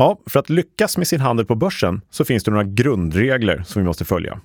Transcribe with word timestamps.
Ja, 0.00 0.18
för 0.26 0.40
att 0.40 0.50
lyckas 0.50 0.96
med 0.96 1.06
sin 1.06 1.20
handel 1.20 1.46
på 1.46 1.54
börsen 1.54 2.00
så 2.10 2.24
finns 2.24 2.44
det 2.44 2.50
några 2.50 2.64
grundregler 2.64 3.62
som 3.66 3.82
vi 3.82 3.86
måste 3.86 4.04
följa. 4.04 4.40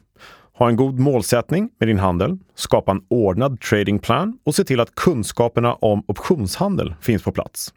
Ha 0.54 0.70
en 0.70 0.76
god 0.76 1.00
målsättning 1.00 1.70
med 1.80 1.90
din 1.90 2.00
handel, 2.00 2.38
skapa 2.56 2.92
en 2.92 3.02
ordnad 3.08 3.62
tradingplan 3.62 4.38
och 4.44 4.56
se 4.56 4.64
till 4.64 4.80
att 4.80 4.96
kunskaperna 4.96 5.74
om 5.74 6.04
optionshandel 6.08 6.96
finns 7.02 7.24
på 7.24 7.32
plats. 7.32 7.74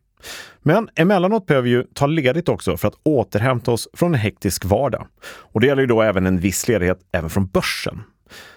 Men 0.63 0.89
emellanåt 0.95 1.47
behöver 1.47 1.65
vi 1.65 1.71
ju 1.71 1.85
ta 1.95 2.07
ledigt 2.07 2.49
också 2.49 2.77
för 2.77 2.89
att 2.89 2.99
återhämta 3.03 3.73
oss 3.73 3.89
från 3.93 4.15
en 4.15 4.21
hektisk 4.21 4.65
vardag. 4.65 5.07
Och 5.27 5.61
det 5.61 5.67
gäller 5.67 5.83
ju 5.83 5.87
då 5.87 6.03
även 6.03 6.27
en 6.27 6.41
viss 6.41 6.69
ledighet 6.69 6.99
även 7.13 7.31
från 7.31 7.47
börsen. 7.47 8.03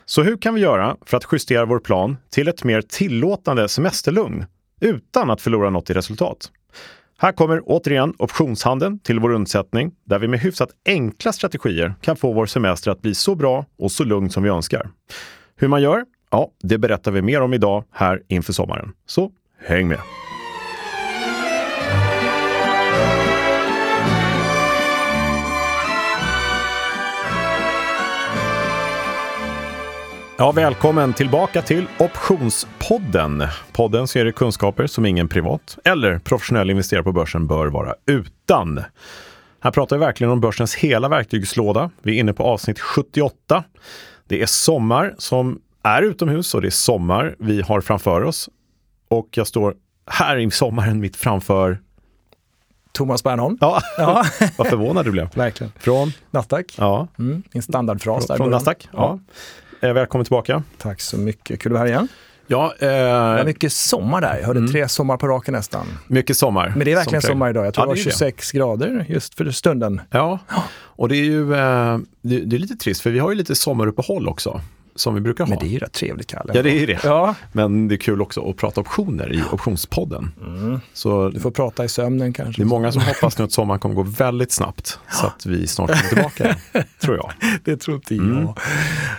Så 0.06 0.24
hur 0.24 0.38
kan 0.38 0.54
vi 0.54 0.62
göra 0.62 0.98
för 1.06 1.18
att 1.18 1.28
justera 1.32 1.66
vår 1.66 1.80
plan 1.80 2.18
till 2.30 2.48
ett 2.48 2.64
mer 2.64 2.82
tillåtande 2.82 3.70
semesterlugn 3.70 4.46
utan 4.80 5.30
att 5.30 5.42
förlora 5.42 5.70
något 5.70 5.90
i 5.90 5.94
resultat? 5.94 6.52
Här 7.22 7.32
kommer 7.32 7.62
återigen 7.66 8.14
optionshandeln 8.20 9.00
till 9.00 9.20
vår 9.20 9.32
undsättning 9.32 9.92
där 10.06 10.20
vi 10.20 10.28
med 10.28 10.40
hyfsat 10.40 10.70
enkla 10.86 11.34
strategier 11.34 11.94
kan 12.02 12.16
få 12.16 12.34
vår 12.34 12.46
semester 12.46 12.92
att 12.92 13.02
bli 13.02 13.16
så 13.16 13.36
bra 13.36 13.66
och 13.78 13.92
så 13.92 14.04
lugn 14.04 14.30
som 14.30 14.44
vi 14.44 14.50
önskar. 14.50 14.90
Hur 15.56 15.68
man 15.68 15.82
gör? 15.82 16.06
Ja, 16.32 16.52
det 16.64 16.78
berättar 16.78 17.12
vi 17.12 17.22
mer 17.22 17.42
om 17.42 17.54
idag 17.54 17.84
här 17.92 18.22
inför 18.28 18.54
sommaren. 18.54 18.92
Så 19.06 19.32
häng 19.60 19.88
med! 19.88 20.00
Ja, 30.42 30.52
välkommen 30.52 31.14
tillbaka 31.14 31.62
till 31.62 31.88
Optionspodden. 32.00 33.44
Podden 33.72 34.08
ser 34.08 34.26
det 34.26 34.32
kunskaper 34.32 34.88
som 34.88 35.06
ingen 35.06 35.28
privat 35.28 35.78
eller 35.84 36.20
professionell 36.20 36.70
investerare 36.70 37.04
på 37.04 37.12
börsen 37.12 37.48
bör 37.48 37.68
vara 37.68 37.96
utan. 38.06 38.84
Här 39.60 39.72
pratar 39.72 39.96
vi 39.96 40.00
verkligen 40.00 40.32
om 40.32 40.42
börsens 40.42 40.76
hela 40.76 41.10
verktygslåda. 41.10 41.90
Vi 42.02 42.16
är 42.16 42.20
inne 42.20 42.34
på 42.34 42.44
avsnitt 42.44 42.80
78. 42.80 43.64
Det 44.28 44.42
är 44.42 44.46
sommar 44.46 45.16
som 45.18 45.62
är 45.84 46.02
utomhus 46.02 46.56
och 46.56 46.62
det 46.62 46.68
är 46.68 46.70
sommar 46.70 47.36
vi 47.40 47.62
har 47.62 47.82
framför 47.82 48.24
oss. 48.24 48.50
Och 49.08 49.28
jag 49.32 49.48
står 49.48 49.76
här 50.08 50.38
i 50.38 50.52
sommaren 50.52 51.00
mitt 51.00 51.16
framför 51.16 51.80
Thomas 52.92 53.24
Bernholm. 53.24 53.58
Ja, 53.62 53.82
ja. 53.98 54.26
vad 54.58 54.68
förvånad 54.68 55.06
du 55.06 55.12
blev. 55.12 55.30
Verkligen. 55.36 55.74
Från? 55.80 56.12
Nasdaq. 56.32 56.76
Ja. 56.78 57.08
Mm, 57.20 57.44
en 57.52 57.62
standardfras 57.62 58.28
där. 58.28 58.38
Från 58.38 58.50
Nasdaq, 58.52 58.90
ja. 58.92 59.20
ja. 59.28 59.34
Eh, 59.84 59.94
välkommen 59.94 60.26
tillbaka. 60.26 60.64
Tack 60.78 61.02
så 61.02 61.18
mycket. 61.18 61.60
Kul 61.60 61.72
att 61.72 61.74
vara 61.74 61.88
här 61.88 61.88
igen. 61.88 62.08
Ja, 62.48 62.74
eh, 62.80 63.36
det 63.36 63.44
mycket 63.46 63.74
sommar 63.74 64.22
där. 64.22 64.38
Jag 64.38 64.48
hörde 64.48 64.60
mm. 64.60 64.72
tre 64.72 64.88
sommar 64.88 65.18
på 65.18 65.28
raken 65.28 65.54
nästan. 65.54 65.86
Mycket 66.08 66.38
sommar. 66.38 66.74
Men 66.76 66.86
det 66.86 66.92
är 66.92 66.96
verkligen 66.96 67.22
sommar 67.22 67.50
idag. 67.50 67.66
Jag 67.66 67.74
tror 67.74 67.88
ja, 67.88 67.94
det 67.94 68.00
var 68.00 68.12
26 68.12 68.52
det. 68.52 68.58
grader 68.58 69.06
just 69.10 69.36
för 69.36 69.52
stunden. 69.52 70.02
Ja, 70.10 70.40
och 70.74 71.10
det 71.10 71.16
är 71.16 71.24
ju 71.24 71.54
eh, 71.54 71.98
det, 72.22 72.40
det, 72.40 72.56
är 72.56 72.60
lite 72.60 72.76
trist 72.76 73.02
för 73.02 73.10
vi 73.10 73.20
har 73.20 73.30
ju 73.30 73.36
lite 73.36 73.56
sommaruppehåll 73.56 74.28
också 74.28 74.62
som 74.96 75.16
vi 75.16 75.22
brukar 75.22 75.44
ha. 75.44 75.50
Men 75.50 75.60
det 75.60 75.66
är 75.66 75.70
ju 75.70 75.80
rätt 75.80 75.92
trevligt, 75.92 76.28
Kalle. 76.28 76.52
Ja, 76.56 76.62
det 76.62 76.84
är 76.84 76.88
det. 76.88 77.00
Ja. 77.04 77.36
Men 77.52 77.88
det 77.88 77.96
är 77.96 77.98
kul 77.98 78.22
också 78.22 78.50
att 78.50 78.58
prata 78.58 78.82
optioner 78.82 79.34
i 79.34 79.44
optionspodden. 79.52 80.32
Mm. 80.42 80.80
Så 80.94 81.30
du 81.30 81.40
får 81.40 81.52
prata 81.52 81.86
i 81.86 81.90
sömnen 81.90 82.34
kanske. 82.34 82.62
Det 82.62 82.66
är 82.66 82.68
många 82.68 82.92
som 82.92 83.02
hoppas 83.02 83.38
nu 83.38 83.44
att 83.44 83.52
sommaren 83.52 83.80
kommer 83.80 83.96
gå 83.96 84.04
väldigt 84.04 84.52
snabbt 84.52 85.00
så 85.10 85.28
att 85.28 85.46
vi 85.46 85.68
snart 85.68 85.90
kommer 85.90 86.10
tillbaka, 86.10 86.58
tror 87.00 87.18
jag. 87.18 87.32
Det 87.64 87.78
tror 87.78 87.96
inte 87.96 88.16
jag. 88.16 88.26
Mm. 88.26 88.48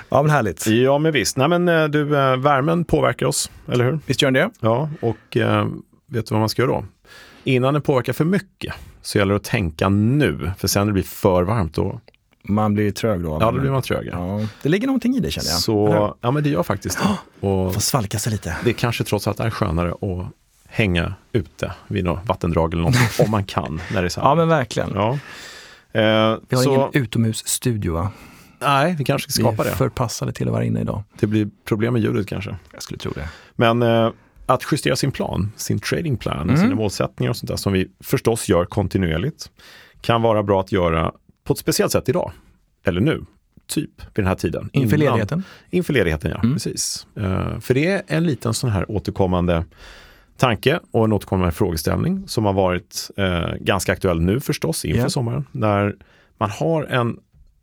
Ja, 0.09 0.23
men 0.23 0.31
härligt. 0.31 0.67
Ja, 0.67 0.99
men 0.99 1.13
visst. 1.13 1.37
Nej, 1.37 1.49
men 1.49 1.69
eh, 1.69 1.85
du, 1.85 2.17
eh, 2.19 2.37
värmen 2.37 2.85
påverkar 2.85 3.27
oss, 3.27 3.51
eller 3.69 3.85
hur? 3.85 3.99
Visst 4.07 4.23
gör 4.23 4.31
den 4.31 4.51
det. 4.51 4.51
Ja, 4.61 4.91
och 5.01 5.37
eh, 5.37 5.67
vet 6.11 6.27
du 6.27 6.35
vad 6.35 6.41
man 6.41 6.49
ska 6.49 6.63
göra 6.63 6.73
då? 6.73 6.85
Innan 7.45 7.75
den 7.75 7.83
påverkar 7.83 8.13
för 8.13 8.25
mycket 8.25 8.75
så 9.03 9.19
gäller 9.19 9.33
det 9.33 9.37
att 9.37 9.45
tänka 9.45 9.89
nu, 9.89 10.51
för 10.59 10.69
sen 10.69 10.81
när 10.81 10.87
det 10.87 10.93
blir 10.93 11.03
för 11.03 11.43
varmt 11.43 11.75
då 11.75 12.01
man 12.43 12.75
blir 12.75 12.91
trög 12.91 13.21
då? 13.21 13.39
Ja, 13.41 13.51
då 13.51 13.61
blir 13.61 13.71
man 13.71 13.83
trög. 13.83 14.09
Ja. 14.13 14.41
Det 14.63 14.69
ligger 14.69 14.87
någonting 14.87 15.17
i 15.17 15.21
det 15.21 15.31
känner 15.31 15.49
jag. 15.49 15.59
Så, 15.59 16.15
ja, 16.21 16.31
men 16.31 16.43
det 16.43 16.49
gör 16.49 16.63
faktiskt 16.63 16.99
det. 16.99 17.09
Och 17.47 17.75
Får 17.75 17.81
svalka 17.81 18.19
sig 18.19 18.33
lite. 18.33 18.57
Det 18.65 18.73
kanske 18.73 19.05
trots 19.05 19.29
allt 19.29 19.41
är 19.41 19.51
skönare 19.51 19.91
att 19.91 20.27
hänga 20.69 21.15
ute 21.33 21.73
vid 21.89 22.05
något 22.05 22.27
vattendrag 22.27 22.73
eller 22.73 22.83
något, 22.83 22.97
om 23.19 23.31
man 23.31 23.45
kan. 23.45 23.81
När 23.93 24.03
det 24.03 24.09
är 24.09 24.09
så 24.09 24.21
Ja, 24.21 24.35
men 24.35 24.49
verkligen. 24.49 24.91
Ja. 24.95 25.11
Eh, 25.93 26.39
vi 26.49 26.57
har 26.57 26.63
så, 26.63 26.75
ingen 26.75 26.89
utomhusstudio 26.93 27.93
va? 27.93 28.11
Nej, 28.59 28.95
vi 28.99 29.05
kanske 29.05 29.33
ska 29.33 29.43
skapa 29.43 29.57
det. 29.57 29.69
Vi 29.69 29.73
är 29.73 29.77
förpassade 29.77 30.33
till 30.33 30.47
att 30.47 30.53
vara 30.53 30.65
inne 30.65 30.81
idag. 30.81 31.03
Det 31.21 31.27
blir 31.27 31.51
problem 31.65 31.93
med 31.93 32.03
ljudet 32.03 32.27
kanske. 32.27 32.57
Jag 32.73 32.83
skulle 32.83 32.99
tro 32.99 33.13
det. 33.13 33.29
Men 33.57 33.83
eh, 33.83 34.11
att 34.47 34.63
justera 34.73 34.97
sin 34.97 35.13
plan, 35.13 35.53
sin 35.57 35.79
tradingplan, 35.79 36.43
mm. 36.43 36.57
sina 36.57 36.75
målsättningar 36.75 37.31
och 37.31 37.37
sånt 37.37 37.49
där 37.49 37.57
som 37.57 37.73
vi 37.73 37.89
förstås 38.01 38.49
gör 38.49 38.65
kontinuerligt 38.65 39.51
kan 40.01 40.23
vara 40.23 40.43
bra 40.43 40.61
att 40.61 40.73
göra 40.73 41.13
på 41.53 41.55
ett 41.55 41.59
speciellt 41.59 41.93
sätt 41.93 42.09
idag. 42.09 42.33
Eller 42.85 43.01
nu, 43.01 43.25
typ 43.67 43.91
vid 44.01 44.25
den 44.25 44.27
här 44.27 44.35
tiden. 44.35 44.71
Inför 44.73 44.97
ledigheten? 44.97 45.43
Inför 45.71 45.93
ledigheten, 45.93 46.31
ja. 46.31 46.41
Mm. 46.41 46.53
Precis. 46.53 47.07
Uh, 47.19 47.59
för 47.61 47.75
det 47.75 47.87
är 47.87 48.03
en 48.07 48.25
liten 48.25 48.55
sån 48.55 48.71
här 48.71 48.91
återkommande 48.91 49.65
tanke 50.37 50.81
och 50.91 51.05
en 51.05 51.13
återkommande 51.13 51.53
frågeställning 51.53 52.25
som 52.27 52.45
har 52.45 52.53
varit 52.53 53.11
uh, 53.19 53.55
ganska 53.61 53.93
aktuell 53.93 54.21
nu 54.21 54.41
förstås 54.41 54.85
inför 54.85 54.99
yeah. 54.99 55.09
sommaren. 55.09 55.45
När 55.53 55.97
man 56.39 56.51
har 56.51 56.85
en, 56.85 57.19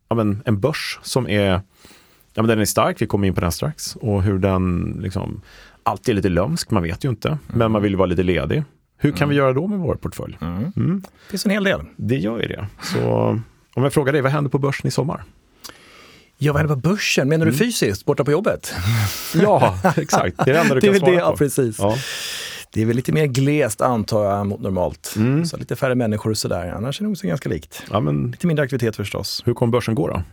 ja, 0.10 0.16
men, 0.16 0.42
en 0.46 0.60
börs 0.60 1.00
som 1.02 1.28
är, 1.28 1.52
ja, 2.34 2.42
men 2.42 2.48
den 2.48 2.60
är 2.60 2.66
stark, 2.66 3.02
vi 3.02 3.06
kommer 3.06 3.28
in 3.28 3.34
på 3.34 3.42
den 3.42 3.52
strax, 3.52 3.96
och 3.96 4.24
hur 4.24 4.40
den 4.40 4.98
liksom 5.02 5.42
alltid 5.84 6.14
är 6.14 6.16
lite 6.16 6.30
lömsk, 6.30 6.72
man 6.72 6.84
vet 6.84 7.06
ju 7.06 7.10
inte, 7.10 7.28
mm. 7.28 7.40
men 7.48 7.72
man 7.72 7.82
vill 7.82 7.96
vara 7.96 8.06
lite 8.06 8.24
ledig. 8.24 8.64
Hur 8.98 9.12
kan 9.12 9.18
mm. 9.18 9.30
vi 9.30 9.36
göra 9.36 9.54
då 9.54 9.68
med 9.68 9.80
vår 9.80 9.96
portfölj? 9.96 10.38
Mm. 10.42 10.72
Mm. 10.76 11.02
Det 11.02 11.32
finns 11.32 11.46
en 11.46 11.52
hel 11.52 11.64
del. 11.64 11.82
Det 11.96 12.18
gör 12.18 12.40
ju 12.42 12.48
det. 12.48 12.68
Så 12.82 13.40
om 13.74 13.84
jag 13.84 13.94
frågar 13.94 14.14
dig, 14.14 14.22
vad 14.22 14.32
händer 14.32 14.52
på 14.52 14.60
börsen 14.60 14.88
i 14.88 14.92
sommar? 14.92 15.24
Ja, 16.38 16.54
vad 16.54 16.60
händer 16.60 16.76
på 16.76 16.82
börsen? 16.82 17.30
Menar 17.30 17.46
du 17.46 17.52
mm. 17.52 17.60
fysiskt, 17.60 18.06
borta 18.06 18.24
på 18.24 18.32
jobbet? 18.32 18.74
ja, 19.42 19.80
exakt. 19.98 20.38
Det 20.46 20.52
är 20.52 20.54
det 20.54 20.60
enda 20.60 20.76
du 20.76 20.82
kan 20.92 20.96
svara 21.00 21.12
det, 21.12 21.18
på. 21.18 21.24
Ja, 21.24 21.36
precis. 21.38 21.80
Ja. 21.80 21.98
Det 22.72 22.82
är 22.82 22.86
väl 22.86 22.96
lite 22.96 23.12
mer 23.12 23.26
glest 23.26 23.82
antar 23.82 24.26
jag 24.26 24.48
mot 24.48 24.62
normalt. 24.62 25.14
Mm. 25.16 25.46
Så 25.46 25.58
lite 25.58 25.76
färre 25.76 25.96
människor 25.96 26.32
och 26.32 26.38
sådär. 26.38 26.74
Annars 26.78 27.00
är 27.00 27.04
det 27.04 27.08
nog 27.08 27.18
ganska 27.18 27.50
likt. 27.50 27.84
Ja, 27.92 28.00
men... 28.00 28.32
Lite 28.32 28.48
mindre 28.48 28.64
aktivitet 28.64 28.96
förstås. 28.96 29.42
Hur 29.46 29.54
kommer 29.54 29.72
börsen 29.72 29.96
gå 29.96 30.08
då? 30.08 30.24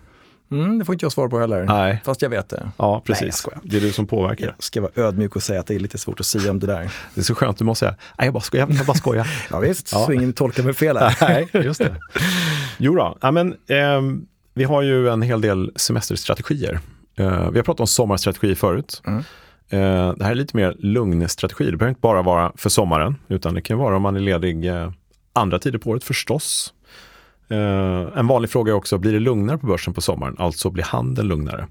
Mm, 0.50 0.78
det 0.78 0.84
får 0.84 0.94
inte 0.94 1.04
jag 1.04 1.12
svar 1.12 1.28
på 1.28 1.38
heller. 1.38 1.64
Nej. 1.64 2.02
Fast 2.04 2.22
jag 2.22 2.30
vet 2.30 2.48
det. 2.48 2.70
Ja, 2.76 3.02
precis. 3.04 3.46
Nej, 3.46 3.60
det 3.62 3.76
är 3.76 3.80
du 3.80 3.92
som 3.92 4.06
påverkar. 4.06 4.46
Jag 4.46 4.54
ska 4.58 4.80
vara 4.80 4.92
ödmjuk 4.94 5.36
och 5.36 5.42
säga 5.42 5.60
att 5.60 5.66
det 5.66 5.74
är 5.74 5.78
lite 5.78 5.98
svårt 5.98 6.20
att 6.20 6.26
säga 6.26 6.50
om 6.50 6.58
det 6.58 6.66
där. 6.66 6.92
Det 7.14 7.20
är 7.20 7.24
så 7.24 7.34
skönt, 7.34 7.58
du 7.58 7.64
måste 7.64 7.86
säga, 7.86 7.96
nej 8.18 8.26
jag 8.26 8.34
bara 8.34 8.40
skojar, 8.40 8.66
jag 8.70 8.86
bara 8.86 8.96
skojar. 8.96 9.28
ja 9.50 9.58
visst, 9.58 9.92
ja. 9.92 10.06
så 10.06 10.12
ingen 10.12 10.32
tolkar 10.32 10.62
mig 10.62 10.74
fel 10.74 10.96
här. 10.96 11.16
nej, 11.52 11.64
just 11.64 11.80
det. 11.80 11.96
Jo 12.78 12.94
då, 12.94 13.18
ja, 13.20 13.30
men, 13.30 13.52
eh, 13.52 14.00
vi 14.54 14.64
har 14.64 14.82
ju 14.82 15.08
en 15.08 15.22
hel 15.22 15.40
del 15.40 15.72
semesterstrategier. 15.76 16.80
Eh, 17.16 17.50
vi 17.50 17.58
har 17.58 17.62
pratat 17.62 17.80
om 17.80 17.86
sommarstrategi 17.86 18.54
förut. 18.54 19.02
Mm. 19.06 19.18
Eh, 19.68 20.14
det 20.16 20.24
här 20.24 20.30
är 20.30 20.34
lite 20.34 20.56
mer 20.56 20.76
lugn 20.78 21.28
strategi. 21.28 21.64
Det 21.70 21.76
behöver 21.76 21.88
inte 21.88 22.00
bara 22.00 22.22
vara 22.22 22.52
för 22.56 22.70
sommaren, 22.70 23.16
utan 23.28 23.54
det 23.54 23.60
kan 23.60 23.78
vara 23.78 23.96
om 23.96 24.02
man 24.02 24.16
är 24.16 24.20
ledig 24.20 24.66
eh, 24.66 24.90
andra 25.32 25.58
tider 25.58 25.78
på 25.78 25.90
året 25.90 26.04
förstås. 26.04 26.74
Uh, 27.50 28.18
en 28.18 28.26
vanlig 28.26 28.50
fråga 28.50 28.72
är 28.72 28.76
också, 28.76 28.98
blir 28.98 29.12
det 29.12 29.20
lugnare 29.20 29.58
på 29.58 29.66
börsen 29.66 29.94
på 29.94 30.00
sommaren? 30.00 30.36
Alltså 30.38 30.70
blir 30.70 30.84
handeln 30.84 31.28
lugnare? 31.28 31.66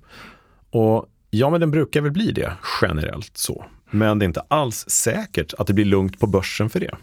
Och 0.69 1.05
ja, 1.29 1.49
men 1.49 1.59
den 1.59 1.71
brukar 1.71 2.01
väl 2.01 2.11
bli 2.11 2.31
det 2.31 2.51
generellt 2.81 3.37
så. 3.37 3.65
Men 3.91 4.19
det 4.19 4.25
är 4.25 4.27
inte 4.27 4.43
alls 4.47 4.89
säkert 4.89 5.53
att 5.53 5.67
det 5.67 5.73
blir 5.73 5.85
lugnt 5.85 6.19
på 6.19 6.27
börsen 6.27 6.69
för 6.69 6.79
det. 6.79 6.95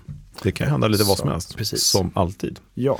Det 0.42 0.52
kan 0.52 0.68
hända 0.68 0.88
lite 0.88 1.04
vad 1.04 1.18
som 1.18 1.28
helst, 1.28 1.56
precis. 1.56 1.82
som 1.82 2.10
alltid. 2.14 2.60
Ja. 2.74 2.98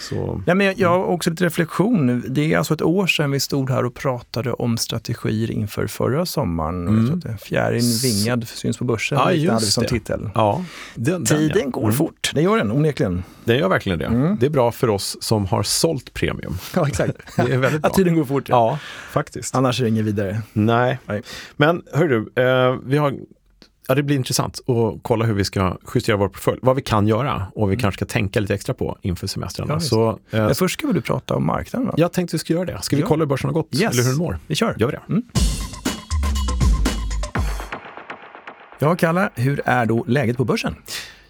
Så. 0.00 0.42
Ja, 0.46 0.54
men 0.54 0.74
jag 0.76 0.88
har 0.88 1.04
också 1.04 1.30
lite 1.30 1.44
reflektion. 1.44 2.24
Det 2.28 2.52
är 2.52 2.58
alltså 2.58 2.74
ett 2.74 2.82
år 2.82 3.06
sedan 3.06 3.30
vi 3.30 3.40
stod 3.40 3.70
här 3.70 3.84
och 3.84 3.94
pratade 3.94 4.52
om 4.52 4.78
strategier 4.78 5.50
inför 5.50 5.86
förra 5.86 6.26
sommaren. 6.26 6.88
Mm. 6.88 7.38
Fjärilen 7.38 7.98
vingad 8.02 8.48
syns 8.48 8.78
på 8.78 8.84
börsen, 8.84 9.18
ja, 9.18 9.32
just 9.32 9.52
hade 9.52 9.64
vi 9.64 9.70
som 9.70 9.84
titel. 9.84 10.30
Ja, 10.34 10.64
den, 10.94 11.24
Tiden 11.24 11.48
den, 11.48 11.62
ja. 11.62 11.68
går 11.70 11.82
mm. 11.82 11.94
fort, 11.94 12.30
det 12.34 12.42
gör 12.42 12.56
den 12.56 12.72
onekligen. 12.72 13.24
Den 13.44 13.58
gör 13.58 13.68
verkligen 13.68 13.98
det. 13.98 14.06
Mm. 14.06 14.36
Det 14.40 14.46
är 14.46 14.50
bra 14.50 14.72
för 14.72 14.90
oss 14.90 15.16
som 15.20 15.46
har 15.46 15.62
sålt 15.62 16.14
premium. 16.14 16.58
Ja, 16.74 16.88
exakt. 16.88 17.12
det 17.36 17.42
är 17.42 17.58
väldigt 17.58 17.80
bra. 17.82 17.90
Att 17.90 17.96
tiden 17.96 18.14
går 18.14 18.24
fort. 18.24 18.48
Ja, 18.48 18.70
ja 18.70 18.78
faktiskt. 19.10 19.54
Annars 19.54 19.80
är 19.80 19.84
det 19.84 19.90
inget 19.90 20.04
vidare. 20.04 20.42
Nej. 20.52 20.98
Nej. 21.06 21.22
Men 21.56 21.82
hörru, 21.92 22.28
eh, 22.34 22.76
vi 22.84 22.96
har 22.96 23.14
Ja, 23.92 23.96
det 23.96 24.02
blir 24.02 24.16
intressant 24.16 24.60
att 24.68 25.02
kolla 25.02 25.24
hur 25.24 25.34
vi 25.34 25.44
ska 25.44 25.78
justera 25.94 26.16
vår 26.16 26.28
portfölj. 26.28 26.58
Vad 26.62 26.76
vi 26.76 26.82
kan 26.82 27.06
göra 27.06 27.46
och 27.54 27.70
vi 27.70 27.74
mm. 27.74 27.80
kanske 27.80 27.98
ska 27.98 28.12
tänka 28.12 28.40
lite 28.40 28.54
extra 28.54 28.74
på 28.74 28.98
inför 29.02 29.26
semestrarna. 29.26 29.72
Ja, 29.72 29.80
så, 29.80 30.10
eh, 30.10 30.16
Men 30.30 30.54
först 30.54 30.78
ska 30.78 30.92
du 30.92 31.00
prata 31.00 31.34
om 31.34 31.46
marknaden? 31.46 31.88
Va? 31.88 31.94
Jag 31.96 32.12
tänkte 32.12 32.34
vi 32.34 32.38
ska 32.38 32.52
göra 32.52 32.64
det. 32.64 32.82
Ska 32.82 32.96
vi 32.96 33.02
ja. 33.02 33.08
kolla 33.08 33.20
hur 33.20 33.26
börsen 33.26 33.48
har 33.48 33.54
gått? 33.54 33.68
Yes. 33.74 33.92
Eller 33.92 34.02
hur 34.02 34.10
den 34.10 34.18
mår? 34.18 34.38
Vi 34.46 34.54
kör. 34.54 34.76
Gör 34.78 34.86
vi 34.86 34.92
det? 34.92 35.02
Mm. 35.08 35.22
Ja, 38.78 38.96
Kalle, 38.96 39.30
hur 39.34 39.60
är 39.64 39.86
då 39.86 40.04
läget 40.08 40.36
på 40.36 40.44
börsen? 40.44 40.76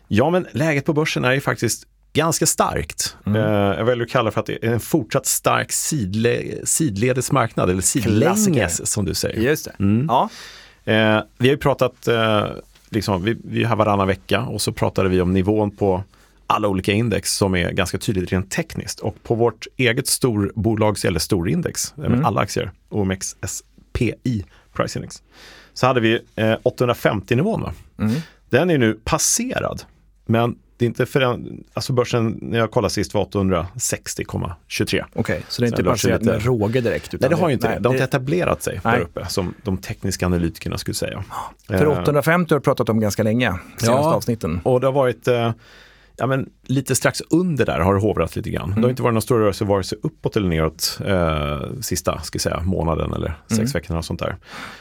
Ja, 0.08 0.31
men 0.31 0.47
läget 0.53 0.85
på 0.85 0.93
börsen 0.93 1.25
är 1.25 1.32
ju 1.32 1.41
faktiskt 1.41 1.87
ganska 2.12 2.47
starkt. 2.47 3.17
Mm. 3.26 3.43
Uh, 3.43 3.79
jag 3.79 3.85
väljer 3.85 4.05
att 4.05 4.11
kalla 4.11 4.25
det 4.25 4.32
för 4.32 4.41
att 4.41 4.47
det 4.47 4.65
är 4.65 4.73
en 4.73 4.81
fortsatt 4.81 5.26
stark 5.26 5.73
sidle 5.73 6.43
sidledes 6.65 7.32
marknad, 7.32 7.70
eller 7.70 7.82
sidlänges 7.82 8.91
som 8.93 9.05
du 9.05 9.15
säger. 9.15 9.41
Just 9.41 9.65
det. 9.65 9.73
Mm. 9.79 10.06
Ja. 10.08 10.31
Eh, 10.84 11.20
vi 11.38 11.49
har 11.49 11.55
ju 11.55 11.56
pratat, 11.56 12.08
eh, 12.08 12.46
liksom, 12.90 13.25
vi, 13.25 13.37
vi 13.44 13.64
har 13.64 13.76
varannan 13.76 14.06
vecka 14.06 14.40
och 14.40 14.62
så 14.62 14.73
pratade 14.73 15.08
vi 15.08 15.20
om 15.20 15.32
nivån 15.32 15.70
på 15.70 16.05
alla 16.46 16.69
olika 16.69 16.93
index 16.93 17.32
som 17.32 17.55
är 17.55 17.70
ganska 17.70 17.99
tydligt 17.99 18.32
rent 18.32 18.50
tekniskt. 18.50 19.00
Och 19.00 19.23
på 19.23 19.34
vårt 19.34 19.67
eget 19.76 20.06
storbolags 20.06 21.05
eller 21.05 21.19
storindex, 21.19 21.94
mm. 21.99 22.25
alla 22.25 22.40
aktier, 22.40 22.70
OMXSPI 22.88 24.44
Price 24.73 24.99
Index, 24.99 25.23
så 25.75 25.87
hade 25.87 26.00
vi 26.00 26.20
eh, 26.37 26.56
850-nivån. 26.64 27.70
Mm. 27.99 28.12
Den 28.50 28.70
är 28.70 28.79
nu 28.79 29.00
passerad, 29.05 29.82
men 30.26 30.58
det 30.76 30.84
är 30.84 30.86
inte 30.86 31.06
förrän, 31.06 31.64
alltså 31.74 31.92
börsen 31.92 32.38
när 32.42 32.58
jag 32.58 32.70
kollade 32.70 32.94
sist 32.94 33.14
var 33.14 33.24
860,23. 33.24 34.54
Okej, 34.78 35.04
okay, 35.14 35.40
så 35.48 35.62
det 35.62 35.66
är 35.66 35.69
inte 35.69 35.84
passerat 35.84 36.20
lite... 36.20 36.32
med 36.32 36.44
råge 36.44 36.80
direkt? 36.80 37.12
nej, 37.12 37.30
det 37.30 37.36
har 37.36 37.48
ju 37.48 37.54
inte 37.54 37.66
nej, 37.66 37.76
det. 37.76 37.82
De 37.82 37.88
har 37.88 37.94
inte 37.94 38.04
etablerat 38.04 38.62
sig 38.62 38.80
nej. 38.84 38.94
där 38.94 39.00
uppe, 39.00 39.26
som 39.28 39.54
de 39.62 39.76
tekniska 39.76 40.26
analytikerna 40.26 40.78
skulle 40.78 40.94
säga. 40.94 41.24
För 41.66 41.86
850 41.86 42.54
har 42.54 42.60
du 42.60 42.64
pratat 42.64 42.88
om 42.88 43.00
ganska 43.00 43.22
länge, 43.22 43.54
senaste 43.76 43.86
ja, 43.86 44.14
avsnitten. 44.14 44.60
och 44.62 44.80
det 44.80 44.86
har 44.86 44.92
varit 44.92 45.28
eh, 45.28 45.52
ja, 46.17 46.26
men 46.26 46.50
lite 46.67 46.94
strax 46.94 47.23
under 47.31 47.67
där 47.67 47.81
har 47.81 47.94
det 47.94 48.00
hovrat 48.00 48.37
lite 48.37 48.50
grann. 48.50 48.64
Mm. 48.64 48.75
Det 48.75 48.81
har 48.81 48.85
mm. 48.85 48.91
inte 48.91 49.03
varit 49.03 49.14
någon 49.14 49.23
stor 49.23 49.38
rörelse 49.38 49.64
vare 49.64 49.82
sig 49.82 49.99
uppåt 50.03 50.37
eller 50.37 50.49
neråt 50.49 50.99
eh, 51.06 51.81
sista 51.81 52.20
ska 52.20 52.38
säga, 52.38 52.61
månaden 52.61 53.12
eller 53.12 53.35
sex 53.49 53.59
mm. 53.59 53.70
veckorna 53.73 53.99
och 53.99 54.05
sånt 54.05 54.20
där. 54.20 54.37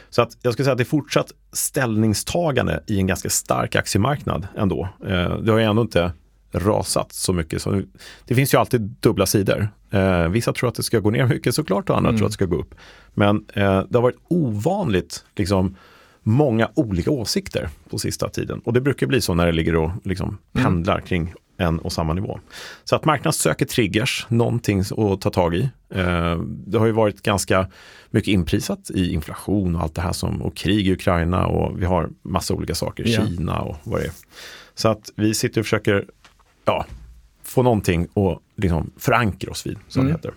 Så 0.09 0.21
att 0.21 0.37
jag 0.41 0.53
skulle 0.53 0.63
säga 0.63 0.71
att 0.71 0.77
det 0.77 0.83
är 0.83 0.85
fortsatt 0.85 1.31
ställningstagande 1.53 2.83
i 2.87 2.99
en 2.99 3.07
ganska 3.07 3.29
stark 3.29 3.75
aktiemarknad 3.75 4.47
ändå. 4.57 4.89
Eh, 5.07 5.37
det 5.37 5.51
har 5.51 5.59
ju 5.59 5.65
ändå 5.65 5.81
inte 5.81 6.11
rasat 6.51 7.13
så 7.13 7.33
mycket. 7.33 7.61
Så 7.61 7.81
det 8.25 8.35
finns 8.35 8.53
ju 8.53 8.57
alltid 8.57 8.81
dubbla 8.81 9.25
sidor. 9.25 9.69
Eh, 9.91 10.27
vissa 10.27 10.53
tror 10.53 10.69
att 10.69 10.75
det 10.75 10.83
ska 10.83 10.99
gå 10.99 11.09
ner 11.09 11.25
mycket 11.25 11.55
såklart 11.55 11.89
och 11.89 11.97
andra 11.97 12.09
mm. 12.09 12.19
tror 12.19 12.25
att 12.25 12.31
det 12.31 12.33
ska 12.33 12.45
gå 12.45 12.55
upp. 12.55 12.75
Men 13.13 13.45
eh, 13.53 13.83
det 13.89 13.97
har 13.97 14.01
varit 14.01 14.19
ovanligt 14.27 15.25
liksom, 15.35 15.75
många 16.23 16.69
olika 16.75 17.11
åsikter 17.11 17.69
på 17.89 17.97
sista 17.97 18.29
tiden. 18.29 18.61
Och 18.65 18.73
det 18.73 18.81
brukar 18.81 19.07
bli 19.07 19.21
så 19.21 19.33
när 19.33 19.45
det 19.45 19.51
ligger 19.51 19.75
och 19.75 19.91
liksom 20.03 20.37
mm. 20.53 20.63
pendlar 20.65 20.93
mm. 20.93 21.05
kring 21.05 21.33
en 21.57 21.79
och 21.79 21.91
samma 21.91 22.13
nivå. 22.13 22.39
Så 22.83 22.95
att 22.95 23.05
marknaden 23.05 23.33
söker 23.33 23.65
triggers, 23.65 24.25
någonting 24.29 24.79
att 24.79 25.21
ta 25.21 25.29
tag 25.29 25.55
i. 25.55 25.69
Eh, 25.89 26.37
det 26.45 26.77
har 26.77 26.85
ju 26.85 26.91
varit 26.91 27.21
ganska 27.21 27.67
mycket 28.09 28.27
inprisat 28.27 28.89
i 28.89 29.13
inflation 29.13 29.75
och 29.75 29.81
allt 29.81 29.95
det 29.95 30.01
här 30.01 30.13
som, 30.13 30.41
och 30.41 30.55
krig 30.55 30.87
i 30.87 30.93
Ukraina 30.93 31.47
och 31.47 31.81
vi 31.81 31.85
har 31.85 32.09
massa 32.21 32.53
olika 32.53 32.75
saker, 32.75 33.03
ja. 33.07 33.25
Kina 33.25 33.59
och 33.59 33.75
vad 33.83 33.99
det 33.99 34.05
är. 34.05 34.11
Så 34.75 34.89
att 34.89 35.11
vi 35.15 35.33
sitter 35.33 35.61
och 35.61 35.65
försöker 35.65 36.05
ja, 36.65 36.85
få 37.43 37.63
någonting 37.63 38.07
att 38.15 38.39
liksom 38.55 38.91
förankra 38.97 39.51
oss 39.51 39.65
vid, 39.65 39.77
som 39.87 40.01
mm. 40.01 40.11
det 40.11 40.17
heter. 40.17 40.33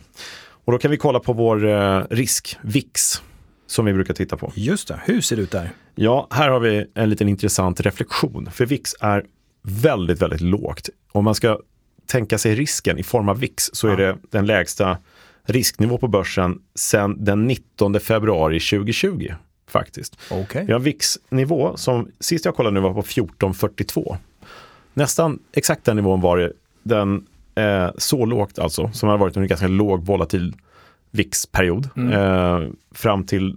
Och 0.65 0.73
då 0.73 0.79
kan 0.79 0.91
vi 0.91 0.97
kolla 0.97 1.21
på 1.21 1.33
vår 1.33 1.67
eh, 1.67 2.03
risk, 2.11 2.57
VIX, 2.63 3.23
som 3.67 3.85
vi 3.85 3.93
brukar 3.93 4.15
titta 4.15 4.37
på. 4.37 4.53
Just 4.55 4.89
det, 4.89 5.01
hur 5.05 5.21
ser 5.21 5.37
det 5.37 5.43
ut 5.43 5.51
där? 5.51 5.71
Ja, 5.95 6.29
här 6.31 6.49
har 6.49 6.61
vi 6.61 6.87
en 6.95 7.11
liten 7.11 7.29
intressant 7.29 7.81
reflektion. 7.81 8.51
För 8.53 8.67
VIX 8.67 8.95
är 9.01 9.25
väldigt, 9.63 10.23
väldigt 10.23 10.41
lågt. 10.41 10.89
Om 11.13 11.25
man 11.25 11.35
ska 11.35 11.59
tänka 12.07 12.39
sig 12.39 12.55
risken 12.55 12.99
i 12.99 13.03
form 13.03 13.29
av 13.29 13.39
VIX 13.39 13.71
så 13.73 13.89
är 13.89 13.97
det 13.97 14.17
den 14.31 14.47
lägsta 14.47 14.99
risknivå 15.45 15.99
på 15.99 16.09
börsen 16.09 16.59
sedan 16.75 17.25
den 17.25 17.47
19 17.47 18.01
februari 18.01 18.61
2020 18.61 19.33
faktiskt. 19.69 20.19
Okay. 20.31 20.65
Vi 20.65 20.73
har 20.73 20.81
VIX-nivå 20.81 21.77
som 21.77 22.11
sist 22.21 22.45
jag 22.45 22.57
kollade 22.57 22.75
nu 22.75 22.81
var 22.81 22.93
på 22.93 23.01
1442. 23.01 24.17
Nästan 24.95 25.39
exakt 25.53 25.85
den 25.85 25.97
nivån 25.97 26.21
var 26.21 26.37
det 26.37 26.53
den 26.83 27.27
eh, 27.55 27.91
så 27.99 28.25
lågt 28.25 28.59
alltså, 28.59 28.91
som 28.93 29.09
har 29.09 29.19
varit 29.19 29.37
under 29.37 29.49
ganska 29.49 29.69
låg 29.69 30.07
volatil 30.07 30.55
VIX-period 31.15 31.89
mm. 31.97 32.13
eh, 32.13 32.71
fram 32.93 33.27
till, 33.27 33.57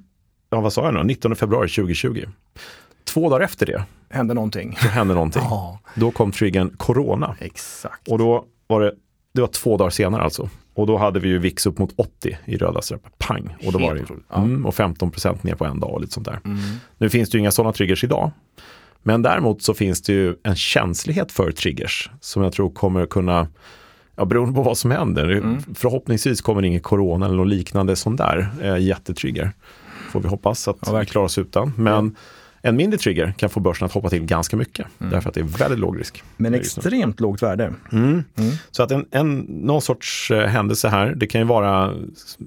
ja 0.50 0.62
vad 0.62 0.74
sa 0.74 0.86
jag 0.86 0.94
nu, 0.94 1.04
19 1.04 1.36
februari 1.36 1.70
2020. 1.70 2.24
Två 3.04 3.30
dagar 3.30 3.46
efter 3.46 3.66
det 3.66 3.84
hände 4.10 4.34
någonting. 4.34 4.78
Så 4.82 4.88
hände 4.88 5.14
någonting. 5.14 5.42
oh. 5.42 5.78
Då 5.96 6.12
kom 6.12 6.32
triggern 6.32 6.78
Corona. 6.78 7.36
Exakt. 7.40 8.08
Och 8.08 8.18
då 8.18 8.46
var 8.68 8.82
det, 8.82 8.94
det 9.34 9.42
var 9.42 9.48
två 9.48 9.78
dagar 9.78 9.90
senare 9.90 10.24
alltså. 10.24 10.50
Och 10.74 10.88
då 10.88 10.98
hade 10.98 11.20
vi 11.20 11.30
ju 11.30 11.40
VIX 11.40 11.66
upp 11.66 11.78
mot 11.78 11.94
80 11.96 12.38
i 12.46 12.58
röda 12.58 12.82
streck. 12.82 13.02
Pang! 13.18 13.56
Och 13.66 13.74
då 13.74 13.80
var 13.80 13.96
det 13.96 14.36
mm, 14.36 14.66
och 14.66 14.74
15% 14.74 15.38
ner 15.42 15.56
på 15.56 15.66
en 15.66 15.80
dag 15.80 15.94
och 15.94 16.02
lite 16.02 16.14
sånt 16.14 16.26
där. 16.26 16.40
Mm. 16.46 16.60
Nu 16.98 17.10
finns 17.10 17.30
det 17.30 17.36
ju 17.36 17.40
inga 17.40 17.52
sådana 17.52 17.74
triggers 17.74 18.04
idag. 18.04 18.32
Men 19.04 19.22
däremot 19.22 19.62
så 19.62 19.74
finns 19.74 20.02
det 20.02 20.14
ju 20.14 20.36
en 20.44 20.56
känslighet 20.56 21.32
för 21.32 21.52
triggers 21.52 22.10
som 22.22 22.44
jag 22.44 22.54
tror 22.54 22.70
kommer 22.70 23.06
kunna 23.06 23.48
Ja, 24.20 24.26
beroende 24.26 24.56
på 24.56 24.62
vad 24.62 24.78
som 24.78 24.92
händer. 24.92 25.30
Mm. 25.30 25.58
Förhoppningsvis 25.76 26.42
kommer 26.42 26.62
det 26.62 26.68
ingen 26.68 26.82
corona 26.82 27.26
eller 27.26 27.36
något 27.36 27.48
liknande 27.48 27.96
sån 27.96 28.16
där 28.16 28.48
eh, 28.62 28.78
jättetrigger. 28.78 29.52
Får 30.12 30.20
vi 30.20 30.28
hoppas 30.28 30.68
att 30.68 30.78
ja, 30.86 31.00
vi 31.00 31.06
klarar 31.06 31.26
oss 31.26 31.38
utan. 31.38 31.74
Men 31.78 32.16
en 32.62 32.76
mindre 32.76 32.98
trigger 32.98 33.34
kan 33.38 33.50
få 33.50 33.60
börsen 33.60 33.86
att 33.86 33.92
hoppa 33.92 34.10
till 34.10 34.26
ganska 34.26 34.58
mycket. 34.58 34.86
Mm. 35.00 35.12
Därför 35.12 35.30
att 35.30 35.36
det 35.36 35.42
är 35.42 35.58
väldigt 35.58 35.80
låg 35.80 36.00
risk. 36.00 36.24
Men 36.38 36.54
extremt 36.54 37.20
lågt 37.20 37.44
värde. 37.44 37.74
Mm. 37.92 38.24
Mm. 38.36 38.52
Så 38.72 38.84
att 38.84 38.92
en, 38.92 39.06
en, 39.12 39.38
någon 39.40 39.82
sorts 39.82 40.32
eh, 40.32 40.48
händelse 40.48 40.90
här, 40.90 41.14
det 41.16 41.28
kan 41.28 41.42
ju 41.42 41.48
vara 41.48 41.94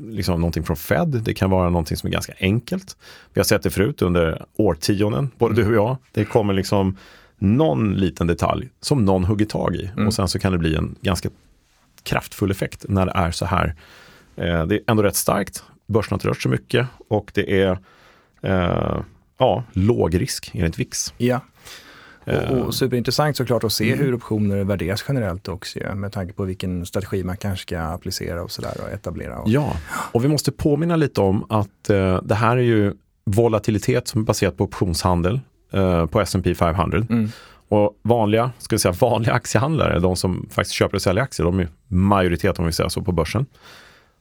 liksom 0.09 0.41
någonting 0.41 0.65
från 0.65 0.77
Fed, 0.77 1.09
det 1.09 1.35
kan 1.35 1.51
vara 1.51 1.71
någonting 1.71 1.97
som 1.97 2.07
är 2.07 2.13
ganska 2.13 2.33
enkelt. 2.39 2.97
Vi 3.35 3.41
har 3.41 3.45
sett 3.45 3.63
det 3.63 3.71
förut 3.71 4.03
under 4.03 4.45
årtionden, 4.57 5.31
både 5.39 5.55
du 5.55 5.67
och 5.69 5.75
jag. 5.75 5.97
Det 6.13 6.25
kommer 6.25 6.55
liksom 6.55 6.97
någon 7.39 7.95
liten 7.95 8.27
detalj 8.27 8.69
som 8.81 9.05
någon 9.05 9.25
hugger 9.25 9.47
tag 9.47 9.77
i 9.77 9.91
mm. 9.95 10.07
och 10.07 10.15
sen 10.15 10.29
så 10.29 10.39
kan 10.39 10.53
det 10.53 10.59
bli 10.59 10.75
en 10.75 10.95
ganska 11.01 11.29
kraftfull 12.03 12.51
effekt 12.51 12.85
när 12.89 13.07
det 13.07 13.13
är 13.15 13.31
så 13.31 13.47
här. 13.47 13.75
Eh, 14.37 14.67
det 14.67 14.75
är 14.75 14.81
ändå 14.87 15.03
rätt 15.03 15.17
starkt. 15.17 15.63
Börsen 15.87 16.11
har 16.11 16.17
inte 16.17 16.29
rört 16.29 16.43
så 16.43 16.49
mycket 16.49 16.87
och 17.09 17.31
det 17.35 17.63
är 17.63 17.79
eh, 18.43 19.01
ja, 19.39 19.65
låg 19.73 20.21
risk 20.21 20.51
enligt 20.55 20.79
VIX. 20.79 21.15
Ja. 21.17 21.41
Och, 22.25 22.33
och 22.33 22.59
eh. 22.59 22.71
superintressant 22.71 23.37
såklart 23.37 23.65
att 23.65 23.73
se 23.73 23.93
mm. 23.93 24.05
hur 24.05 24.15
optioner 24.15 24.65
värderas 24.65 25.05
generellt 25.09 25.49
också 25.49 25.79
med 25.95 26.13
tanke 26.13 26.33
på 26.33 26.45
vilken 26.45 26.87
strategi 26.87 27.25
man 27.25 27.37
kanske 27.37 27.63
ska 27.63 27.81
applicera 27.81 28.43
och 28.43 28.51
sådär 28.51 28.75
och 28.83 28.93
etablera. 28.93 29.39
Och... 29.39 29.49
Ja, 29.49 29.77
och 29.87 30.25
vi 30.25 30.29
måste 30.29 30.53
påminna 30.53 30.97
lite 30.97 31.21
om 31.21 31.47
att 31.49 31.91
eh, 31.91 32.23
det 32.23 32.35
här 32.35 32.57
är 32.57 32.63
ju 32.63 32.95
volatilitet 33.25 34.09
som 34.09 34.21
är 34.21 34.25
baserat 34.25 34.57
på 34.57 34.65
optionshandel 34.65 35.41
eh, 35.73 36.07
på 36.07 36.21
S&P 36.21 36.55
500. 36.55 37.07
Mm. 37.11 37.29
Och 37.71 38.01
vanliga, 38.03 38.53
ska 38.59 38.79
säga, 38.79 38.93
vanliga 38.93 39.33
aktiehandlare, 39.33 39.99
de 39.99 40.17
som 40.17 40.49
faktiskt 40.51 40.75
köper 40.75 40.95
och 40.95 41.03
säljer 41.03 41.23
aktier, 41.23 41.45
de 41.47 41.61
är 41.61 41.69
majoritet 41.89 42.59
om 42.59 42.67
vi 42.67 42.73
säger 42.73 42.89
så 42.89 43.03
på 43.03 43.13
börsen, 43.13 43.47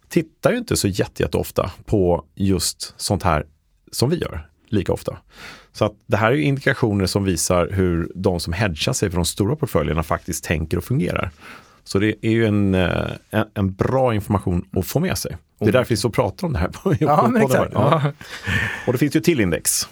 tittar 0.09 0.51
ju 0.51 0.57
inte 0.57 0.77
så 0.77 0.87
jätteofta 0.87 1.71
på 1.85 2.25
just 2.35 2.93
sånt 2.97 3.23
här 3.23 3.45
som 3.91 4.09
vi 4.09 4.17
gör 4.17 4.49
lika 4.67 4.93
ofta. 4.93 5.17
Så 5.71 5.85
att 5.85 5.93
det 6.05 6.17
här 6.17 6.31
är 6.31 6.35
indikationer 6.35 7.05
som 7.05 7.23
visar 7.23 7.69
hur 7.71 8.11
de 8.15 8.39
som 8.39 8.53
hedgar 8.53 8.93
sig 8.93 9.09
för 9.09 9.15
de 9.15 9.25
stora 9.25 9.55
portföljerna 9.55 10.03
faktiskt 10.03 10.43
tänker 10.43 10.77
och 10.77 10.83
fungerar. 10.83 11.31
Så 11.83 11.99
det 11.99 12.15
är 12.21 12.31
ju 12.31 12.45
en, 12.45 12.75
eh, 12.75 13.11
en, 13.29 13.45
en 13.53 13.73
bra 13.73 14.15
information 14.15 14.65
att 14.71 14.85
få 14.85 14.99
med 14.99 15.17
sig. 15.17 15.37
Det 15.59 15.67
är 15.67 15.71
därför 15.71 15.89
vi 15.89 15.97
så 15.97 16.09
pratar 16.09 16.47
om 16.47 16.53
det 16.53 16.59
här. 16.59 16.67
På, 16.67 16.95
ja, 16.99 17.27
men 17.27 17.41
exakt. 17.41 17.73
Ja. 17.73 18.01
Och 18.87 18.93
det 18.93 18.99
finns 18.99 19.15
ju 19.15 19.19
till 19.19 19.39
index, 19.39 19.89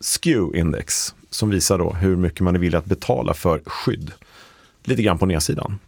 SKEW-index, 0.00 1.14
som 1.30 1.50
visar 1.50 1.78
då 1.78 1.92
hur 1.92 2.16
mycket 2.16 2.40
man 2.40 2.54
är 2.54 2.60
villig 2.60 2.78
att 2.78 2.84
betala 2.84 3.34
för 3.34 3.60
skydd. 3.66 4.12
Lite 4.84 5.02
grann 5.02 5.18
på 5.18 5.26
nedsidan. 5.26 5.78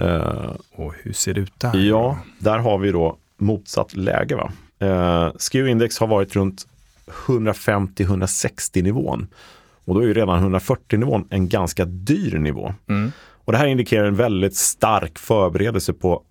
Uh, 0.00 0.52
och 0.72 0.94
hur 1.02 1.12
ser 1.12 1.34
det 1.34 1.40
ut 1.40 1.60
där? 1.60 1.76
Ja, 1.76 2.18
där 2.38 2.58
har 2.58 2.78
vi 2.78 2.92
då 2.92 3.16
motsatt 3.38 3.96
läge. 3.96 4.36
Va? 4.36 4.52
Uh, 4.82 5.32
SKEW-index 5.38 6.00
har 6.00 6.06
varit 6.06 6.36
runt 6.36 6.66
150-160 7.06 8.82
nivån. 8.82 9.26
Och 9.84 9.94
då 9.94 10.00
är 10.00 10.06
ju 10.06 10.14
redan 10.14 10.38
140 10.38 10.98
nivån 10.98 11.26
en 11.30 11.48
ganska 11.48 11.84
dyr 11.84 12.38
nivå. 12.38 12.74
Mm. 12.88 13.12
Och 13.18 13.52
det 13.52 13.58
här 13.58 13.66
indikerar 13.66 14.04
en 14.04 14.16
väldigt 14.16 14.56
stark 14.56 15.18
förberedelse 15.18 15.92
på 15.92 16.22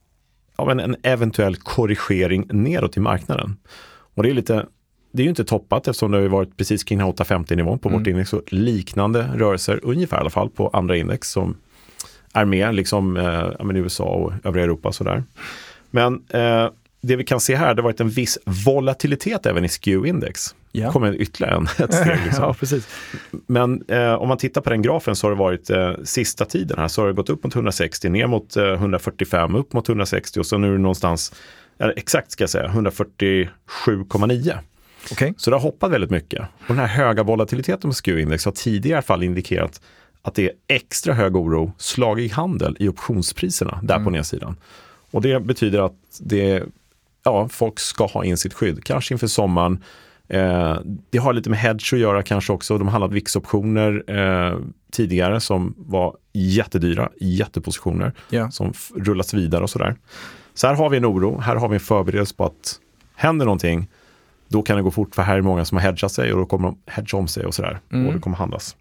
ja, 0.58 0.72
en 0.72 0.96
eventuell 1.04 1.56
korrigering 1.56 2.46
neråt 2.50 2.98
i 2.98 3.00
marknaden. 3.00 3.58
Och 4.16 4.24
det 4.24 4.30
är 4.30 4.34
lite 4.34 4.66
det 5.14 5.22
är 5.22 5.24
ju 5.24 5.30
inte 5.30 5.46
toppat 5.46 5.88
eftersom 5.88 6.12
det 6.12 6.18
har 6.18 6.28
varit 6.28 6.58
precis 6.58 6.84
kring 6.84 7.04
850 7.04 7.56
nivån 7.56 7.80
på 7.80 7.90
mm. 7.90 8.00
vårt 8.00 8.08
index. 8.08 8.34
Och 8.34 8.54
liknande 8.54 9.30
rörelser, 9.36 9.80
ungefär 9.84 10.18
i 10.18 10.20
alla 10.20 10.30
fall, 10.30 10.50
på 10.50 10.68
andra 10.68 10.98
index 10.98 11.30
som 11.30 11.58
är 12.34 12.46
med, 12.46 12.76
liksom 12.76 13.18
eh, 13.18 13.76
USA 13.76 14.04
och 14.04 14.34
övriga 14.44 14.64
Europa. 14.64 14.92
Sådär. 14.92 15.24
Men 15.92 16.24
eh, 16.30 16.70
det 17.02 17.16
vi 17.16 17.24
kan 17.24 17.40
se 17.40 17.56
här, 17.56 17.74
det 17.74 17.82
har 17.82 17.84
varit 17.84 18.00
en 18.00 18.10
viss 18.10 18.38
volatilitet 18.66 19.46
även 19.46 19.66
i 19.66 19.68
SKEW-index. 19.68 20.56
Ja. 20.72 20.92
kommer 20.92 21.22
ytterligare 21.22 21.56
en, 21.56 21.64
ett 21.64 21.94
steg. 21.94 22.20
Liksom. 22.26 22.44
ja, 22.44 22.54
precis. 22.54 22.88
Men 23.48 23.84
eh, 23.88 24.14
om 24.14 24.28
man 24.28 24.38
tittar 24.38 24.62
på 24.62 24.70
den 24.70 24.82
grafen 24.82 25.16
så 25.16 25.28
har 25.28 25.32
det 25.32 25.38
varit 25.40 25.70
eh, 25.70 25.94
sista 26.04 26.46
tiden 26.46 26.80
här 26.80 26.88
så 26.88 27.02
har 27.02 27.08
det 27.08 27.14
gått 27.14 27.30
upp 27.30 27.44
mot 27.44 27.56
160, 27.56 28.10
ner 28.10 28.28
mot 28.28 28.58
eh, 28.58 28.64
145, 28.64 29.56
upp 29.56 29.74
mot 29.74 29.90
160 29.90 30.40
och 30.40 30.46
så 30.46 30.58
nu 30.58 30.68
är 30.68 30.72
det 30.72 30.78
någonstans, 30.78 31.34
eller 31.80 31.94
exakt 31.98 32.32
ska 32.32 32.44
jag 32.44 32.50
säga, 32.50 32.68
147,9. 32.68 34.58
Okay. 35.12 35.34
Så 35.38 35.50
det 35.50 35.56
har 35.56 35.62
hoppat 35.62 35.92
väldigt 35.92 36.10
mycket. 36.10 36.42
Och 36.42 36.68
den 36.68 36.78
här 36.78 36.88
höga 36.88 37.24
volatiliteten 37.24 37.90
på 37.90 37.94
SKEW-index 37.94 38.46
har 38.46 38.52
tidigare 38.52 39.02
fall 39.02 39.24
indikerat 39.24 39.82
att 40.22 40.36
det 40.36 40.44
är 40.44 40.52
extra 40.68 41.14
hög 41.14 41.36
oro, 41.36 41.72
slagig 41.78 42.30
handel 42.30 42.78
i 42.80 42.88
optionspriserna 42.88 43.80
där 43.84 43.96
mm. 43.96 44.06
på 44.06 44.12
nedsidan. 44.12 44.56
Och 45.12 45.22
det 45.22 45.40
betyder 45.40 45.86
att 45.86 45.96
det, 46.20 46.64
ja, 47.24 47.50
folk 47.50 47.80
ska 47.80 48.06
ha 48.06 48.26
in 48.26 48.38
sitt 48.38 48.54
skydd, 48.54 48.84
kanske 48.84 49.14
inför 49.14 49.28
sommaren 49.28 49.84
Eh, 50.28 50.78
det 51.10 51.18
har 51.18 51.34
lite 51.34 51.50
med 51.50 51.60
hedge 51.60 51.94
att 51.94 52.00
göra 52.00 52.24
kanske 52.24 52.54
också. 52.54 52.78
De 52.78 52.88
handlat 52.88 53.12
VIX-optioner 53.12 54.04
eh, 54.08 54.58
tidigare 54.92 55.40
som 55.40 55.76
var 55.78 56.16
jättedyra, 56.34 57.10
jättepositioner 57.20 58.14
yeah. 58.32 58.50
som 58.50 58.74
rullas 58.96 59.34
vidare 59.34 59.64
och 59.64 59.70
sådär. 59.70 59.96
Så 60.54 60.68
här 60.68 60.76
har 60.76 60.90
vi 60.90 60.98
en 60.98 61.06
oro, 61.06 61.40
här 61.40 61.56
har 61.56 61.70
vi 61.70 61.74
en 61.74 61.80
förberedelse 61.80 62.36
på 62.36 62.46
att 62.46 62.80
händer 63.16 63.46
någonting, 63.46 63.88
då 64.54 64.62
kan 64.62 64.78
det 64.78 64.84
gå 64.84 64.92
fort 64.92 65.16
för 65.16 65.22
här 65.22 65.38
är 65.38 65.42
många 65.42 65.66
som 65.66 65.78
har 65.78 65.84
hedgat 65.84 66.12
sig 66.12 66.34
och 66.34 66.40
då 66.40 66.46
kommer 66.46 66.68
de 66.68 66.78
hedga 66.92 67.18
om 67.18 67.28
sig 67.28 67.46
och 67.46 67.54
sådär. 67.54 67.80
Mm. 67.92 68.08
Och 68.08 68.14
det 68.14 68.20
kommer 68.20 68.38
handlas. 68.38 68.76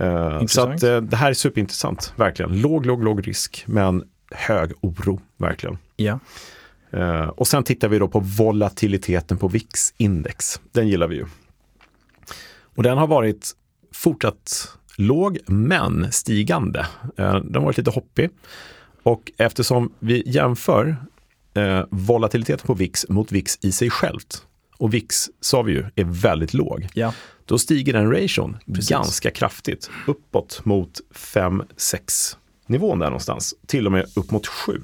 Uh, 0.00 0.46
så 0.46 0.60
att, 0.60 0.84
uh, 0.84 1.00
det 1.00 1.16
här 1.16 1.30
är 1.30 1.34
superintressant, 1.34 2.12
verkligen. 2.16 2.60
Låg, 2.60 2.86
låg, 2.86 3.04
låg 3.04 3.28
risk, 3.28 3.64
men 3.66 4.04
hög 4.30 4.72
oro, 4.80 5.20
verkligen. 5.36 5.78
Ja. 5.96 6.18
Uh, 6.94 7.28
och 7.28 7.46
sen 7.46 7.64
tittar 7.64 7.88
vi 7.88 7.98
då 7.98 8.08
på 8.08 8.20
volatiliteten 8.20 9.38
på 9.38 9.48
VIX-index. 9.48 10.60
Den 10.72 10.88
gillar 10.88 11.08
vi 11.08 11.16
ju. 11.16 11.26
Och 12.76 12.82
den 12.82 12.98
har 12.98 13.06
varit 13.06 13.52
fortsatt 13.92 14.68
låg, 14.96 15.38
men 15.46 16.12
stigande. 16.12 16.86
Uh, 17.20 17.34
den 17.34 17.54
har 17.54 17.62
varit 17.62 17.78
lite 17.78 17.90
hoppig. 17.90 18.30
Och 19.02 19.32
eftersom 19.38 19.92
vi 19.98 20.22
jämför 20.26 20.96
volatiliteten 21.90 22.66
på 22.66 22.74
VIX 22.74 23.08
mot 23.08 23.32
VIX 23.32 23.58
i 23.62 23.72
sig 23.72 23.90
självt, 23.90 24.46
och 24.78 24.94
VIX 24.94 25.28
sa 25.40 25.62
vi 25.62 25.72
ju 25.72 25.84
är 25.94 26.04
väldigt 26.04 26.54
låg, 26.54 26.88
ja. 26.94 27.14
då 27.44 27.58
stiger 27.58 27.92
den 27.92 28.12
ration 28.12 28.56
Precis. 28.66 28.90
ganska 28.90 29.30
kraftigt 29.30 29.90
uppåt 30.06 30.64
mot 30.64 31.00
5-6 31.14 32.36
nivån 32.66 32.98
där 32.98 33.06
någonstans, 33.06 33.54
till 33.66 33.86
och 33.86 33.92
med 33.92 34.06
upp 34.14 34.30
mot 34.30 34.46
7. 34.46 34.82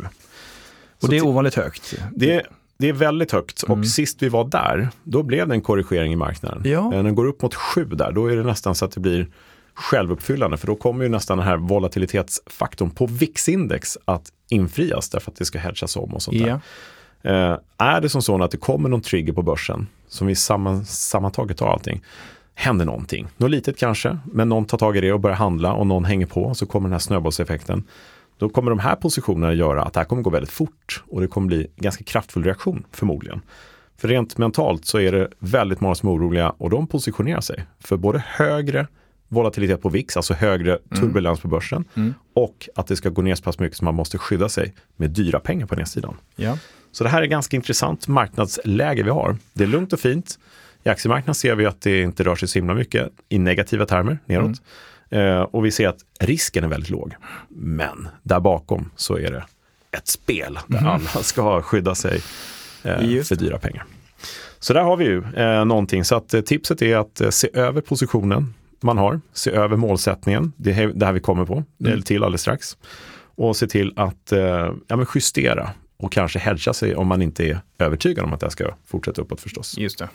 Och 1.02 1.08
det 1.08 1.16
är 1.16 1.26
ovanligt 1.26 1.54
högt. 1.54 1.94
Det, 2.12 2.46
det 2.78 2.88
är 2.88 2.92
väldigt 2.92 3.32
högt 3.32 3.62
och 3.62 3.70
mm. 3.70 3.84
sist 3.84 4.22
vi 4.22 4.28
var 4.28 4.44
där, 4.44 4.88
då 5.04 5.22
blev 5.22 5.48
det 5.48 5.54
en 5.54 5.60
korrigering 5.60 6.12
i 6.12 6.16
marknaden. 6.16 6.62
Ja. 6.64 6.90
När 6.90 7.02
den 7.02 7.14
går 7.14 7.26
upp 7.26 7.42
mot 7.42 7.54
7 7.54 7.84
där, 7.84 8.12
då 8.12 8.26
är 8.26 8.36
det 8.36 8.42
nästan 8.42 8.74
så 8.74 8.84
att 8.84 8.92
det 8.92 9.00
blir 9.00 9.28
självuppfyllande 9.74 10.56
för 10.56 10.66
då 10.66 10.76
kommer 10.76 11.04
ju 11.04 11.10
nästan 11.10 11.38
den 11.38 11.46
här 11.46 11.56
volatilitetsfaktorn 11.56 12.90
på 12.90 13.06
VIX-index 13.06 13.98
att 14.04 14.32
infrias 14.48 15.10
därför 15.10 15.30
att 15.30 15.36
det 15.36 15.44
ska 15.44 15.58
hedgas 15.58 15.96
om 15.96 16.14
och 16.14 16.22
sånt 16.22 16.36
ja. 16.36 16.46
där. 16.46 16.60
Eh, 17.22 17.56
är 17.78 18.00
det 18.00 18.08
som 18.08 18.22
så 18.22 18.42
att 18.42 18.50
det 18.50 18.56
kommer 18.56 18.88
någon 18.88 19.00
trigger 19.00 19.32
på 19.32 19.42
börsen 19.42 19.86
som 20.08 20.26
vi 20.26 20.34
samman, 20.34 20.84
sammantaget 20.84 21.56
tar 21.56 21.68
allting, 21.68 22.02
händer 22.54 22.84
någonting, 22.84 23.28
något 23.36 23.50
litet 23.50 23.78
kanske, 23.78 24.18
men 24.24 24.48
någon 24.48 24.64
tar 24.64 24.78
tag 24.78 24.96
i 24.96 25.00
det 25.00 25.12
och 25.12 25.20
börjar 25.20 25.36
handla 25.36 25.72
och 25.72 25.86
någon 25.86 26.04
hänger 26.04 26.26
på 26.26 26.54
så 26.54 26.66
kommer 26.66 26.88
den 26.88 26.92
här 26.92 26.98
snöbollseffekten. 26.98 27.84
Då 28.38 28.48
kommer 28.48 28.70
de 28.70 28.78
här 28.78 28.96
positionerna 28.96 29.52
göra 29.52 29.82
att 29.82 29.92
det 29.92 30.00
här 30.00 30.04
kommer 30.04 30.22
gå 30.22 30.30
väldigt 30.30 30.50
fort 30.50 31.02
och 31.10 31.20
det 31.20 31.26
kommer 31.26 31.46
bli 31.46 31.66
ganska 31.76 32.04
kraftfull 32.04 32.44
reaktion 32.44 32.84
förmodligen. 32.92 33.40
För 33.96 34.08
rent 34.08 34.38
mentalt 34.38 34.84
så 34.84 34.98
är 34.98 35.12
det 35.12 35.28
väldigt 35.38 35.80
många 35.80 35.94
som 35.94 36.08
är 36.08 36.12
oroliga 36.12 36.50
och 36.50 36.70
de 36.70 36.86
positionerar 36.86 37.40
sig 37.40 37.64
för 37.80 37.96
både 37.96 38.24
högre 38.26 38.86
volatilitet 39.28 39.82
på 39.82 39.88
VIX, 39.88 40.16
alltså 40.16 40.34
högre 40.34 40.70
mm. 40.70 41.00
turbulens 41.00 41.40
på 41.40 41.48
börsen 41.48 41.84
mm. 41.94 42.14
och 42.34 42.68
att 42.74 42.86
det 42.86 42.96
ska 42.96 43.08
gå 43.08 43.22
ner 43.22 43.34
så 43.34 43.42
pass 43.42 43.58
mycket 43.58 43.78
som 43.78 43.84
man 43.84 43.94
måste 43.94 44.18
skydda 44.18 44.48
sig 44.48 44.74
med 44.96 45.10
dyra 45.10 45.40
pengar 45.40 45.66
på 45.66 45.74
nedsidan. 45.74 46.16
Ja. 46.36 46.58
Så 46.92 47.04
det 47.04 47.10
här 47.10 47.22
är 47.22 47.26
ganska 47.26 47.56
intressant 47.56 48.08
marknadsläge 48.08 49.02
vi 49.02 49.10
har. 49.10 49.36
Det 49.52 49.64
är 49.64 49.68
lugnt 49.68 49.92
och 49.92 50.00
fint. 50.00 50.38
I 50.84 50.88
aktiemarknaden 50.88 51.34
ser 51.34 51.54
vi 51.54 51.66
att 51.66 51.80
det 51.80 52.00
inte 52.00 52.24
rör 52.24 52.36
sig 52.36 52.48
så 52.48 52.58
himla 52.58 52.74
mycket 52.74 53.10
i 53.28 53.38
negativa 53.38 53.86
termer 53.86 54.18
neråt. 54.26 54.62
Mm. 55.10 55.36
Eh, 55.36 55.42
och 55.42 55.64
vi 55.64 55.70
ser 55.70 55.88
att 55.88 55.98
risken 56.20 56.64
är 56.64 56.68
väldigt 56.68 56.90
låg. 56.90 57.14
Men 57.48 58.08
där 58.22 58.40
bakom 58.40 58.90
så 58.96 59.18
är 59.18 59.30
det 59.30 59.44
ett 59.90 60.08
spel 60.08 60.58
där 60.66 60.78
mm. 60.78 60.90
alla 60.90 61.22
ska 61.22 61.62
skydda 61.62 61.94
sig 61.94 62.20
eh, 62.82 63.22
för 63.22 63.36
dyra 63.36 63.58
pengar. 63.58 63.84
Så 64.58 64.72
där 64.72 64.82
har 64.82 64.96
vi 64.96 65.04
ju 65.04 65.24
eh, 65.36 65.64
någonting. 65.64 66.04
Så 66.04 66.16
att, 66.16 66.34
eh, 66.34 66.40
tipset 66.40 66.82
är 66.82 66.96
att 66.96 67.20
eh, 67.20 67.30
se 67.30 67.48
över 67.52 67.80
positionen 67.80 68.54
man 68.80 68.98
har, 68.98 69.20
se 69.32 69.50
över 69.50 69.76
målsättningen, 69.76 70.52
det 70.56 70.72
är 70.72 70.88
det 70.88 71.06
här 71.06 71.12
vi 71.12 71.20
kommer 71.20 71.44
på, 71.44 71.64
det 71.78 71.88
är 71.88 71.92
mm. 71.92 72.02
till 72.02 72.24
alldeles 72.24 72.40
strax. 72.40 72.76
Och 73.34 73.56
se 73.56 73.66
till 73.66 73.92
att 73.96 74.32
eh, 74.32 74.72
ja, 74.86 74.96
men 74.96 75.06
justera 75.14 75.70
och 76.02 76.12
kanske 76.12 76.38
hedga 76.38 76.72
sig 76.72 76.96
om 76.96 77.06
man 77.06 77.22
inte 77.22 77.44
är 77.44 77.60
övertygad 77.78 78.24
om 78.24 78.32
att 78.32 78.40
det 78.40 78.50
ska 78.50 78.74
fortsätta 78.86 79.22
uppåt 79.22 79.40
förstås. 79.40 79.78
Just 79.78 79.98
det. 79.98 80.08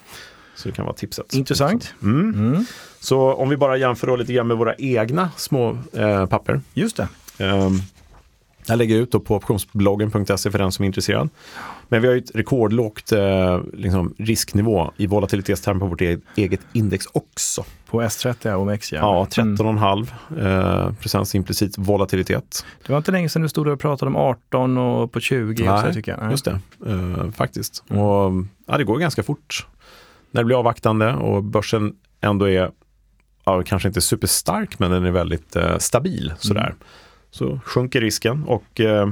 Så 0.55 0.69
det 0.69 0.75
kan 0.75 0.85
vara 0.85 0.95
tipset. 0.95 1.33
Intressant. 1.33 1.93
Mm. 2.01 2.33
Mm. 2.33 2.65
Så 2.99 3.33
om 3.33 3.49
vi 3.49 3.57
bara 3.57 3.77
jämför 3.77 4.17
lite 4.17 4.33
grann 4.33 4.47
med 4.47 4.57
våra 4.57 4.75
egna 4.75 5.29
små 5.37 5.77
eh, 5.93 6.25
papper. 6.25 6.61
Just 6.73 6.97
det. 6.97 7.07
Um, 7.39 7.81
jag 8.67 8.77
lägger 8.77 8.95
ut 8.95 9.11
på 9.11 9.35
optionsbloggen.se 9.35 10.51
för 10.51 10.57
den 10.57 10.71
som 10.71 10.83
är 10.83 10.87
intresserad. 10.87 11.29
Men 11.87 12.01
vi 12.01 12.07
har 12.07 12.15
ju 12.15 12.21
ett 12.21 12.35
rekordlågt 12.35 13.11
eh, 13.11 13.61
liksom, 13.73 14.13
risknivå 14.17 14.91
i 14.97 15.07
volatilitetstermer 15.07 15.79
på 15.79 15.85
vårt 15.85 16.01
eget 16.35 16.61
index 16.73 17.05
också. 17.11 17.65
På 17.89 18.01
S30 18.01 18.53
och 18.53 18.61
OMX 18.61 18.91
ja. 18.91 18.99
Ja, 18.99 19.43
13,5 19.43 20.07
mm. 20.31 20.47
eh, 20.47 20.93
procents 20.93 21.35
implicit 21.35 21.77
volatilitet. 21.77 22.65
Det 22.85 22.91
var 22.91 22.97
inte 22.97 23.11
länge 23.11 23.29
sedan 23.29 23.41
du 23.41 23.49
stod 23.49 23.67
och 23.67 23.79
pratade 23.79 24.09
om 24.09 24.15
18 24.15 24.77
och 24.77 25.11
på 25.11 25.19
20 25.19 25.63
Nej, 25.63 25.73
också 25.73 25.93
tycker 25.93 26.11
jag. 26.11 26.21
Nej, 26.21 26.31
just 26.31 26.45
det. 26.45 26.59
Eh, 26.87 27.31
faktiskt. 27.31 27.83
Mm. 27.89 28.01
Och, 28.01 28.45
ja, 28.67 28.77
det 28.77 28.83
går 28.83 28.97
ganska 28.97 29.23
fort 29.23 29.67
när 30.31 30.41
det 30.41 30.45
blir 30.45 30.59
avvaktande 30.59 31.13
och 31.13 31.43
börsen 31.43 31.93
ändå 32.21 32.49
är, 32.49 32.71
ja, 33.45 33.63
kanske 33.63 33.87
inte 33.87 34.01
superstark, 34.01 34.79
men 34.79 34.91
den 34.91 35.05
är 35.05 35.11
väldigt 35.11 35.55
eh, 35.55 35.77
stabil 35.77 36.33
sådär. 36.37 36.65
Mm. 36.65 36.77
Så 37.31 37.59
sjunker 37.65 38.01
risken 38.01 38.43
och 38.43 38.79
eh, 38.79 39.09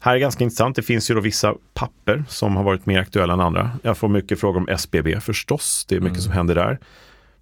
här 0.00 0.14
är 0.14 0.18
ganska 0.18 0.44
intressant. 0.44 0.76
Det 0.76 0.82
finns 0.82 1.10
ju 1.10 1.14
då 1.14 1.20
vissa 1.20 1.54
papper 1.74 2.24
som 2.28 2.56
har 2.56 2.62
varit 2.62 2.86
mer 2.86 3.00
aktuella 3.00 3.32
än 3.32 3.40
andra. 3.40 3.70
Jag 3.82 3.98
får 3.98 4.08
mycket 4.08 4.40
frågor 4.40 4.60
om 4.60 4.68
SBB 4.68 5.20
förstås. 5.20 5.84
Det 5.88 5.96
är 5.96 6.00
mycket 6.00 6.18
mm. 6.18 6.22
som 6.22 6.32
händer 6.32 6.54
där. 6.54 6.78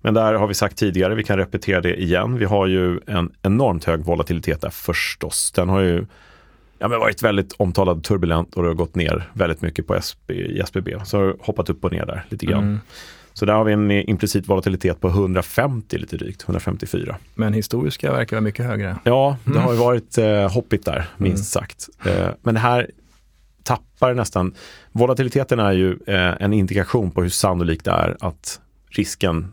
Men 0.02 0.14
där 0.14 0.34
har 0.34 0.46
vi 0.46 0.54
sagt 0.54 0.78
tidigare, 0.78 1.14
vi 1.14 1.24
kan 1.24 1.36
repetera 1.36 1.80
det 1.80 2.02
igen. 2.02 2.38
Vi 2.38 2.44
har 2.44 2.66
ju 2.66 3.00
en 3.06 3.32
enormt 3.42 3.84
hög 3.84 4.04
volatilitet 4.04 4.60
där 4.60 4.70
förstås. 4.70 5.52
Den 5.52 5.68
har 5.68 5.80
ju 5.80 6.06
ja, 6.78 6.88
men 6.88 7.00
varit 7.00 7.22
väldigt 7.22 7.52
omtalad 7.52 8.04
turbulent 8.04 8.54
och 8.54 8.62
det 8.62 8.68
har 8.68 8.74
gått 8.74 8.94
ner 8.94 9.30
väldigt 9.32 9.62
mycket 9.62 9.86
på 9.86 9.94
SB, 9.94 10.34
i 10.34 10.60
SBB. 10.60 10.88
Så 11.04 11.18
har 11.18 11.36
hoppat 11.40 11.70
upp 11.70 11.84
och 11.84 11.92
ner 11.92 12.06
där 12.06 12.24
lite 12.28 12.46
grann. 12.46 12.62
Mm. 12.62 12.80
Så 13.32 13.46
där 13.46 13.52
har 13.52 13.64
vi 13.64 13.72
en 13.72 13.90
implicit 13.90 14.48
volatilitet 14.48 15.00
på 15.00 15.08
150 15.08 15.98
lite 15.98 16.16
drygt, 16.16 16.42
154. 16.42 17.16
Men 17.34 17.52
historiska 17.52 18.12
verkar 18.12 18.36
vara 18.36 18.44
mycket 18.44 18.66
högre. 18.66 18.96
Ja, 19.04 19.36
det 19.44 19.50
mm. 19.50 19.62
har 19.62 19.72
ju 19.72 19.78
varit 19.78 20.18
eh, 20.18 20.52
hoppigt 20.52 20.84
där, 20.84 21.04
minst 21.16 21.56
mm. 21.56 21.66
sagt. 21.66 21.88
Eh, 22.04 22.28
men 22.42 22.54
det 22.54 22.60
här 22.60 22.90
tappar 23.62 24.14
nästan, 24.14 24.54
volatiliteten 24.92 25.58
är 25.58 25.72
ju 25.72 25.98
eh, 26.06 26.34
en 26.40 26.52
indikation 26.52 27.10
på 27.10 27.22
hur 27.22 27.28
sannolikt 27.28 27.84
det 27.84 27.90
är 27.90 28.16
att 28.20 28.60
risken 28.90 29.52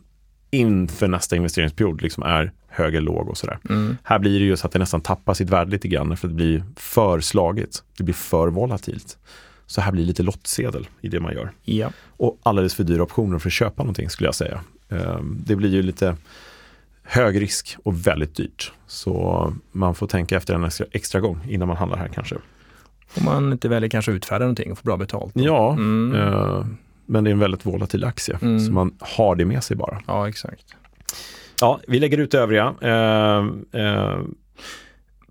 inför 0.52 1.08
nästa 1.08 1.36
investeringsperiod 1.36 2.02
liksom 2.02 2.24
är 2.24 2.52
hög 2.68 2.96
eller 2.96 3.06
låg 3.06 3.30
och 3.30 3.38
sådär. 3.38 3.60
Mm. 3.70 3.98
Här 4.04 4.20
blir 4.20 4.40
det 4.40 4.46
ju 4.46 4.58
så 4.58 4.68
att 4.68 4.74
det 4.74 4.80
nästan 4.80 5.02
tappar 5.02 5.34
sitt 5.34 5.50
värde 5.50 5.72
lite 5.72 5.88
grann 5.88 6.18
för 6.18 6.28
det 6.28 6.34
blir 6.34 6.64
för 6.76 7.20
slagigt. 7.20 7.84
Det 7.98 8.04
blir 8.04 8.16
för 8.16 8.48
volatilt. 8.48 9.18
Så 9.66 9.82
här 9.82 9.92
blir 9.92 10.06
lite 10.06 10.24
lottsedel 10.24 10.88
i 11.02 11.08
det 11.08 11.20
man 11.20 11.34
gör. 11.34 11.52
Ja. 11.64 11.92
Och 12.18 12.40
alldeles 12.44 12.76
för 12.76 12.84
dyra 12.84 13.04
optioner 13.04 13.40
för 13.40 13.50
att 13.50 13.54
köpa 13.54 13.84
någonting 13.84 14.10
skulle 14.10 14.28
jag 14.28 14.36
säga. 14.36 14.62
Ehm, 14.90 15.38
det 15.46 15.56
blir 15.56 15.70
ju 15.70 15.82
lite 15.82 16.16
hög 17.04 17.42
risk 17.42 17.78
och 17.84 18.08
väldigt 18.08 18.36
dyrt. 18.36 18.72
Så 18.88 19.54
man 19.72 19.96
får 19.96 20.08
tänka 20.08 20.38
efter 20.38 20.54
en 20.54 20.64
extra, 20.64 20.86
extra 20.92 21.22
gång 21.22 21.46
innan 21.50 21.68
man 21.68 21.78
handlar 21.78 21.98
här 21.98 22.08
kanske. 22.08 22.36
Om 23.18 23.26
man 23.26 23.52
inte 23.52 23.70
väljer 23.70 23.90
kanske 23.90 24.12
utfärda 24.12 24.46
någonting 24.46 24.72
och 24.72 24.78
får 24.78 24.86
bra 24.86 24.98
betalt. 24.98 25.34
Då. 25.34 25.44
Ja, 25.44 25.72
mm. 25.74 26.16
eh, 26.16 26.66
men 27.10 27.24
det 27.24 27.30
är 27.30 27.32
en 27.32 27.40
väldigt 27.40 27.66
volatil 27.66 28.04
aktie. 28.04 28.38
Mm. 28.42 28.60
Så 28.60 28.72
man 28.72 28.96
har 29.00 29.36
det 29.36 29.46
med 29.46 29.64
sig 29.64 29.78
bara. 29.78 30.02
Ja, 30.08 30.30
exakt. 30.30 30.66
Ja, 31.62 31.80
vi 31.88 32.00
lägger 32.00 32.18
ut 32.18 32.34
övriga. 32.34 32.74
Eh, 32.82 33.46
eh, 33.82 34.20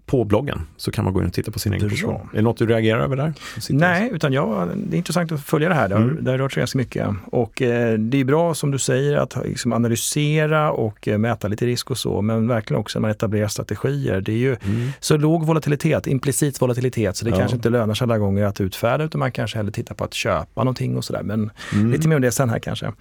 på 0.09 0.25
bloggen 0.25 0.61
så 0.77 0.91
kan 0.91 1.05
man 1.05 1.15
gå 1.15 1.21
in 1.21 1.27
och 1.27 1.33
titta 1.33 1.51
på 1.51 1.59
sin 1.59 1.73
egen 1.73 1.89
position. 1.89 2.29
Är 2.33 2.37
det 2.37 2.43
något 2.43 2.57
du 2.57 2.67
reagerar 2.67 3.01
över 3.01 3.17
där? 3.17 3.35
Nej, 3.71 4.11
utan 4.13 4.33
jag, 4.33 4.69
det 4.77 4.97
är 4.97 4.99
intressant 4.99 5.33
att 5.33 5.41
följa 5.41 5.69
det 5.69 5.75
här. 5.75 5.89
Det 5.89 5.95
har, 5.95 6.03
mm. 6.03 6.25
det 6.25 6.31
har 6.31 6.39
rört 6.39 6.53
sig 6.53 6.61
ganska 6.61 6.79
mycket. 6.79 7.09
Och 7.25 7.63
eh, 7.63 7.99
det 7.99 8.21
är 8.21 8.25
bra 8.25 8.55
som 8.55 8.71
du 8.71 8.79
säger 8.79 9.17
att 9.17 9.37
liksom, 9.45 9.73
analysera 9.73 10.73
och 10.73 11.09
eh, 11.09 11.19
mäta 11.19 11.49
lite 11.49 11.67
risk 11.67 11.91
och 11.91 11.99
så, 11.99 12.23
men 12.23 12.49
verkligen 12.49 12.81
också 12.81 12.99
när 12.99 13.01
man 13.01 13.11
etablerar 13.11 13.49
strategier. 13.49 14.21
Det 14.21 14.33
är 14.33 14.37
ju 14.37 14.57
mm. 14.65 14.91
så 15.01 15.17
låg 15.17 15.47
volatilitet, 15.47 16.07
implicit 16.07 16.63
volatilitet, 16.63 17.17
så 17.17 17.25
det 17.25 17.31
ja. 17.31 17.37
kanske 17.37 17.57
inte 17.57 17.71
lönar 17.71 17.95
sig 17.95 18.05
alla 18.05 18.19
gånger 18.19 18.45
att 18.45 18.61
utfärda, 18.61 19.05
utan 19.05 19.19
man 19.19 19.33
kanske 19.33 19.57
hellre 19.57 19.73
tittar 19.73 19.95
på 19.95 20.05
att 20.05 20.15
köpa 20.15 20.65
någonting 20.65 20.97
och 20.97 21.05
sådär. 21.05 21.23
Men 21.23 21.51
mm. 21.73 21.93
lite 21.93 22.09
mer 22.09 22.17
om 22.17 22.23
det 22.23 22.31
sen 22.31 22.51
här 22.51 22.59
kanske. 22.59 22.93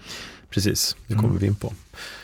Precis, 0.50 0.96
det 1.08 1.14
kommer 1.14 1.28
mm. 1.28 1.40
vi 1.40 1.48
in 1.48 1.56
på. 1.56 1.74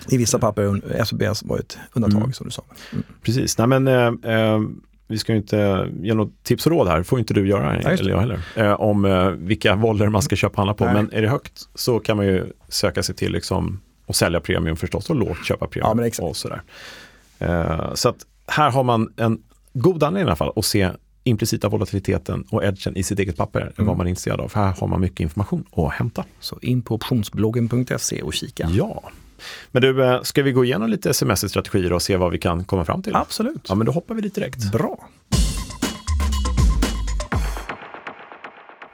I 0.09 0.17
vissa 0.17 0.39
papper, 0.39 0.81
SBS 1.05 1.43
var 1.43 1.59
ett 1.59 1.77
undantag 1.93 2.21
mm. 2.21 2.33
som 2.33 2.45
du 2.45 2.51
sa. 2.51 2.63
Mm. 2.91 3.03
Precis, 3.21 3.57
nej 3.57 3.67
men 3.67 3.87
eh, 3.87 4.33
eh, 4.33 4.59
vi 5.07 5.17
ska 5.17 5.31
ju 5.31 5.37
inte 5.37 5.89
ge 6.01 6.13
något 6.13 6.43
tips 6.43 6.65
och 6.65 6.71
råd 6.71 6.87
här, 6.87 7.03
får 7.03 7.19
inte 7.19 7.33
du 7.33 7.47
göra, 7.47 7.73
nej, 7.73 7.99
eller 7.99 8.11
jag 8.11 8.19
heller, 8.19 8.39
eh, 8.55 8.73
om 8.73 9.05
eh, 9.05 9.29
vilka 9.29 9.75
voller 9.75 10.09
man 10.09 10.21
ska 10.21 10.35
köpa 10.35 10.51
och 10.51 10.57
handla 10.57 10.73
på. 10.73 10.85
Nej. 10.85 10.93
Men 10.93 11.13
är 11.13 11.21
det 11.21 11.29
högt 11.29 11.69
så 11.75 11.99
kan 11.99 12.17
man 12.17 12.25
ju 12.25 12.45
söka 12.67 13.03
sig 13.03 13.15
till 13.15 13.31
liksom, 13.31 13.79
och 14.05 14.15
sälja 14.15 14.39
premium 14.39 14.75
förstås 14.75 15.09
och 15.09 15.15
lågt 15.15 15.45
köpa 15.45 15.67
premium. 15.67 16.11
Ja, 16.17 16.25
och 16.25 16.35
sådär. 16.35 16.61
Eh, 17.39 17.93
så 17.93 18.09
att 18.09 18.17
här 18.47 18.71
har 18.71 18.83
man 18.83 19.13
en 19.17 19.41
god 19.73 20.03
anledning 20.03 20.27
i 20.27 20.29
alla 20.29 20.35
fall 20.35 20.53
att 20.55 20.65
se 20.65 20.89
implicita 21.23 21.69
volatiliteten 21.69 22.43
och 22.49 22.63
edgen 22.63 22.97
i 22.97 23.03
sitt 23.03 23.19
eget 23.19 23.37
papper 23.37 23.59
är 23.59 23.63
Mm. 23.77 23.85
vad 23.87 23.97
man 23.97 24.07
är 24.07 24.09
intresserad 24.09 24.39
av. 24.41 24.47
För 24.47 24.59
här 24.59 24.73
har 24.79 24.87
man 24.87 25.01
mycket 25.01 25.19
information 25.19 25.63
att 25.71 25.93
hämta. 25.93 26.25
Så 26.39 26.59
in 26.61 26.81
på 26.81 26.95
optionsbloggen.se 26.95 28.21
och 28.21 28.33
kika. 28.33 28.69
Ja. 28.73 29.03
Men 29.71 29.81
du, 29.81 30.03
eh, 30.03 30.21
ska 30.21 30.43
vi 30.43 30.51
gå 30.51 30.65
igenom 30.65 30.89
lite 30.89 31.13
semesterstrategier 31.13 31.93
och 31.93 32.01
se 32.01 32.17
vad 32.17 32.31
vi 32.31 32.37
kan 32.37 32.63
komma 32.65 32.85
fram 32.85 33.01
till? 33.01 33.15
Absolut. 33.15 33.65
Ja, 33.69 33.75
men 33.75 33.85
då 33.85 33.91
hoppar 33.91 34.15
vi 34.15 34.21
dit 34.21 34.35
direkt. 34.35 34.71
Bra. 34.71 35.07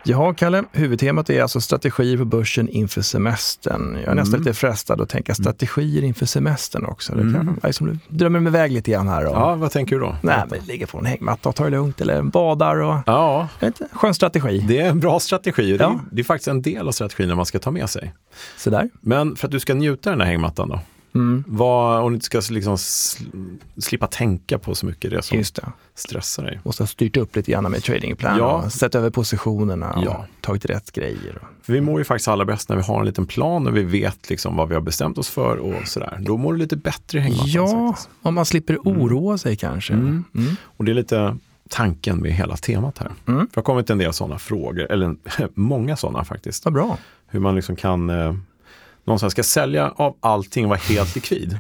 Jaha, 0.03 0.33
Kalle, 0.33 0.63
huvudtemat 0.71 1.29
är 1.29 1.41
alltså 1.41 1.61
strategier 1.61 2.17
på 2.17 2.25
börsen 2.25 2.69
inför 2.69 3.01
semestern. 3.01 3.95
Jag 4.03 4.11
är 4.11 4.15
nästan 4.15 4.33
Mm. 4.35 4.41
lite 4.45 4.53
frestad 4.53 5.01
att 5.01 5.09
tänka 5.09 5.35
strategier 5.35 6.03
inför 6.03 6.25
semestern 6.25 6.85
också. 6.85 7.15
Det 7.15 7.21
Mm. 7.21 7.33
kan 7.33 7.59
vara 7.63 7.73
som 7.73 7.87
du 7.87 7.97
drömmer 8.17 8.39
mig 8.39 8.49
iväg 8.49 8.71
lite 8.71 8.91
grann 8.91 9.07
här. 9.07 9.25
Och, 9.25 9.35
Ja, 9.35 9.55
vad 9.55 9.71
tänker 9.71 9.95
du 9.95 10.01
då? 10.01 10.15
Nej, 10.21 10.43
men 10.49 10.59
ligger 10.67 10.85
på 10.85 10.97
en 10.97 11.05
hängmatta 11.05 11.49
och 11.49 11.55
tar 11.55 11.65
det 11.65 11.71
lugnt 11.71 12.01
eller 12.01 12.21
badar 12.21 12.75
och 12.81 12.95
Ja, 13.05 13.47
jag 13.59 13.69
inte, 13.69 13.87
skön 13.93 14.13
strategi. 14.13 14.65
det 14.67 14.79
är 14.79 14.89
en 14.89 14.99
bra 14.99 15.19
strategi. 15.19 15.77
Det 15.77 15.83
är, 15.83 15.87
Ja. 15.87 15.99
det 16.11 16.21
är 16.21 16.23
faktiskt 16.25 16.47
en 16.47 16.61
del 16.61 16.87
av 16.87 16.91
strategin 16.91 17.35
man 17.35 17.45
ska 17.45 17.59
ta 17.59 17.71
med 17.71 17.89
sig. 17.89 18.13
Sådär. 18.57 18.89
Men 19.01 19.35
för 19.35 19.47
att 19.47 19.51
du 19.51 19.59
ska 19.59 19.73
njuta 19.73 20.09
av 20.09 20.15
den 20.17 20.21
här 20.21 20.27
hängmattan 20.31 20.69
då? 20.69 20.79
Mm. 21.15 21.43
Vad, 21.47 22.03
om 22.03 22.09
du 22.11 22.13
inte 22.15 22.25
ska 22.25 22.41
liksom 22.49 22.75
sl- 22.75 23.57
slippa 23.77 24.07
tänka 24.07 24.59
på 24.59 24.75
så 24.75 24.85
mycket 24.85 25.11
det 25.11 25.21
som 25.21 25.37
Just 25.37 25.55
det. 25.55 25.71
stressar 25.95 26.43
dig. 26.43 26.59
Måste 26.63 26.83
ha 26.83 26.87
styrt 26.87 27.17
upp 27.17 27.35
lite 27.35 27.51
grann 27.51 27.71
med 27.71 27.83
tradingplan 27.83 28.37
Ja. 28.37 28.63
och 28.65 28.71
sett 28.73 28.95
över 28.95 29.09
positionerna 29.09 29.93
och 29.93 30.03
Ja. 30.05 30.25
tagit 30.41 30.65
rätt 30.65 30.91
grejer. 30.91 31.37
För 31.61 31.73
vi 31.73 31.81
mår 31.81 31.99
ju 31.99 32.03
faktiskt 32.03 32.27
allra 32.27 32.45
bäst 32.45 32.69
när 32.69 32.75
vi 32.75 32.81
har 32.83 32.99
en 32.99 33.05
liten 33.05 33.25
plan 33.25 33.67
och 33.67 33.77
vi 33.77 33.83
vet 33.83 34.29
liksom 34.29 34.55
vad 34.55 34.67
vi 34.69 34.73
har 34.73 34.81
bestämt 34.81 35.17
oss 35.17 35.29
för 35.29 35.57
och 35.57 35.87
sådär. 35.87 36.17
Då 36.21 36.37
mår 36.37 36.53
du 36.53 36.59
lite 36.59 36.75
bättre 36.77 37.17
i 37.19 37.21
hängmattan. 37.21 37.49
Ja, 37.51 37.95
om 38.21 38.33
man 38.35 38.45
slipper 38.45 38.77
oroa 38.77 39.37
sig 39.37 39.55
kanske. 39.55 39.93
Mm. 39.93 40.23
Mm. 40.35 40.55
Och 40.63 40.85
det 40.85 40.91
är 40.91 40.95
lite 40.95 41.37
tanken 41.69 42.17
med 42.17 42.31
hela 42.31 42.57
temat 42.57 42.97
här. 42.97 43.11
Mm. 43.27 43.39
För 43.39 43.45
det 43.45 43.51
har 43.55 43.61
kommit 43.63 43.89
en 43.89 43.97
del 43.97 44.13
sådana 44.13 44.39
frågor, 44.39 44.91
eller 44.91 45.15
många 45.53 45.95
sådana 45.95 46.25
faktiskt. 46.25 46.65
Vad 46.65 46.73
bra. 46.73 46.97
Hur 47.27 47.39
man 47.39 47.55
liksom 47.55 47.75
kan, 47.75 48.09
någonstans 49.09 49.31
ska 49.33 49.43
sälja 49.43 49.89
av 49.95 50.15
allting 50.19 50.65
och 50.65 50.69
vara 50.69 50.79
helt 50.79 51.15
likvid. 51.15 51.57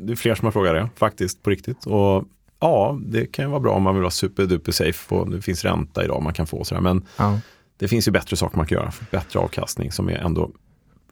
Det 0.00 0.12
är 0.12 0.16
fler 0.16 0.34
som 0.34 0.44
har 0.44 0.52
frågat 0.52 0.74
det 0.74 0.88
faktiskt 0.96 1.42
på 1.42 1.50
riktigt. 1.50 1.86
Och 1.86 2.24
ja, 2.60 2.98
det 3.06 3.26
kan 3.26 3.44
ju 3.44 3.48
vara 3.50 3.60
bra 3.60 3.72
om 3.72 3.82
man 3.82 3.94
vill 3.94 4.02
vara 4.02 4.10
superduper 4.10 4.72
safe 4.72 5.14
och 5.14 5.30
det 5.30 5.42
finns 5.42 5.64
ränta 5.64 6.04
idag 6.04 6.22
man 6.22 6.32
kan 6.34 6.46
få 6.46 6.64
sådär. 6.64 6.82
Men 6.82 7.04
Ja. 7.16 7.38
det 7.76 7.88
finns 7.88 8.08
ju 8.08 8.12
bättre 8.12 8.36
saker 8.36 8.56
man 8.56 8.66
kan 8.66 8.78
göra 8.78 8.90
för 8.90 9.06
bättre 9.10 9.38
avkastning 9.38 9.92
som 9.92 10.08
är 10.08 10.14
ändå 10.18 10.50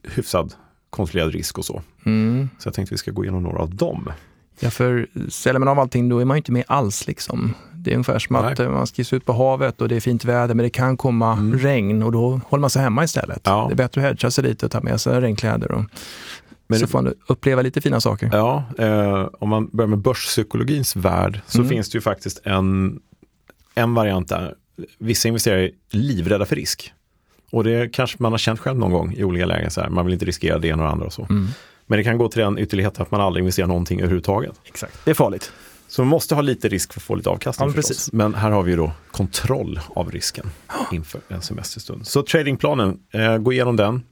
hyfsad 0.03 0.55
kontrollerad 0.91 1.33
risk 1.33 1.59
och 1.59 1.65
så. 1.65 1.83
Mm. 2.07 2.49
Så 2.59 2.67
jag 2.67 2.75
tänkte 2.75 2.95
vi 2.95 2.99
ska 2.99 3.11
gå 3.11 3.25
igenom 3.25 3.43
några 3.43 3.59
av 3.59 3.75
dem. 3.75 4.13
Ja, 4.61 4.71
för 4.71 5.07
säljer 5.29 5.59
man 5.59 5.69
av 5.69 5.79
allting 5.79 6.09
då 6.09 6.19
är 6.19 6.25
man 6.25 6.37
ju 6.37 6.39
inte 6.39 6.53
med 6.53 6.65
alls. 6.67 7.07
Liksom. 7.07 7.55
Det 7.85 7.91
är 7.91 7.95
ungefär 7.95 8.19
som 8.19 8.37
att 8.37 8.59
Nej. 8.59 8.67
eh, 8.67 8.73
man 8.73 8.87
ska 8.87 9.17
ut 9.17 9.25
på 9.25 9.33
havet 9.33 9.81
och 9.81 9.89
det 9.89 9.97
är 9.97 10.01
fint 10.01 10.25
väder 10.25 10.55
men 10.55 10.65
det 10.65 10.71
kan 10.71 10.97
komma 10.97 11.33
Mm. 11.33 11.59
regn 11.59 12.03
och 12.03 12.13
då 12.13 12.41
håller 12.49 12.61
man 12.61 12.71
sig 12.71 12.83
hemma 12.83 13.05
istället. 13.05 13.41
Ja. 13.45 13.65
Det 13.69 13.75
är 13.75 13.77
bättre 13.77 14.01
att 14.01 14.07
hedga 14.07 14.31
sig 14.31 14.45
lite 14.45 14.67
och 14.67 14.73
ta 14.73 14.81
med 14.81 15.01
sig 15.01 15.21
regnkläder. 15.21 15.73
Och, 15.73 15.85
Men 16.67 16.79
så 16.79 16.87
får 16.87 17.03
man 17.03 17.15
uppleva 17.29 17.63
lite 17.63 17.81
fina 17.81 18.01
saker. 18.01 18.31
Ja, 18.33 18.65
eh, 18.79 19.29
om 19.39 19.49
man 19.49 19.69
börjar 19.73 19.89
med 19.89 19.99
börspsykologins 19.99 20.97
värld 20.97 21.41
så 21.47 21.59
Mm. 21.59 21.69
finns 21.69 21.91
det 21.91 21.97
ju 21.97 22.01
faktiskt 22.03 22.41
en, 22.45 23.01
en 23.75 23.95
variant 23.95 24.29
där. 24.29 24.55
Vissa 24.99 25.29
investerare 25.29 25.65
är 25.65 25.71
livrädda 25.91 26.45
för 26.47 26.57
risk. 26.57 26.93
Och 27.51 27.65
det 27.65 27.93
kanske 27.93 28.17
man 28.21 28.33
har 28.33 28.39
känt 28.39 28.61
själv 28.61 28.79
någon 28.79 28.91
gång 28.93 29.15
i 29.17 29.25
olika 29.25 29.47
lägen. 29.47 29.71
Så 29.71 29.81
här. 29.81 29.89
Man 29.89 30.05
vill 30.07 30.13
inte 30.13 30.25
riskera 30.25 30.59
det 30.59 30.69
ena 30.69 30.83
och 30.83 30.89
det 30.89 30.93
andra 30.93 31.07
och 31.07 31.13
så. 31.13 31.23
Mm. 31.31 31.47
Men 31.87 31.97
det 31.99 32.05
kan 32.05 32.19
gå 32.19 32.29
till 32.29 32.41
den 32.43 32.59
ytterlighet 32.59 33.01
att 33.01 33.11
man 33.11 33.21
aldrig 33.21 33.43
investerar 33.43 33.67
någonting 33.67 34.01
överhuvudtaget. 34.01 34.53
Exakt. 34.65 35.05
Det 35.05 35.11
är 35.11 35.15
farligt. 35.15 35.53
Så 35.95 36.03
man 36.03 36.09
måste 36.09 36.35
ha 36.35 36.43
lite 36.43 36.69
risk 36.69 36.93
för 36.93 37.01
att 37.01 37.05
få 37.05 37.15
lite 37.15 37.31
avkastning 37.31 37.69
Ja, 37.69 37.75
precis. 37.75 38.13
Men 38.13 38.35
här 38.35 38.51
har 38.51 38.63
vi 38.63 38.71
ju 38.71 38.77
då 38.77 38.93
kontroll 39.11 39.81
av 39.89 40.11
risken 40.11 40.51
inför 40.93 41.21
en 41.29 41.43
semesterstund. 41.43 42.07
Så 42.07 42.23
tradingplanen, 42.23 42.99
eh, 43.13 43.37
gå 43.37 43.53
igenom 43.53 43.77
den. 43.77 44.03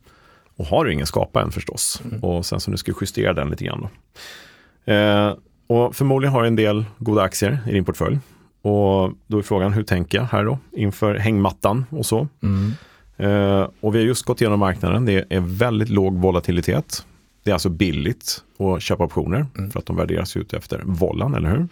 Och 0.57 0.67
har 0.67 0.85
du 0.85 0.93
ingen, 0.93 1.07
skapa 1.07 1.43
en 1.43 1.51
förstås. 1.53 2.03
Mm. 2.05 2.25
Och 2.25 2.47
sen 2.47 2.61
så 2.61 2.71
nu 2.71 2.77
ska 2.77 2.93
du 2.93 2.99
justera 3.01 3.33
den 3.33 3.51
lite 3.51 3.65
grann. 3.65 3.81
Då. 3.81 4.93
Eh, 4.93 5.35
och 5.67 5.97
förmodligen 5.97 6.33
har 6.33 6.43
du 6.43 6.47
en 6.47 6.57
del 6.57 6.85
goda 6.99 7.23
aktier 7.23 7.59
i 7.69 7.73
din 7.73 7.85
portfölj. 7.85 8.19
Och 8.63 9.13
då 9.27 9.39
är 9.39 9.43
frågan, 9.43 9.73
hur 9.73 9.83
tänker 9.83 10.19
jag 10.19 10.25
här 10.25 10.45
då 10.45 10.59
inför 10.73 11.15
hängmattan 11.15 11.85
och 11.91 12.07
så. 12.07 12.29
Mm. 12.43 12.73
Eh, 13.17 13.69
och 13.81 13.95
vi 13.95 13.99
har 13.99 14.07
just 14.07 14.25
gått 14.25 14.41
igenom 14.41 14.61
marknaden. 14.61 15.05
Det 15.05 15.25
är 15.29 15.41
väldigt 15.41 15.89
låg 15.89 16.19
volatilitet. 16.19 17.07
Det 17.45 17.51
är 17.51 17.55
alltså 17.55 17.69
billigt 17.69 18.45
att 18.59 18.83
köpa 18.83 19.05
optioner 19.05 19.47
Mm. 19.59 19.71
för 19.71 19.79
att 19.79 19.87
de 19.87 19.97
värderas 19.97 20.37
ut 20.37 20.53
efter 20.53 20.83
vollan, 20.85 21.35
eller 21.35 21.51
hur? 21.51 21.69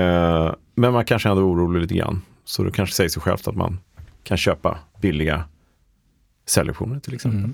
Eh, 0.00 0.52
men 0.74 0.92
man 0.92 1.04
kanske 1.04 1.28
ändå 1.28 1.42
är 1.42 1.46
orolig 1.52 1.80
lite 1.80 1.94
grann. 1.94 2.22
Så 2.44 2.62
det 2.62 2.70
kanske 2.70 2.94
säger 2.94 3.10
sig 3.10 3.22
självt 3.22 3.48
att 3.48 3.56
man 3.56 3.78
kan 4.22 4.36
köpa 4.36 4.78
billiga 5.00 5.44
säljoptioner 6.46 7.00
till 7.00 7.14
exempel. 7.14 7.50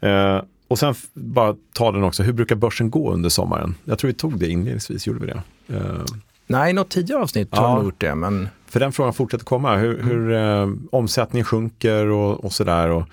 Mm. 0.00 0.36
Eh, 0.36 0.42
och 0.68 0.78
sen 0.78 0.94
bara 1.14 1.56
ta 1.74 1.92
den 1.92 2.02
också, 2.02 2.22
hur 2.22 2.32
brukar 2.32 2.56
börsen 2.56 2.90
gå 2.90 3.12
under 3.12 3.28
sommaren? 3.28 3.74
Jag 3.84 3.98
tror 3.98 4.08
vi 4.08 4.14
tog 4.14 4.38
det 4.38 4.48
inledningsvis, 4.48 5.06
gjorde 5.06 5.20
vi 5.20 5.26
det? 5.26 5.42
Eh, 5.76 6.04
Nej, 6.46 6.72
något 6.72 6.88
tidigare 6.88 7.22
avsnitt 7.22 7.48
har 7.56 7.62
Ja. 7.62 7.68
jag 7.68 7.74
nog 7.76 7.84
gjort 7.84 8.00
det, 8.00 8.14
men 8.14 8.48
för 8.66 8.80
den 8.80 8.92
frågan 8.92 9.12
fortsätter 9.12 9.44
komma, 9.44 9.76
hur, 9.76 10.02
hur 10.02 10.32
eh, 10.32 10.68
omsättningen 10.92 11.44
sjunker 11.44 12.06
och, 12.06 12.44
och 12.44 12.52
sådär. 12.52 12.88
Och 12.88 13.08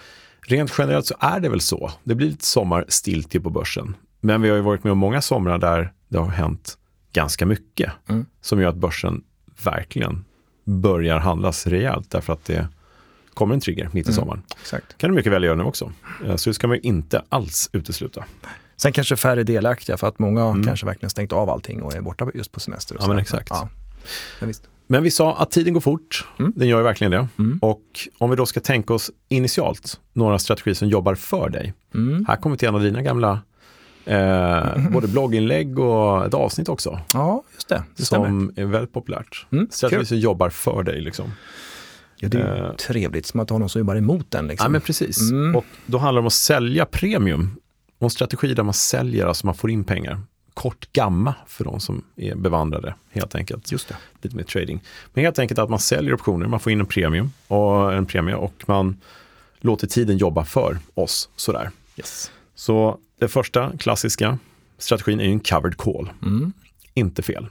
rent 0.47 0.73
generellt 0.77 1.05
så 1.05 1.15
är 1.19 1.39
det 1.39 1.49
väl 1.49 1.61
så. 1.61 1.91
Det 2.03 2.15
blir 2.15 2.27
lite 2.27 2.45
sommarstiltje 2.45 3.41
på 3.41 3.49
börsen. 3.49 3.95
Men 4.21 4.41
vi 4.41 4.49
har 4.49 4.55
ju 4.55 4.61
varit 4.61 4.83
med 4.83 4.91
om 4.91 4.97
många 4.97 5.21
somrar 5.21 5.57
där 5.57 5.93
det 6.09 6.17
har 6.17 6.27
hänt 6.27 6.77
ganska 7.13 7.45
mycket. 7.45 7.91
Mm. 8.09 8.25
Som 8.41 8.61
gör 8.61 8.69
att 8.69 8.75
börsen 8.75 9.23
verkligen 9.63 10.25
börjar 10.65 11.19
handlas 11.19 11.67
rejält 11.67 12.09
därför 12.11 12.33
att 12.33 12.45
det 12.45 12.67
kommer 13.33 13.53
en 13.55 13.59
trigger 13.61 13.89
mitt 13.93 14.07
i 14.07 14.09
Mm. 14.09 14.15
sommaren. 14.15 14.41
exakt. 14.61 14.97
kan 14.97 15.09
det 15.09 15.15
mycket 15.15 15.31
väl 15.31 15.43
göra 15.43 15.55
nu 15.55 15.63
också. 15.63 15.91
Eh, 16.25 16.35
Så 16.35 16.49
det 16.49 16.53
ska 16.53 16.67
man 16.67 16.75
ju 16.77 16.81
inte 16.81 17.23
alls 17.29 17.69
utesluta. 17.73 18.23
Sen 18.77 18.91
kanske 18.93 19.15
färre 19.15 19.43
delaktiga 19.43 19.97
för 19.97 20.07
att 20.07 20.19
många 20.19 20.43
Mm. 20.45 20.63
kanske 20.63 20.85
verkligen 20.85 21.09
stängt 21.09 21.31
av 21.31 21.49
allting 21.49 21.81
och 21.83 21.95
är 21.95 22.01
borta 22.01 22.27
just 22.33 22.51
på 22.51 22.59
semester. 22.59 22.95
Och 22.97 23.03
Ja, 23.03 23.07
men 23.07 23.17
exakt. 23.19 23.47
Ja. 23.49 23.69
Visst. 24.41 24.63
Men 24.87 25.03
vi 25.03 25.11
sa 25.11 25.35
att 25.35 25.51
tiden 25.51 25.73
går 25.73 25.81
fort. 25.81 26.25
Mm. 26.39 26.53
Den 26.55 26.67
gör 26.67 26.77
ju 26.77 26.83
verkligen 26.83 27.11
det. 27.11 27.27
Mm. 27.39 27.59
Och 27.61 27.81
om 28.17 28.29
vi 28.29 28.35
då 28.35 28.45
ska 28.45 28.59
tänka 28.59 28.93
oss 28.93 29.11
initialt 29.29 29.99
några 30.13 30.39
strategier 30.39 30.75
som 30.75 30.87
jobbar 30.87 31.15
för 31.15 31.49
dig. 31.49 31.73
Mm. 31.95 32.25
Här 32.27 32.35
kommer 32.35 32.55
till 32.57 32.67
en 32.67 32.75
av 32.75 32.81
dina 32.83 33.01
gamla 33.01 33.39
eh, 34.05 34.89
både 34.91 35.07
blogginlägg 35.11 35.79
och 35.79 36.25
ett 36.25 36.33
avsnitt 36.33 36.69
också. 36.69 36.99
Ja, 37.13 37.43
just 37.53 37.69
det. 37.69 37.83
Det 37.95 38.05
stämmer. 38.05 38.25
som 38.25 38.53
är 38.55 38.65
väldigt 38.65 38.93
populärt. 38.93 39.45
Mm, 39.51 39.67
Strategier 39.71 40.05
som 40.05 40.17
jobbar 40.17 40.49
för 40.49 40.83
dig. 40.83 41.01
Liksom. 41.01 41.31
Ja, 42.17 42.29
det 42.29 42.37
är 42.41 42.55
ju 42.57 42.63
Eh. 42.65 42.73
trevligt, 42.75 43.25
som 43.25 43.39
att 43.39 43.49
ha 43.49 43.57
någon 43.57 43.69
som 43.69 43.79
jobbar 43.79 43.95
emot 43.95 44.31
den. 44.31 44.47
Liksom. 44.47 44.65
Ja, 44.65 44.69
men 44.69 44.81
precis. 44.81 45.31
Mm. 45.31 45.55
Och 45.55 45.65
då 45.85 45.97
handlar 45.97 46.21
det 46.21 46.23
om 46.23 46.27
att 46.27 46.33
sälja 46.33 46.85
premium. 46.85 47.55
Och 47.97 48.03
en 48.03 48.09
strategi 48.09 48.53
där 48.53 48.63
man 48.63 48.73
säljer, 48.73 49.25
alltså 49.25 49.45
man 49.45 49.55
får 49.55 49.71
in 49.71 49.83
pengar. 49.83 50.21
Kort 50.53 50.91
gamma 50.93 51.35
för 51.47 51.63
de 51.63 51.79
som 51.79 52.03
är 52.15 52.35
bevandrade 52.35 52.95
helt 53.11 53.35
enkelt. 53.35 53.71
Just 53.71 53.87
det. 53.87 53.95
lite 54.21 54.35
mer 54.35 54.43
trading. 54.43 54.79
Men 55.13 55.23
helt 55.23 55.39
enkelt 55.39 55.59
att 55.59 55.69
man 55.69 55.79
säljer 55.79 56.13
optioner, 56.13 56.47
man 56.47 56.59
får 56.59 56.71
in 56.71 56.79
en 56.79 56.85
premium 56.85 57.31
och 57.47 57.93
en 57.93 58.05
premie 58.05 58.35
och 58.35 58.63
man 58.67 58.97
låter 59.59 59.87
tiden 59.87 60.17
jobba 60.17 60.43
för 60.45 60.77
oss 60.93 61.29
sådär. 61.35 61.71
Yes. 61.97 62.31
Så 62.55 62.97
det 63.19 63.27
första 63.27 63.77
klassiska 63.77 64.37
strategin 64.77 65.19
är 65.19 65.23
ju 65.25 65.31
en 65.31 65.39
covered 65.39 65.77
call, 65.77 66.09
Mm. 66.21 66.53
inte 66.93 67.21
fel. 67.21 67.47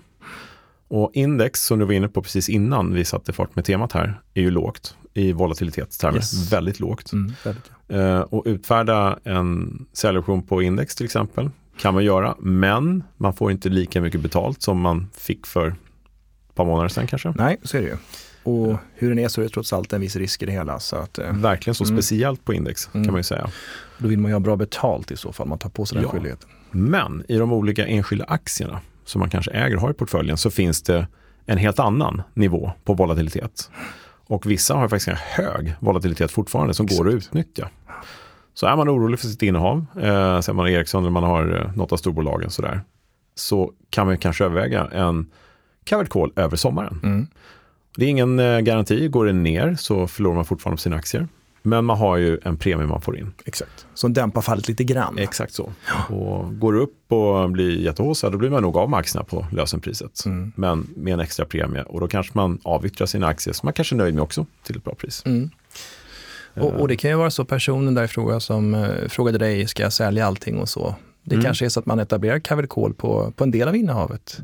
Och 0.89 1.11
index 1.15 1.63
som 1.67 1.79
du 1.79 1.85
var 1.85 1.93
inne 1.93 2.09
på 2.09 2.23
precis 2.23 2.49
innan 2.49 2.95
vi 2.95 3.05
satte 3.05 3.33
fart 3.33 3.57
med 3.57 3.65
temat 3.65 3.93
här 3.93 4.21
är 4.35 4.43
ju 4.43 4.51
lågt 4.51 4.97
i 5.15 5.33
volatilitetstermer, 5.33 6.17
Yes. 6.19 6.53
väldigt 6.53 6.81
lågt. 6.81 7.13
Mm. 7.13 7.33
Väldigt. 7.45 7.71
Eh, 7.89 8.21
och 8.21 8.43
utfärda 8.47 9.19
en 9.25 9.87
säljoption 9.93 10.43
på 10.43 10.63
index 10.63 10.97
till 10.97 11.05
exempel 11.07 11.51
kan 11.83 11.95
man 11.95 12.05
göra, 12.05 12.37
men 12.41 13.05
man 13.17 13.35
får 13.35 13.51
inte 13.51 13.69
lika 13.69 14.01
mycket 14.01 14.21
betalt 14.21 14.63
som 14.63 14.81
man 14.81 15.11
fick 15.19 15.47
för 15.47 15.69
ett 15.69 16.55
par 16.55 16.65
månader 16.65 16.89
sedan 16.89 17.07
kanske. 17.07 17.35
Nej, 17.37 17.57
så 17.63 17.77
är 17.77 17.81
det 17.83 17.89
ju. 17.89 17.97
Och 18.45 18.77
hur 18.95 19.09
den 19.09 19.19
är 19.19 19.29
så 19.29 19.41
är 19.41 19.43
det 19.45 19.49
trots 19.51 19.73
allt 19.73 19.93
en 19.93 20.01
viss 20.01 20.17
risk 20.17 20.43
i 20.43 20.47
det 20.47 20.53
hela. 20.53 20.79
Så 20.81 20.97
att, 20.97 21.19
eh, 21.19 21.33
Verkligen 21.33 21.75
så 21.75 21.85
Mm. 21.85 21.97
speciellt 21.97 22.45
på 22.45 22.55
index 22.55 22.91
Mm. 22.95 23.05
kan 23.05 23.13
man 23.13 23.19
ju 23.19 23.23
säga. 23.25 23.51
då 23.99 24.09
vill 24.09 24.19
man 24.19 24.31
ju 24.31 24.35
ha 24.35 24.41
bra 24.41 24.57
betalt 24.57 25.11
i 25.11 25.17
så 25.17 25.33
fall, 25.33 25.49
man 25.49 25.59
tar 25.59 25.71
på 25.71 25.87
sig 25.87 25.95
den 25.97 26.05
Ja. 26.05 26.11
skyldigheten. 26.11 26.49
Men 26.71 27.25
i 27.29 27.37
de 27.39 27.53
olika 27.53 27.87
enskilda 27.87 28.25
aktierna 28.25 28.81
som 29.05 29.19
man 29.19 29.31
kanske 29.31 29.51
äger 29.51 29.77
och 29.77 29.83
har 29.83 29.91
i 29.91 29.95
portföljen 29.95 30.37
så 30.37 30.51
finns 30.51 30.83
det 30.83 31.07
en 31.47 31.59
helt 31.59 31.79
annan 31.79 32.23
nivå 32.35 32.73
på 32.85 32.95
volatilitet. 32.95 33.71
Och 34.27 34.51
vissa 34.51 34.75
har 34.75 34.89
faktiskt 34.89 35.09
en 35.09 35.17
hög 35.45 35.75
volatilitet 35.81 36.31
fortfarande 36.31 36.75
som 36.75 36.87
går 36.87 37.09
att 37.09 37.15
utnyttja. 37.15 37.69
Så 38.55 38.67
är 38.67 38.77
man 38.77 38.89
orolig 38.89 39.21
för 39.21 39.27
sitt 39.27 39.43
innehav, 39.43 39.87
eh, 40.01 40.41
så 40.41 40.55
man 40.55 40.69
Ericsson 40.69 41.03
eller 41.03 41.11
man 41.11 41.23
har 41.23 41.57
eh, 41.57 41.77
något 41.77 41.93
av 41.93 41.97
storbolagen 41.97 42.51
sådär, 42.51 42.81
så 43.35 43.73
kan 43.91 44.07
man 44.07 44.19
kanske 44.19 44.45
överväga 44.45 44.89
en 44.93 45.31
covered 45.91 46.09
call 46.09 46.33
över 46.37 46.57
sommaren. 46.57 47.01
Mm. 47.03 47.27
Det 47.97 48.05
är 48.05 48.09
ingen 48.09 48.39
eh, 48.39 48.61
garanti, 48.61 49.09
går 49.09 49.27
det 49.27 49.33
ner 49.33 49.75
så 49.75 50.07
förlorar 50.07 50.35
man 50.35 50.45
fortfarande 50.45 50.77
på 50.77 50.81
sina 50.81 50.97
aktier. 50.97 51.29
Men 51.63 51.85
man 51.85 51.99
har 51.99 52.17
ju 52.17 52.39
en 52.43 52.57
premie 52.57 52.87
man 52.87 53.01
får 53.01 53.19
in. 53.19 53.33
Exakt. 53.45 53.87
Som 53.95 54.13
dämpar 54.13 54.41
fallet 54.41 54.69
lite 54.69 54.85
grann. 54.85 55.19
Exakt 55.19 55.53
så. 55.53 55.73
Och 56.09 56.59
går 56.59 56.73
det 56.73 56.79
upp 56.79 57.13
och 57.13 57.51
blir 57.51 57.81
jättehåsad, 57.81 58.33
då 58.33 58.39
blir 58.39 58.51
man 58.51 58.63
nog 58.63 58.77
av 58.77 58.91
med 58.91 58.99
aktierna 58.99 59.25
på 59.25 59.47
lösenpriset. 59.53 60.25
Mm. 60.27 60.53
Men 60.57 60.89
med 60.97 61.15
en 61.15 61.21
extra 61.21 61.47
premie. 61.47 61.83
Och 61.83 62.01
då 62.01 62.09
kanske 62.09 62.33
man 62.35 62.59
avyttrar 62.63 63.07
sina 63.07 63.27
aktier 63.27 63.55
som 63.55 63.67
man 63.67 63.73
kanske 63.73 63.95
är 63.95 63.97
nöjd 63.97 64.15
med 64.15 64.23
också 64.23 64.47
till 64.63 64.77
ett 64.77 64.85
bra 64.85 64.95
pris. 64.95 65.23
Mm. 65.27 65.51
Och, 66.55 66.71
och, 66.81 66.89
det 66.89 66.97
kan 66.97 67.11
ju 67.11 67.17
vara 67.17 67.31
så 67.31 67.45
personen 67.45 67.95
där 67.95 68.05
i 68.05 68.09
fråga 68.09 68.41
som 68.41 68.75
eh, 68.75 69.09
frågade 69.09 69.39
dig, 69.39 69.67
ska 69.67 69.83
jag 69.83 69.93
sälja 69.93 70.27
allting 70.27 70.59
och 70.59 70.69
så? 70.69 70.95
Det 71.25 71.35
Mm. 71.35 71.45
kanske 71.45 71.65
är 71.65 71.69
så 71.69 71.81
att 71.81 71.87
man 71.87 71.99
etablerar 71.99 72.67
call 72.67 72.95
på, 72.95 73.33
på 73.37 73.45
en 73.45 73.51
del 73.51 73.69
av 73.69 73.77
innehavet. 73.77 74.41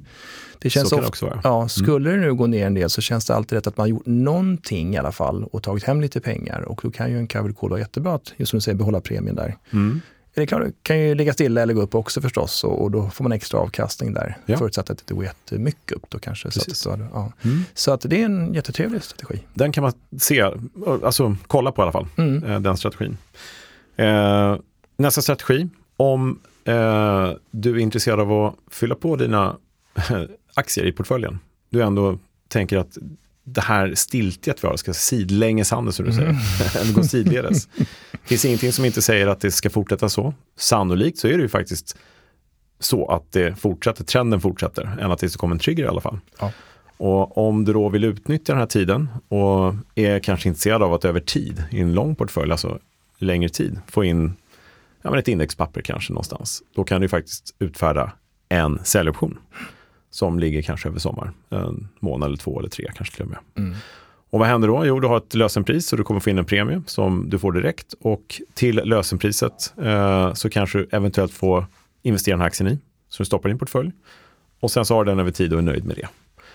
Det 0.59 0.71
känns 0.71 0.89
Så 0.89 0.97
kan 0.97 1.03
det 1.03 1.09
ofta, 1.09 1.09
också 1.09 1.25
vara. 1.25 1.33
Mm. 1.35 1.43
Ja, 1.45 1.69
skulle 1.69 2.11
det 2.11 2.17
nu 2.17 2.35
gå 2.35 2.47
ner 2.47 2.67
en 2.67 2.75
del 2.75 2.91
så 2.91 3.01
känns 3.01 3.27
det 3.27 3.35
alltid 3.35 3.57
rätt 3.57 3.67
att 3.67 3.77
man 3.77 3.85
har 3.85 3.89
gjort 3.89 4.07
någonting 4.07 4.95
i 4.95 4.99
alla 4.99 5.13
fall 5.13 5.45
och 5.45 5.63
tagit 5.63 5.85
hem 5.85 6.01
lite 6.01 6.21
pengar. 6.21 6.61
Och 6.61 6.81
då 6.83 6.91
kan 6.91 7.11
ju 7.11 7.19
en 7.19 7.27
call 7.27 7.55
vara 7.61 7.79
jättebra 7.81 8.15
att, 8.15 8.33
just 8.37 8.51
som 8.51 8.57
du 8.57 8.61
säger, 8.61 8.79
behålla 8.79 9.01
premien 9.01 9.35
där. 9.35 9.57
Mm. 9.73 10.01
Det 10.39 10.43
är 10.45 10.47
klart, 10.47 10.63
det 10.63 10.73
kan 10.83 11.01
ju 11.01 11.15
ligga 11.15 11.33
stilla 11.33 11.63
eller 11.63 11.75
gå 11.75 11.83
upp 11.83 11.95
också 11.95 12.21
förstås 12.21 12.65
och, 12.65 12.83
och 12.83 12.91
då 12.91 13.11
får 13.11 13.23
man 13.25 13.33
extra 13.33 13.61
avkastning 13.61 14.13
där. 14.13 14.37
Ja. 14.47 14.59
Förutsatt 14.59 14.91
att 14.91 15.07
det 15.07 15.15
går 15.15 15.25
jättemycket 15.25 15.93
upp 15.93 16.05
då 16.11 16.19
kanske. 16.19 16.51
Så 16.51 16.61
Precis. 16.61 16.87
att, 16.87 16.99
ja. 17.13 17.33
Mm. 17.45 17.63
så 17.75 17.93
att 17.93 18.01
det 18.01 18.21
är 18.21 18.25
en 18.25 18.55
jättetrevlig 18.55 19.03
strategi. 19.03 19.43
Den 19.55 19.73
kan 19.73 19.83
man 19.83 19.93
se, 20.19 20.51
alltså 21.05 21.37
kolla 21.47 21.73
på 21.73 21.81
i 21.81 21.83
alla 21.83 21.93
fall, 21.93 22.07
Mm. 22.17 22.45
eh, 22.45 22.61
den 22.61 22.77
strategin. 22.77 23.17
Eh, 23.97 24.57
nästa 24.97 25.23
strategi, 25.23 25.69
om 25.97 26.39
eh, 26.65 27.31
du 27.51 27.71
är 27.75 27.79
intresserad 27.79 28.21
av 28.21 28.33
att 28.33 28.55
fylla 28.71 28.95
på 28.95 29.17
dina 29.17 29.57
aktier 30.55 30.85
i 30.87 30.93
portföljen. 30.93 31.39
Du 31.71 31.83
ändå 31.83 32.19
tänker 32.49 32.77
att 32.79 32.99
det 33.53 33.61
här 33.61 33.95
stiltjet 33.95 34.65
vi 34.65 34.69
har 34.69 34.77
ska 34.77 34.95
sidlängeshandel 34.95 35.93
som 35.93 36.07
du 36.07 36.13
säger, 36.13 36.29
eller 36.81 36.93
gå 36.93 37.03
sidledes. 37.03 37.69
Det 38.13 38.29
finns 38.29 38.45
ingenting 38.45 38.73
som 38.73 38.85
inte 38.85 39.03
säger 39.03 39.27
att 39.27 39.41
det 39.41 39.51
ska 39.51 39.71
fortsätta 39.71 40.09
så. 40.09 40.35
Sannolikt 40.57 41.19
så 41.19 41.29
är 41.29 41.37
det 41.37 41.43
ju 41.43 41.49
faktiskt 41.49 41.97
så 42.81 43.11
att 43.11 43.33
det 43.33 43.55
fortsätter, 43.61 44.05
trenden 44.05 44.41
fortsätter, 44.41 44.99
än 45.01 45.11
att 45.11 45.19
det 45.19 45.37
kommer 45.37 45.55
en 45.55 45.59
trigger 45.59 45.85
i 45.85 45.89
alla 45.89 46.01
fall. 46.01 46.19
Ja. 46.41 46.53
Och 46.97 47.49
om 47.49 47.65
du 47.65 47.73
då 47.73 47.89
vill 47.89 48.05
utnyttja 48.05 48.53
den 48.53 48.61
här 48.61 48.67
tiden 48.67 49.09
och 49.29 49.75
är 49.95 50.19
kanske 50.19 50.49
intresserad 50.49 50.83
av 50.83 50.95
att 50.95 51.05
över 51.05 51.21
tid, 51.21 51.65
i 51.71 51.81
en 51.81 51.95
lång 51.95 52.15
portfölj, 52.15 52.53
alltså 52.53 52.79
längre 53.19 53.49
tid, 53.49 53.81
få 53.87 54.05
in 54.05 54.35
ja, 55.03 55.11
men 55.11 55.19
ett 55.19 55.29
indexpapper 55.29 55.81
kanske 55.81 56.13
någonstans, 56.13 56.63
då 56.75 56.85
kan 56.85 57.01
du 57.01 57.09
faktiskt 57.09 57.55
utfärda 57.59 58.13
en 58.49 58.81
säljoption 58.85 59.39
som 60.11 60.39
ligger 60.39 60.63
kanske 60.63 60.89
över 60.89 60.99
sommar, 60.99 61.33
en 61.51 61.89
månad 62.01 62.27
eller 62.27 62.37
två 62.37 62.59
eller 62.59 62.69
tre 62.69 62.91
kanske 62.97 63.15
till 63.15 63.25
och 63.25 63.31
med. 63.31 63.39
Mm. 63.57 63.75
Och 64.31 64.39
vad 64.39 64.49
händer 64.49 64.69
då? 64.69 64.87
Jo, 64.87 65.01
du 65.01 65.09
har 65.09 65.17
ett 65.17 65.35
lösenpris 65.35 65.93
och 65.93 65.99
du 65.99 66.05
kommer 66.05 66.21
få 66.21 66.31
in 66.31 66.39
en 66.39 66.45
premie 66.45 66.83
som 66.87 67.31
du 67.31 67.39
får 67.39 67.53
direkt 67.53 67.95
och 68.01 68.41
till 68.55 68.77
lösenpriset 68.85 69.75
eh, 69.83 70.33
så 70.35 70.51
kanske 70.51 70.79
du 70.79 70.89
eventuellt 70.93 71.33
får 71.33 71.67
investera 72.03 72.33
den 72.33 72.41
här 72.41 72.47
aktien 72.47 72.71
i, 72.71 72.79
så 73.09 73.23
du 73.23 73.25
stoppar 73.27 73.49
din 73.49 73.59
portfölj 73.59 73.93
och 74.61 74.71
sen 74.71 74.85
så 74.85 74.95
har 74.95 75.05
du 75.05 75.11
den 75.11 75.19
över 75.21 75.31
tid 75.31 75.53
och 75.53 75.59
är 75.59 75.63
nöjd 75.63 75.85
med 75.85 75.97
det. 75.97 76.09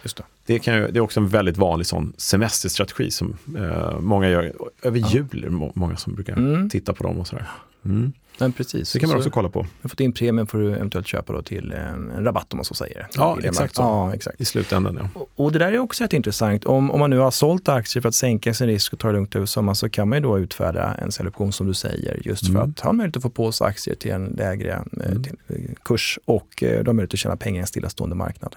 Just 0.04 0.18
det. 0.18 0.24
Det, 0.46 0.60
kan 0.60 0.76
ju, 0.76 0.88
det 0.92 1.00
är 1.00 1.02
också 1.02 1.20
en 1.20 1.28
väldigt 1.28 1.58
vanlig 1.58 1.88
sån 1.88 2.14
semesterstrategi 2.18 3.12
som 3.12 3.38
eh, 3.58 4.00
många 4.00 4.30
gör. 4.30 4.54
Över 4.82 5.00
jul 5.00 5.26
är 5.32 5.42
det 5.42 5.50
må- 5.50 5.72
många 5.76 5.96
som 5.98 6.16
brukar 6.16 6.38
Mm. 6.38 6.70
titta 6.70 6.94
på 6.94 7.04
dem 7.04 7.18
och 7.20 7.28
sådär. 7.28 7.48
Mm. 7.86 8.14
Men 8.40 8.52
precis. 8.54 8.94
Det 8.94 9.00
kan 9.00 9.10
man 9.10 9.14
Så- 9.14 9.18
också 9.18 9.30
kolla 9.30 9.50
på. 9.50 9.66
har 9.82 9.90
fått 9.90 10.00
in 10.00 10.14
premien 10.14 10.48
får 10.48 10.58
du 10.58 10.74
eventuellt 10.76 11.08
köpa 11.08 11.34
då 11.34 11.42
till 11.42 11.72
en, 11.72 12.12
en 12.12 12.24
rabatt 12.26 12.54
om 12.54 12.58
man 12.58 12.66
så 12.66 12.74
säger. 12.74 13.08
Ja, 13.16 13.38
exakt 13.44 13.76
så. 13.76 13.82
Ja, 13.82 14.14
exakt. 14.14 14.42
I 14.42 14.46
slutändan 14.46 14.98
ja. 15.02 15.10
Och- 15.22 15.30
Och 15.46 15.52
det 15.52 15.60
där 15.60 15.72
är 15.72 15.80
också 15.80 16.04
rätt 16.04 16.14
intressant. 16.14 16.66
Om, 16.66 16.92
om 16.92 17.00
man 17.00 17.10
nu 17.10 17.18
har 17.18 17.32
sålt 17.32 17.70
aktier 17.70 18.02
för 18.02 18.10
att 18.10 18.16
sänka 18.16 18.54
sin 18.54 18.68
risk 18.68 18.94
och 18.94 19.00
ta 19.00 19.08
det 19.08 19.14
lugnt 19.14 19.36
över 19.36 19.46
sommaren 19.46 19.76
så 19.76 19.90
kan 19.90 20.10
man 20.10 20.18
ju 20.18 20.24
då 20.24 20.40
utfärda 20.40 20.94
en 20.96 21.12
säljoption 21.12 21.52
som 21.54 21.68
du 21.68 21.74
säger 21.74 22.20
just 22.28 22.46
för 22.48 22.54
Mm. 22.56 22.70
att 22.70 22.80
ha 22.80 22.92
möjlighet 22.94 23.18
att 23.18 23.24
få 23.24 23.30
på 23.30 23.52
sig 23.52 23.68
aktier 23.68 23.96
till 23.96 24.12
en 24.12 24.26
lägre 24.26 24.72
eh, 24.72 25.08
Mm. 25.12 25.24
till, 25.24 25.36
eh, 25.48 25.56
kurs 25.84 26.20
och 26.26 26.64
eh, 26.64 26.84
då 26.84 26.90
har 26.90 26.94
möjlighet 26.94 27.14
att 27.14 27.20
tjäna 27.20 27.38
pengar 27.38 27.58
i 27.58 27.62
en 27.62 27.68
stillastående 27.68 28.16
marknad. 28.16 28.56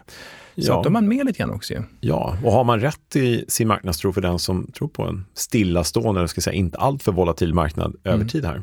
Så 0.58 0.62
Ja. 0.70 0.76
att 0.78 0.82
då 0.84 0.88
är 0.88 0.92
man 0.92 1.08
med 1.08 1.26
lite 1.26 1.38
grann 1.38 1.50
också 1.50 1.74
ju. 1.74 1.82
Ja, 2.00 2.36
och 2.44 2.52
har 2.52 2.64
man 2.64 2.80
rätt 2.80 3.16
i 3.16 3.44
sin 3.48 3.68
marknadstro 3.68 4.12
för 4.12 4.20
den 4.20 4.38
som 4.38 4.66
tror 4.78 4.88
på 4.88 5.02
en 5.02 5.24
stillastående, 5.34 6.20
eller 6.20 6.28
ska 6.28 6.40
säga 6.40 6.54
inte 6.54 6.78
alltför 6.78 7.12
volatil 7.12 7.54
marknad 7.54 7.96
över 8.04 8.16
Mm. 8.16 8.28
tid 8.28 8.44
här, 8.44 8.62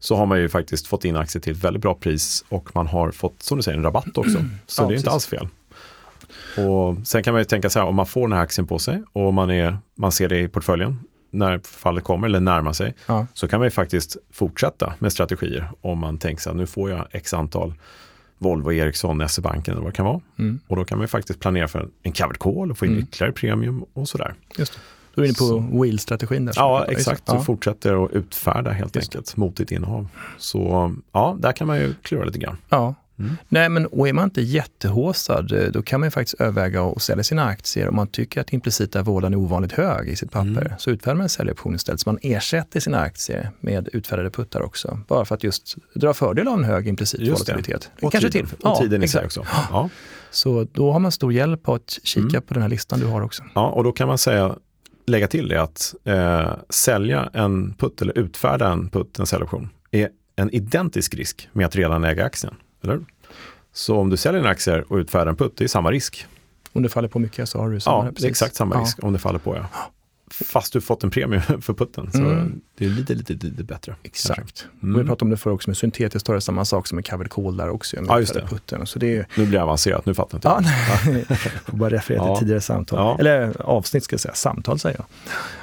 så 0.00 0.16
har 0.16 0.26
man 0.26 0.38
ju 0.40 0.48
faktiskt 0.48 0.86
fått 0.86 1.04
in 1.04 1.16
aktier 1.16 1.40
till 1.42 1.52
ett 1.52 1.64
väldigt 1.64 1.82
bra 1.82 1.94
pris 1.94 2.44
och 2.48 2.68
man 2.74 2.86
har 2.86 3.10
fått, 3.10 3.42
som 3.42 3.56
du 3.56 3.62
säger, 3.62 3.78
en 3.78 3.84
rabatt 3.84 4.18
också. 4.18 4.44
Så 4.66 4.82
Ja, 4.82 4.88
det 4.88 4.94
är 4.94 4.96
inte 4.96 5.04
precis. 5.04 5.08
alls 5.08 5.26
fel. 5.26 5.48
Och 6.66 6.96
sen 7.06 7.22
kan 7.22 7.32
man 7.34 7.40
ju 7.40 7.44
tänka 7.44 7.70
så 7.70 7.78
här, 7.78 7.86
om 7.86 7.94
man 7.94 8.06
får 8.06 8.20
den 8.28 8.32
här 8.32 8.42
aktien 8.42 8.66
på 8.66 8.78
sig 8.78 9.02
och 9.12 9.34
man, 9.34 9.50
är, 9.50 9.78
man 9.94 10.12
ser 10.12 10.28
det 10.28 10.38
i 10.40 10.48
portföljen 10.48 11.00
när 11.30 11.58
fallet 11.64 12.04
kommer 12.04 12.26
eller 12.28 12.40
närmar 12.40 12.72
sig, 12.72 12.94
Ja. 13.06 13.26
så 13.34 13.48
kan 13.48 13.60
man 13.60 13.66
ju 13.66 13.70
faktiskt 13.70 14.16
fortsätta 14.32 14.94
med 14.98 15.12
strategier 15.12 15.70
om 15.80 15.98
man 15.98 16.18
tänker 16.18 16.42
sig 16.42 16.50
att 16.50 16.56
nu 16.56 16.66
får 16.66 16.90
jag 16.90 17.06
x 17.10 17.34
antal 17.34 17.74
Volvo, 18.38 18.72
Ericsson, 18.72 19.28
SE-banken 19.28 19.72
eller 19.74 19.82
vad 19.82 19.92
det 19.92 19.96
kan 19.96 20.06
vara. 20.06 20.20
Mm. 20.38 20.60
Och 20.66 20.76
då 20.76 20.84
kan 20.84 20.98
man 20.98 21.02
ju 21.04 21.08
faktiskt 21.08 21.40
planera 21.40 21.68
för 21.68 21.88
en 22.02 22.12
covered 22.12 22.38
call 22.38 22.70
och 22.70 22.78
få 22.78 22.84
in 22.86 22.90
Mm. 22.92 23.02
ytterligare 23.04 23.32
premium 23.32 23.84
och 23.92 24.08
sådär. 24.08 24.34
Just 24.58 24.72
det. 24.72 24.78
Då 25.18 25.24
är 25.24 25.26
inne 25.26 25.34
Så. 25.34 25.62
på 25.62 25.82
wheel-strategin 25.82 26.44
där. 26.44 26.52
Ja, 26.56 26.84
exakt. 26.88 27.22
Ja. 27.26 27.34
Du 27.34 27.40
fortsätter 27.44 28.04
att 28.04 28.10
utfärda 28.12 28.70
helt 28.70 28.96
Just 28.96 29.12
det. 29.12 29.18
enkelt 29.18 29.36
mot 29.36 29.56
ditt 29.56 29.70
innehav. 29.72 30.08
Så 30.38 30.94
ja, 31.12 31.36
där 31.40 31.52
kan 31.52 31.66
man 31.66 31.76
ju 31.78 31.94
klura 32.02 32.24
lite 32.24 32.38
grann. 32.38 32.56
Ja. 32.68 32.94
Mm. 33.20 33.36
Nej, 33.48 33.68
men 33.68 33.86
och 33.86 34.08
är 34.08 34.12
man 34.12 34.24
inte 34.24 34.40
jättehåsad, 34.42 35.52
eh, 35.52 35.64
då 35.72 35.82
kan 35.82 36.00
man 36.00 36.06
ju 36.06 36.10
faktiskt 36.10 36.40
överväga 36.40 36.82
att 36.82 37.02
sälja 37.02 37.24
sina 37.24 37.44
aktier 37.44 37.88
om 37.88 37.96
man 37.96 38.06
tycker 38.06 38.40
att 38.40 38.52
implicita 38.52 39.02
vården 39.02 39.32
är 39.32 39.36
ovanligt 39.38 39.72
hög 39.72 40.08
i 40.08 40.16
sitt 40.16 40.30
papper. 40.30 40.46
Mm. 40.48 40.72
Så 40.78 40.90
utfärdar 40.90 41.14
man 41.14 41.22
en 41.22 41.28
säljoption 41.28 41.74
istället, 41.74 42.00
så 42.00 42.08
man 42.08 42.18
ersätter 42.22 42.80
sina 42.80 43.00
aktier 43.00 43.50
med 43.60 43.88
utfärdade 43.92 44.30
puttar 44.30 44.62
också. 44.62 45.00
Bara 45.08 45.24
för 45.24 45.34
att 45.34 45.44
just 45.44 45.76
dra 45.94 46.14
fördel 46.14 46.48
av 46.48 46.58
en 46.58 46.64
hög 46.64 46.88
implicit 46.88 47.20
Just 47.20 47.46
det. 47.46 47.52
volatilitet. 47.52 47.90
Och 48.02 48.12
Kanske 48.12 48.30
tiden, 48.30 48.48
till. 48.48 48.58
och 48.66 48.78
tiden 48.78 49.02
i 49.02 49.08
sig 49.08 49.24
också. 49.24 49.46
Ja. 49.70 49.88
Så 50.30 50.66
då 50.72 50.92
har 50.92 50.98
man 51.00 51.12
stor 51.12 51.32
hjälp 51.32 51.68
av 51.68 51.74
att 51.74 51.98
kika 52.02 52.28
Mm. 52.28 52.42
på 52.42 52.54
den 52.54 52.62
här 52.62 52.70
listan 52.70 53.00
du 53.00 53.06
har 53.06 53.20
också. 53.22 53.42
ja, 53.54 53.68
och 53.70 53.84
då 53.84 53.92
kan 53.92 54.08
man 54.08 54.18
säga, 54.18 54.54
lägga 55.08 55.26
till 55.28 55.48
det 55.48 55.62
att 55.62 55.94
eh, 56.04 56.50
sälja 56.70 57.30
en 57.32 57.74
putt 57.74 58.02
eller 58.02 58.18
utfärda 58.18 58.68
en 58.68 58.88
putt, 58.90 59.18
en 59.18 59.26
säljoption, 59.26 59.68
är 59.90 60.08
en 60.36 60.54
identisk 60.54 61.14
risk 61.14 61.48
med 61.52 61.66
att 61.66 61.76
redan 61.76 62.04
äga 62.04 62.24
aktien. 62.24 62.54
Eller? 62.84 63.00
Så 63.72 63.96
om 63.98 64.10
du 64.10 64.16
säljer 64.16 64.40
en 64.40 64.46
aktie 64.46 64.82
och 64.88 64.96
utfärdar 64.96 65.26
en 65.26 65.36
putt, 65.36 65.52
det 65.56 65.64
är 65.64 65.68
samma 65.68 65.90
risk. 65.90 66.26
Om 66.72 66.82
det 66.82 66.88
faller 66.88 67.08
på 67.08 67.18
mycket 67.18 67.48
så 67.48 67.58
har 67.58 67.70
du 67.70 67.80
samma. 67.80 68.04
Ja, 68.04 68.10
det 68.16 68.24
är 68.24 68.28
exakt 68.30 68.54
samma 68.54 68.74
Ja. 68.74 68.80
risk 68.80 68.98
om 69.04 69.12
det 69.12 69.18
faller 69.18 69.38
på. 69.38 69.56
Ja. 69.56 69.66
Fast 70.30 70.72
du 70.72 70.80
fått 70.80 71.04
en 71.04 71.10
premie 71.10 71.40
för 71.60 71.72
putten. 71.74 72.12
Så 72.12 72.18
Mm. 72.18 72.60
det 72.78 72.84
är 72.84 72.88
lite, 72.88 73.14
lite, 73.14 73.32
lite 73.32 73.64
bättre. 73.64 73.94
Exakt. 74.02 74.66
Mm. 74.82 74.94
Och 74.94 75.00
vi 75.00 75.06
pratade 75.06 75.24
om 75.24 75.30
det 75.30 75.36
förr 75.36 75.50
också, 75.50 75.70
med 75.70 75.76
syntetiskt 75.76 76.28
har 76.28 76.34
det 76.34 76.40
samma 76.40 76.64
sak 76.64 76.86
som 76.86 76.96
med 76.96 77.10
covered 77.10 77.30
call 77.32 77.56
där 77.56 77.68
också. 77.68 77.96
Ja, 78.08 78.20
just 78.20 78.34
det. 78.34 78.46
Putten. 78.50 78.86
Så 78.86 78.98
det 78.98 79.16
är, 79.16 79.26
Nu 79.36 79.46
blir 79.46 79.58
det 79.58 79.62
avancerat, 79.62 80.06
nu 80.06 80.14
fattar 80.14 80.38
inte 80.38 80.48
Ja, 80.48 80.60
jag. 81.04 81.12
nej. 81.14 81.24
får 81.64 81.76
bara 81.76 81.90
referera 81.90 82.22
till 82.22 82.30
Ja. 82.30 82.38
tidigare 82.38 82.60
samtal. 82.60 82.98
Ja. 82.98 83.16
Eller 83.20 83.62
avsnitt 83.62 84.04
ska 84.04 84.14
jag 84.14 84.20
säga, 84.20 84.34
samtal 84.34 84.78
säger 84.78 84.96
jag. 84.98 85.06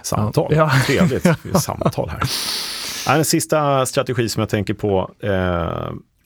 Samtal, 0.04 0.54
Ja. 0.56 0.72
trevligt. 0.86 1.26
Är 1.26 1.60
samtal 1.60 2.10
här. 2.10 2.22
Ja, 3.08 3.16
En 3.16 3.26
sista 3.26 3.86
strategi 3.86 4.30
som 4.30 4.40
jag 4.40 4.50
tänker 4.50 4.74
på 4.74 5.12
eh, 5.20 5.30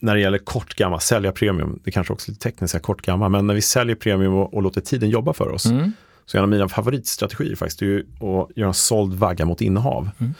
när 0.02 0.14
det 0.14 0.20
gäller 0.20 0.38
kort 0.38 0.74
gamma, 0.74 1.00
sälja 1.00 1.32
premium, 1.32 1.80
det 1.84 1.90
kanske 1.90 2.12
också 2.12 2.28
är 2.28 2.32
lite 2.32 2.42
tekniskt, 2.42 2.70
säga 2.72 2.80
kort 2.80 3.02
gamma, 3.02 3.28
men 3.28 3.46
när 3.46 3.54
vi 3.54 3.62
säljer 3.62 3.96
premium 3.96 4.34
och, 4.34 4.54
och 4.54 4.62
låter 4.62 4.80
tiden 4.80 5.10
jobba 5.10 5.32
för 5.32 5.48
oss, 5.48 5.66
Mm. 5.66 5.92
Så 6.30 6.38
en 6.38 6.42
av 6.42 6.48
mina 6.48 6.68
favoritstrategier 6.68 7.56
faktiskt, 7.56 7.82
är 7.82 7.86
ju 7.86 8.00
att 8.00 8.56
göra 8.56 8.68
en 8.68 8.74
såld 8.74 9.14
vagga 9.14 9.44
mot 9.44 9.60
innehav. 9.60 10.10
Mm. 10.18 10.34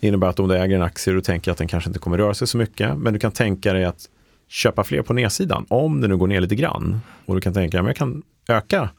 Det 0.00 0.06
innebär 0.06 0.26
att 0.26 0.40
om 0.40 0.48
du 0.48 0.56
äger 0.56 0.76
en 0.76 0.82
aktie 0.82 1.12
och 1.12 1.14
du 1.14 1.22
tänker 1.22 1.50
att 1.50 1.58
den 1.58 1.68
kanske 1.68 1.90
inte 1.90 1.98
kommer 1.98 2.18
röra 2.18 2.34
sig 2.34 2.46
så 2.48 2.58
mycket, 2.58 2.98
men 2.98 3.12
du 3.12 3.18
kan 3.18 3.32
tänka 3.32 3.72
dig 3.72 3.84
att 3.84 4.08
köpa 4.48 4.84
fler 4.84 5.02
på 5.02 5.12
nedsidan, 5.12 5.66
om 5.68 6.00
det 6.00 6.08
nu 6.08 6.16
går 6.16 6.26
ner 6.26 6.40
lite 6.40 6.54
grann. 6.54 7.00
Och 7.26 7.34
du 7.34 7.40
kan 7.40 7.54
tänka, 7.54 7.76
men 7.76 7.86
jag 7.86 7.96
kan 7.96 8.22
öka 8.48 8.90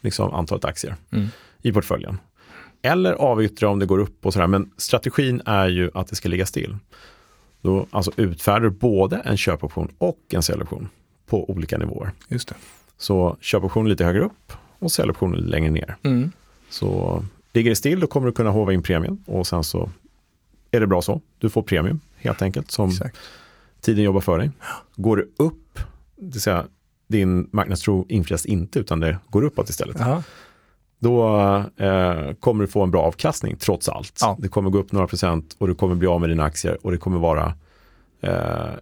liksom, 0.00 0.34
antalet 0.34 0.64
aktier 0.64 0.96
Mm. 1.12 1.28
i 1.62 1.72
portföljen. 1.72 2.18
Eller 2.82 3.12
avyttra 3.12 3.68
om 3.68 3.78
det 3.78 3.86
går 3.86 3.98
upp 3.98 4.26
och 4.26 4.32
sådär. 4.32 4.46
Men 4.46 4.70
strategin 4.76 5.42
är 5.44 5.68
ju 5.68 5.90
att 5.94 6.08
det 6.08 6.16
ska 6.16 6.28
ligga 6.28 6.46
still. 6.46 6.76
Då 7.62 7.86
alltså 7.90 8.12
utfärdar 8.16 8.60
du 8.60 8.70
både 8.70 9.16
en 9.16 9.36
köpoption 9.36 9.92
och 9.98 10.18
en 10.28 10.42
säljoption 10.42 10.88
på 11.26 11.50
olika 11.50 11.78
nivåer. 11.78 12.10
Just 12.28 12.48
det. 12.48 12.54
Så 12.98 13.36
köpoption 13.40 13.88
lite 13.88 14.04
högre 14.04 14.20
upp 14.20 14.52
och 14.86 14.92
säljoption 14.92 15.32
lite 15.36 15.48
längre 15.48 15.70
ner. 15.70 15.96
Mm. 16.02 16.32
Så 16.70 17.22
ligger 17.52 17.70
det 17.70 17.76
still 17.76 18.00
då 18.00 18.06
kommer 18.06 18.26
du 18.26 18.32
kunna 18.32 18.50
hova 18.50 18.72
in 18.72 18.82
premien 18.82 19.24
och 19.26 19.46
sen 19.46 19.64
så 19.64 19.90
är 20.70 20.80
det 20.80 20.86
bra 20.86 21.02
så. 21.02 21.20
Du 21.38 21.50
får 21.50 21.62
premium 21.62 22.00
helt 22.16 22.42
enkelt 22.42 22.70
som 22.70 22.90
Exakt. 22.90 23.16
tiden 23.80 24.04
jobbar 24.04 24.20
för 24.20 24.38
dig. 24.38 24.50
Går 24.96 25.16
det 25.16 25.24
upp, 25.36 25.78
det 26.16 26.32
vill 26.32 26.40
säga 26.40 26.64
din 27.06 27.48
marknadstro 27.52 28.06
infrias 28.08 28.46
inte 28.46 28.78
utan 28.78 29.00
det 29.00 29.18
går 29.28 29.44
uppåt 29.44 29.70
istället. 29.70 29.96
Ja. 30.00 30.22
Då 30.98 31.28
eh, 31.76 32.32
kommer 32.40 32.64
du 32.64 32.66
få 32.68 32.82
en 32.82 32.90
bra 32.90 33.02
avkastning 33.02 33.56
trots 33.56 33.88
allt. 33.88 34.18
Ja. 34.20 34.36
Det 34.40 34.48
kommer 34.48 34.70
gå 34.70 34.78
upp 34.78 34.92
några 34.92 35.06
procent 35.06 35.56
och 35.58 35.68
du 35.68 35.74
kommer 35.74 35.94
bli 35.94 36.08
av 36.08 36.20
med 36.20 36.30
dina 36.30 36.44
aktier 36.44 36.78
och 36.82 36.90
det 36.90 36.98
kommer 36.98 37.18
vara 37.18 37.54
eh, 38.20 38.32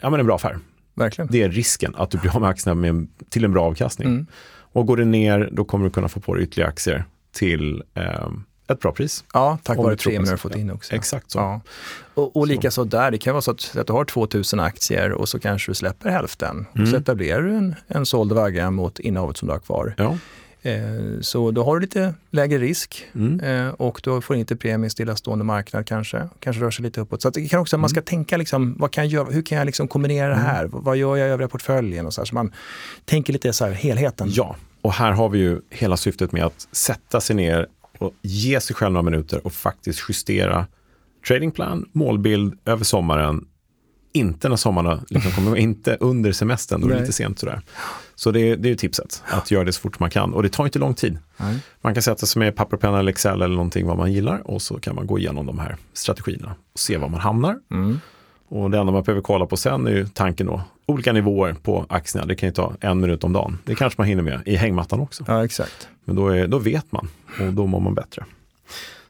ja, 0.00 0.10
men 0.10 0.20
en 0.20 0.26
bra 0.26 0.36
affär. 0.36 0.58
Verkligen. 0.94 1.28
Det 1.32 1.42
är 1.42 1.48
risken 1.48 1.94
att 1.96 2.10
du 2.10 2.18
blir 2.18 2.34
av 2.34 2.40
med 2.40 2.50
aktierna 2.50 2.74
med, 2.74 3.08
till 3.28 3.44
en 3.44 3.52
bra 3.52 3.64
avkastning. 3.64 4.08
Mm. 4.08 4.26
Och 4.74 4.86
går 4.86 4.96
det 4.96 5.04
ner 5.04 5.48
då 5.52 5.64
kommer 5.64 5.84
du 5.84 5.90
kunna 5.90 6.08
få 6.08 6.20
på 6.20 6.34
dig 6.34 6.44
ytterligare 6.44 6.68
aktier 6.70 7.04
till 7.32 7.82
eh, 7.94 8.28
ett 8.68 8.80
bra 8.80 8.92
pris. 8.92 9.24
Ja, 9.32 9.58
tack 9.62 9.76
vare 9.76 9.96
du 9.96 10.18
har 10.30 10.36
fått 10.36 10.54
in 10.56 10.70
också. 10.70 10.94
Exakt 10.94 11.30
så. 11.30 11.38
Ja. 11.38 11.60
Och, 12.14 12.36
och 12.36 12.46
likaså 12.46 12.84
där, 12.84 13.10
det 13.10 13.18
kan 13.18 13.32
vara 13.34 13.42
så 13.42 13.50
att, 13.50 13.76
att 13.76 13.86
du 13.86 13.92
har 13.92 14.04
2000 14.04 14.60
aktier 14.60 15.12
och 15.12 15.28
så 15.28 15.38
kanske 15.38 15.70
du 15.70 15.74
släpper 15.74 16.10
hälften. 16.10 16.66
Och 16.70 16.76
så 16.76 16.82
Mm. 16.82 16.94
etablerar 16.94 17.42
du 17.42 17.50
en, 17.56 17.74
en 17.88 18.06
såld 18.06 18.32
vagga 18.32 18.70
mot 18.70 18.98
innehavet 18.98 19.36
som 19.36 19.48
du 19.48 19.52
har 19.54 19.58
kvar. 19.60 19.94
Ja. 19.96 20.18
Eh, 20.66 21.20
så 21.20 21.50
då 21.50 21.64
har 21.64 21.74
du 21.74 21.80
lite 21.80 22.14
lägre 22.30 22.58
risk 22.58 23.04
Mm. 23.14 23.40
eh, 23.40 23.68
och 23.72 24.00
då 24.04 24.20
får 24.20 24.36
inte 24.36 24.56
premie 24.56 24.86
i 24.86 24.90
stillastående 24.90 25.44
marknad 25.44 25.86
kanske. 25.86 26.28
Kanske 26.40 26.62
rör 26.62 26.70
sig 26.70 26.82
lite 26.82 27.00
uppåt. 27.00 27.22
Så 27.22 27.30
det 27.30 27.48
kan 27.48 27.60
också, 27.60 27.76
Mm. 27.76 27.80
man 27.80 27.90
ska 27.90 28.02
tänka 28.02 28.36
liksom, 28.36 28.76
vad 28.78 28.90
kan 28.90 29.04
jag 29.04 29.12
göra, 29.12 29.30
hur 29.30 29.42
kan 29.42 29.58
jag 29.58 29.64
liksom 29.66 29.88
kombinera 29.88 30.28
det 30.28 30.34
här? 30.34 30.64
Vad 30.72 30.96
gör 30.96 31.16
jag 31.16 31.28
i 31.28 31.30
övriga 31.30 31.48
portföljen? 31.48 32.06
Och 32.06 32.14
så, 32.14 32.20
här, 32.20 32.26
så 32.26 32.34
man 32.34 32.52
tänker 33.04 33.32
lite 33.32 33.52
så 33.52 33.64
här 33.64 33.72
helheten. 33.72 34.28
Ja, 34.30 34.56
och 34.82 34.92
här 34.92 35.12
har 35.12 35.28
vi 35.28 35.38
ju 35.38 35.60
hela 35.70 35.96
syftet 35.96 36.32
med 36.32 36.44
att 36.44 36.68
sätta 36.72 37.20
sig 37.20 37.36
ner 37.36 37.66
och 37.98 38.12
ge 38.22 38.60
sig 38.60 38.76
själv 38.76 38.92
några 38.92 39.02
minuter 39.02 39.46
och 39.46 39.52
faktiskt 39.52 40.00
justera 40.08 40.66
tradingplan, 41.28 41.88
målbild 41.92 42.58
över 42.64 42.84
sommaren. 42.84 43.44
Inte 44.12 44.48
när 44.48 44.56
sommarna 44.56 45.04
liksom 45.08 45.32
kommer, 45.32 45.56
inte 45.68 45.96
under 46.00 46.32
semestern, 46.32 46.80
då 46.80 46.88
är 46.88 46.94
det 46.94 47.00
lite 47.00 47.12
sent 47.12 47.38
sådär. 47.38 47.60
Så 48.14 48.30
det, 48.30 48.56
det 48.56 48.70
är 48.70 48.74
tipset, 48.74 49.22
att 49.26 49.50
göra 49.50 49.64
det 49.64 49.72
så 49.72 49.80
fort 49.80 50.00
man 50.00 50.10
kan. 50.10 50.34
Och 50.34 50.42
det 50.42 50.48
tar 50.48 50.64
inte 50.64 50.78
lång 50.78 50.94
tid. 50.94 51.18
Nej. 51.36 51.58
Man 51.80 51.94
kan 51.94 52.02
sätta 52.02 52.26
sig 52.26 52.40
med 52.40 52.56
papper, 52.56 52.76
penna 52.76 52.98
eller 52.98 53.10
Excel 53.10 53.42
eller 53.42 53.56
någonting 53.56 53.86
vad 53.86 53.98
man 53.98 54.12
gillar 54.12 54.50
och 54.50 54.62
så 54.62 54.78
kan 54.78 54.94
man 54.94 55.06
gå 55.06 55.18
igenom 55.18 55.46
de 55.46 55.58
här 55.58 55.76
strategierna 55.92 56.54
och 56.72 56.80
se 56.80 56.96
var 56.96 57.08
man 57.08 57.20
hamnar. 57.20 57.56
Mm. 57.70 58.00
Och 58.48 58.70
det 58.70 58.78
enda 58.78 58.92
man 58.92 59.02
behöver 59.02 59.22
kolla 59.22 59.46
på 59.46 59.56
sen 59.56 59.86
är 59.86 59.90
ju 59.90 60.06
tanken 60.06 60.46
då, 60.46 60.62
olika 60.86 61.12
nivåer 61.12 61.56
på 61.62 61.86
aktierna. 61.88 62.26
Det 62.26 62.34
kan 62.34 62.48
ju 62.48 62.52
ta 62.52 62.72
en 62.80 63.00
minut 63.00 63.24
om 63.24 63.32
dagen. 63.32 63.58
Det 63.64 63.74
kanske 63.74 64.00
man 64.00 64.08
hinner 64.08 64.22
med 64.22 64.42
i 64.46 64.56
hängmattan 64.56 65.00
också. 65.00 65.24
Ja, 65.26 65.44
exakt. 65.44 65.88
Men 66.04 66.16
då, 66.16 66.28
är, 66.28 66.46
då 66.46 66.58
vet 66.58 66.92
man 66.92 67.08
och 67.40 67.52
då 67.52 67.66
mår 67.66 67.80
man 67.80 67.94
bättre. 67.94 68.24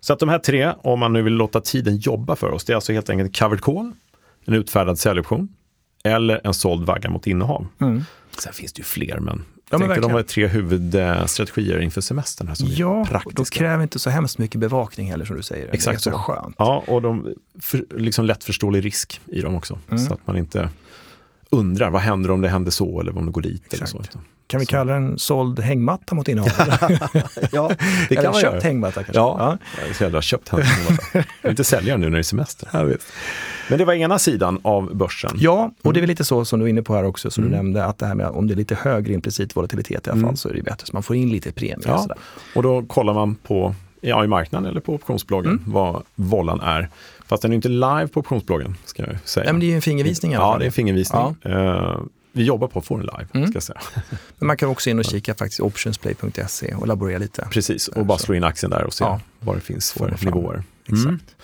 Så 0.00 0.12
att 0.12 0.18
de 0.18 0.28
här 0.28 0.38
tre, 0.38 0.72
om 0.82 1.00
man 1.00 1.12
nu 1.12 1.22
vill 1.22 1.32
låta 1.32 1.60
tiden 1.60 1.96
jobba 1.96 2.36
för 2.36 2.50
oss, 2.50 2.64
det 2.64 2.72
är 2.72 2.74
alltså 2.74 2.92
helt 2.92 3.10
enkelt 3.10 3.38
covered 3.38 3.60
call, 3.60 3.92
en 4.44 4.54
utfärdad 4.54 4.98
säljoption 4.98 5.48
eller 6.04 6.40
en 6.44 6.54
såld 6.54 6.86
vagga 6.86 7.10
mot 7.10 7.26
innehav. 7.26 7.66
Mm. 7.80 8.04
Sen 8.38 8.52
finns 8.52 8.72
det 8.72 8.78
ju 8.78 8.84
fler, 8.84 9.20
men 9.20 9.44
Ja, 9.70 9.78
men 9.78 10.00
de 10.00 10.12
var 10.12 10.22
tre 10.22 10.46
huvudstrategier 10.46 11.80
inför 11.80 12.00
semestern 12.00 12.48
här 12.48 12.54
som 12.54 12.66
är 12.66 12.80
Ja, 12.80 13.04
praktiska. 13.04 13.36
då 13.36 13.44
kräver 13.44 13.82
inte 13.82 13.98
så 13.98 14.10
hemskt 14.10 14.38
mycket 14.38 14.60
bevakning 14.60 15.10
heller 15.10 15.24
som 15.24 15.36
du 15.36 15.42
säger. 15.42 15.68
Exakt 15.72 16.06
är 16.06 16.10
så 16.10 16.18
skönt. 16.18 16.54
Ja, 16.58 16.84
och 16.86 17.02
de 17.02 17.34
för, 17.60 17.84
liksom 17.96 18.24
lättförståelig 18.24 18.84
risk 18.84 19.20
i 19.26 19.40
dem 19.40 19.54
också. 19.54 19.78
Mm. 19.88 19.98
Så 20.06 20.14
att 20.14 20.26
man 20.26 20.36
inte 20.36 20.68
undrar, 21.50 21.90
vad 21.90 22.02
händer 22.02 22.30
om 22.30 22.40
det 22.40 22.48
händer 22.48 22.70
så 22.70 23.00
eller 23.00 23.18
om 23.18 23.26
det 23.26 23.32
går 23.32 23.42
dit 23.42 23.74
eller 23.74 23.86
så. 23.86 24.02
Kan 24.46 24.61
vi 24.61 24.66
kalla 24.66 24.92
den 24.92 25.18
såld 25.18 25.61
hängmatta 25.61 26.14
mot 26.14 26.28
innehav? 26.28 26.50
Ja, 27.52 27.68
det 27.68 27.76
Eller 28.11 28.22
kan 28.22 28.24
man 28.33 28.40
köpt 28.40 28.42
göra. 28.54 28.61
hängmatta 28.61 28.94
kanske? 29.02 29.12
Ja, 29.20 29.59
jag 29.80 29.88
är 29.88 29.92
så 29.94 30.02
jävla 30.04 30.22
köpt 30.22 30.48
henne. 30.48 30.64
Jag 31.12 31.24
vill 31.42 31.50
inte 31.50 31.64
sälja 31.64 31.94
den 31.94 32.00
nu 32.00 32.07
när 32.07 32.12
det 32.12 32.20
är 32.20 32.22
semester. 32.22 32.68
Men 33.68 33.78
det 33.78 33.85
var 33.85 33.92
ena 33.94 34.18
sidan 34.18 34.61
av 34.62 34.96
börsen. 34.96 35.30
Ja, 35.38 35.70
och 35.83 35.92
det 35.92 35.98
är 35.98 36.00
väl 36.00 36.09
lite 36.09 36.24
så 36.24 36.44
som 36.44 36.59
du 36.61 36.64
är 36.66 36.68
inne 36.70 36.83
på 36.83 36.94
här 36.94 37.04
också, 37.04 37.30
som 37.30 37.44
Mm. 37.44 37.50
du 37.52 37.57
nämnde, 37.57 37.85
att 37.85 37.98
det 37.98 38.07
här 38.07 38.14
med 38.14 38.26
om 38.26 38.46
det 38.46 38.54
är 38.54 38.57
lite 38.57 38.74
högre 38.74 39.12
implicit 39.12 39.57
volatilitet 39.57 40.07
i 40.07 40.11
alla 40.11 40.20
fall, 40.20 40.37
så 40.37 40.48
är 40.48 40.54
det 40.54 40.62
bättre. 40.62 40.87
Så 40.87 40.90
man 40.92 41.02
får 41.02 41.16
in 41.16 41.30
lite 41.30 41.52
premie. 41.52 41.76
Ja. 41.87 42.07
Och. 42.52 42.57
Och 42.57 42.62
då 42.62 42.83
kollar 42.83 43.14
man 43.14 43.35
på 43.35 43.74
ja, 44.00 44.24
i 44.24 44.26
marknaden 44.26 44.70
eller 44.70 44.80
på 44.80 44.94
optionsbloggen 44.94 45.50
Mm. 45.52 45.62
vad 45.66 46.02
vollan 46.14 46.61
är. 46.61 46.88
Fast 47.26 47.42
den 47.42 47.50
är 47.52 47.57
inte 47.57 47.68
live 47.68 48.07
på 48.09 48.20
optionsbloggen, 48.20 48.76
ska 48.85 49.02
jag 49.02 49.16
säga. 49.24 49.44
Nej, 49.44 49.52
men 49.52 49.61
det 49.61 49.66
är 49.66 49.68
ju 49.68 49.74
en 49.74 49.83
fingervisning 49.83 50.33
i 50.33 50.35
alla 50.37 50.44
Ja, 50.44 50.50
fall. 50.50 50.59
det 50.59 50.64
är 50.64 50.66
en 50.66 50.72
fingervisning. 50.72 51.22
Eh, 51.42 51.98
vi 52.35 52.44
jobbar 52.44 52.68
på 52.68 52.79
att 52.79 52.85
få 52.87 52.97
den 52.97 53.07
live, 53.07 53.27
Mm. 53.35 53.47
ska 53.49 53.57
jag 53.57 53.62
säga. 53.62 53.81
Men 54.38 54.47
man 54.47 54.57
kan 54.57 54.68
också 54.68 54.90
in 54.90 54.99
och 54.99 55.05
kika 55.05 55.35
faktiskt 55.35 55.61
optionsplay.se 55.61 56.75
och 56.75 56.87
laborera 56.87 57.18
lite. 57.18 57.49
Precis, 57.51 57.88
och 57.88 58.07
bara 58.07 58.18
Så. 58.18 58.25
slå 58.25 58.35
in 58.35 58.44
aktien 58.44 58.70
där 58.70 58.85
och 58.85 58.94
se 58.94 59.05
Ja. 59.05 59.20
vad 59.40 59.57
det 59.57 59.61
finns 59.61 59.92
för 59.92 60.16
nivåer. 60.25 60.62
Exakt. 60.87 61.37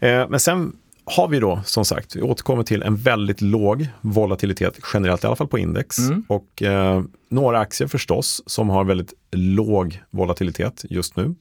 Mm. 0.00 0.20
Eh, 0.22 0.28
men 0.28 0.40
sen 0.40 0.72
har 1.04 1.28
vi 1.28 1.40
då, 1.40 1.60
som 1.64 1.84
sagt, 1.84 2.16
vi 2.16 2.22
återkommer 2.22 2.62
till 2.62 2.82
en 2.82 2.96
väldigt 2.96 3.40
låg 3.40 3.86
volatilitet 4.00 4.78
generellt, 4.94 5.24
i 5.24 5.26
alla 5.26 5.36
fall 5.36 5.48
på 5.48 5.58
index. 5.58 5.98
Mm. 5.98 6.24
Och 6.28 6.62
eh, 6.62 7.02
några 7.30 7.58
aktier 7.58 7.88
förstås 7.88 8.42
som 8.46 8.68
har 8.68 8.84
väldigt 8.84 9.12
låg 9.30 10.02
volatilitet 10.10 10.84
just 10.90 11.16
nu. 11.16 11.34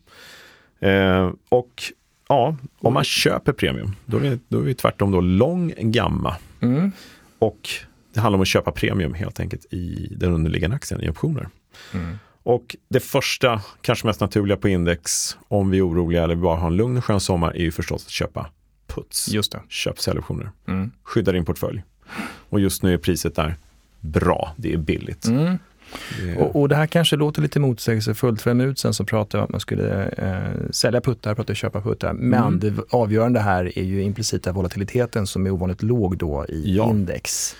Eh, 0.89 1.31
och 1.49 1.83
ja, 2.29 2.55
om 2.79 2.93
man 2.93 3.03
köper 3.03 3.53
premium, 3.53 3.95
då 4.05 4.17
är 4.17 4.21
vi, 4.21 4.39
då 4.47 4.57
är 4.59 4.63
vi 4.63 4.73
tvärtom 4.73 5.11
då 5.11 5.21
lång 5.21 5.73
gamma. 5.77 6.35
Mm. 6.61 6.91
Och 7.39 7.69
det 8.17 8.21
handlar 8.21 8.37
om 8.37 8.41
att 8.41 8.47
köpa 8.47 8.71
premium 8.71 9.13
helt 9.13 9.39
enkelt 9.39 9.65
i 9.73 10.07
den 10.17 10.33
underliggande 10.33 10.75
aktien 10.75 11.01
i 11.03 11.09
optioner. 11.09 11.47
Mm. 11.93 12.17
Och 12.43 12.75
det 12.89 12.99
första, 12.99 13.61
kanske 13.81 14.07
mest 14.07 14.21
naturliga 14.21 14.57
på 14.57 14.69
index, 14.69 15.37
om 15.47 15.69
vi 15.69 15.77
är 15.77 15.87
oroliga 15.87 16.23
eller 16.23 16.35
bara 16.35 16.57
har 16.57 16.67
en 16.67 16.75
lugn 16.75 16.97
och 16.97 17.05
skön 17.05 17.19
sommar, 17.19 17.51
är 17.55 17.59
ju 17.61 17.71
förstås 17.71 18.05
att 18.05 18.11
köpa 18.11 18.49
puts. 18.87 19.29
Just 19.29 19.51
det. 19.51 19.59
Köp 19.69 19.99
säljoptioner. 19.99 20.51
Mm. 20.67 20.91
Skydda 21.03 21.31
din 21.31 21.45
portfölj. 21.45 21.83
Och 22.49 22.59
just 22.59 22.83
nu 22.83 22.93
är 22.93 22.97
priset 22.97 23.35
där 23.35 23.55
bra, 23.99 24.53
det 24.57 24.73
är 24.73 24.77
billigt. 24.77 25.25
Mm. 25.25 25.57
Är, 26.21 26.37
Och, 26.37 26.61
och 26.61 26.69
det 26.69 26.75
här 26.75 26.87
kanske 26.87 27.15
låter 27.15 27.41
lite 27.41 27.59
motsägelsefullt. 27.59 28.41
För 28.41 28.51
en 28.51 28.57
minut 28.57 28.79
sedan 28.79 28.93
så 28.93 29.05
pratade 29.05 29.37
jag 29.37 29.41
om 29.41 29.45
att 29.45 29.51
man 29.51 29.59
skulle 29.59 30.05
eh, 30.07 30.69
sälja 30.71 31.01
puttar, 31.01 31.35
pratade 31.35 31.55
köpa 31.55 31.81
puttar. 31.81 32.13
Men 32.13 32.43
Mm. 32.43 32.59
det 32.59 32.73
avgörande 32.89 33.39
här 33.39 33.79
är 33.79 33.83
ju 33.83 34.01
implicita 34.01 34.51
volatiliteten 34.51 35.27
som 35.27 35.45
är 35.45 35.51
ovanligt 35.51 35.83
låg 35.83 36.17
då 36.17 36.45
i 36.49 36.75
Ja. 36.75 36.89
index. 36.89 37.55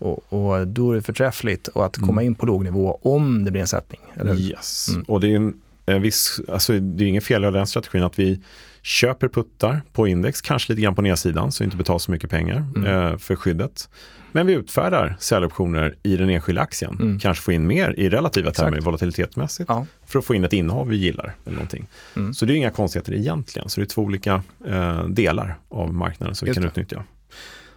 Och, 0.00 0.32
och 0.32 0.66
då 0.68 0.90
är 0.92 0.96
det 0.96 1.02
förträffligt 1.02 1.68
och 1.68 1.84
att 1.86 1.96
komma 1.96 2.12
Mm. 2.22 2.24
in 2.26 2.34
på 2.34 2.46
låg 2.46 2.64
nivå 2.64 2.98
om 3.02 3.44
det 3.44 3.50
blir 3.50 3.60
en 3.60 3.66
sättning. 3.66 4.00
Eller? 4.14 4.34
Yes, 4.34 4.88
Mm. 4.88 5.02
och 5.02 5.20
det 5.20 5.28
är 5.32 5.36
en, 5.36 5.54
en 5.86 6.02
viss, 6.02 6.40
alltså 6.48 6.72
det 6.78 7.04
är 7.04 7.08
ingen 7.08 7.22
fel 7.22 7.44
i 7.44 7.50
den 7.50 7.66
strategin 7.66 8.02
att 8.02 8.18
vi 8.18 8.40
köper 8.82 9.28
puttar 9.28 9.80
på 9.92 10.06
index, 10.08 10.40
kanske 10.40 10.72
lite 10.72 10.82
grann 10.82 10.94
på 10.94 11.02
nedsidan 11.02 11.52
så 11.52 11.62
vi 11.62 11.66
inte 11.66 11.76
betalar 11.76 11.98
så 11.98 12.10
mycket 12.10 12.30
pengar 12.30 12.64
Mm. 12.76 12.86
eh, 13.12 13.16
för 13.18 13.36
skyddet. 13.36 13.88
Men 14.32 14.46
vi 14.46 14.52
utfärdar 14.52 15.16
säljoptioner 15.18 15.94
i 16.02 16.16
den 16.16 16.30
enskilda 16.30 16.62
aktien, 16.62 16.96
Mm. 17.00 17.18
kanske 17.18 17.42
få 17.44 17.52
in 17.52 17.66
mer 17.66 17.94
i 17.98 18.08
relativa 18.08 18.50
Exakt. 18.50 18.66
termer 18.66 18.80
volatilitetsmässigt 18.80 19.68
Ja. 19.68 19.86
för 20.06 20.18
att 20.18 20.24
få 20.24 20.34
in 20.34 20.44
ett 20.44 20.52
innehav 20.52 20.88
vi 20.88 20.96
gillar. 20.96 21.34
eller 21.44 21.54
någonting. 21.54 21.86
Mm. 22.16 22.34
Så 22.34 22.44
det 22.46 22.52
är 22.52 22.56
inga 22.56 22.70
konstigheter 22.70 23.14
egentligen, 23.14 23.68
så 23.68 23.80
det 23.80 23.84
är 23.84 23.86
två 23.88 24.02
olika 24.02 24.42
eh, 24.68 25.04
delar 25.08 25.58
av 25.68 25.94
marknaden 25.94 26.34
som 26.34 26.46
vi 26.46 26.48
Just 26.50 26.56
kan 26.56 26.62
det. 26.62 26.68
utnyttja. 26.68 27.04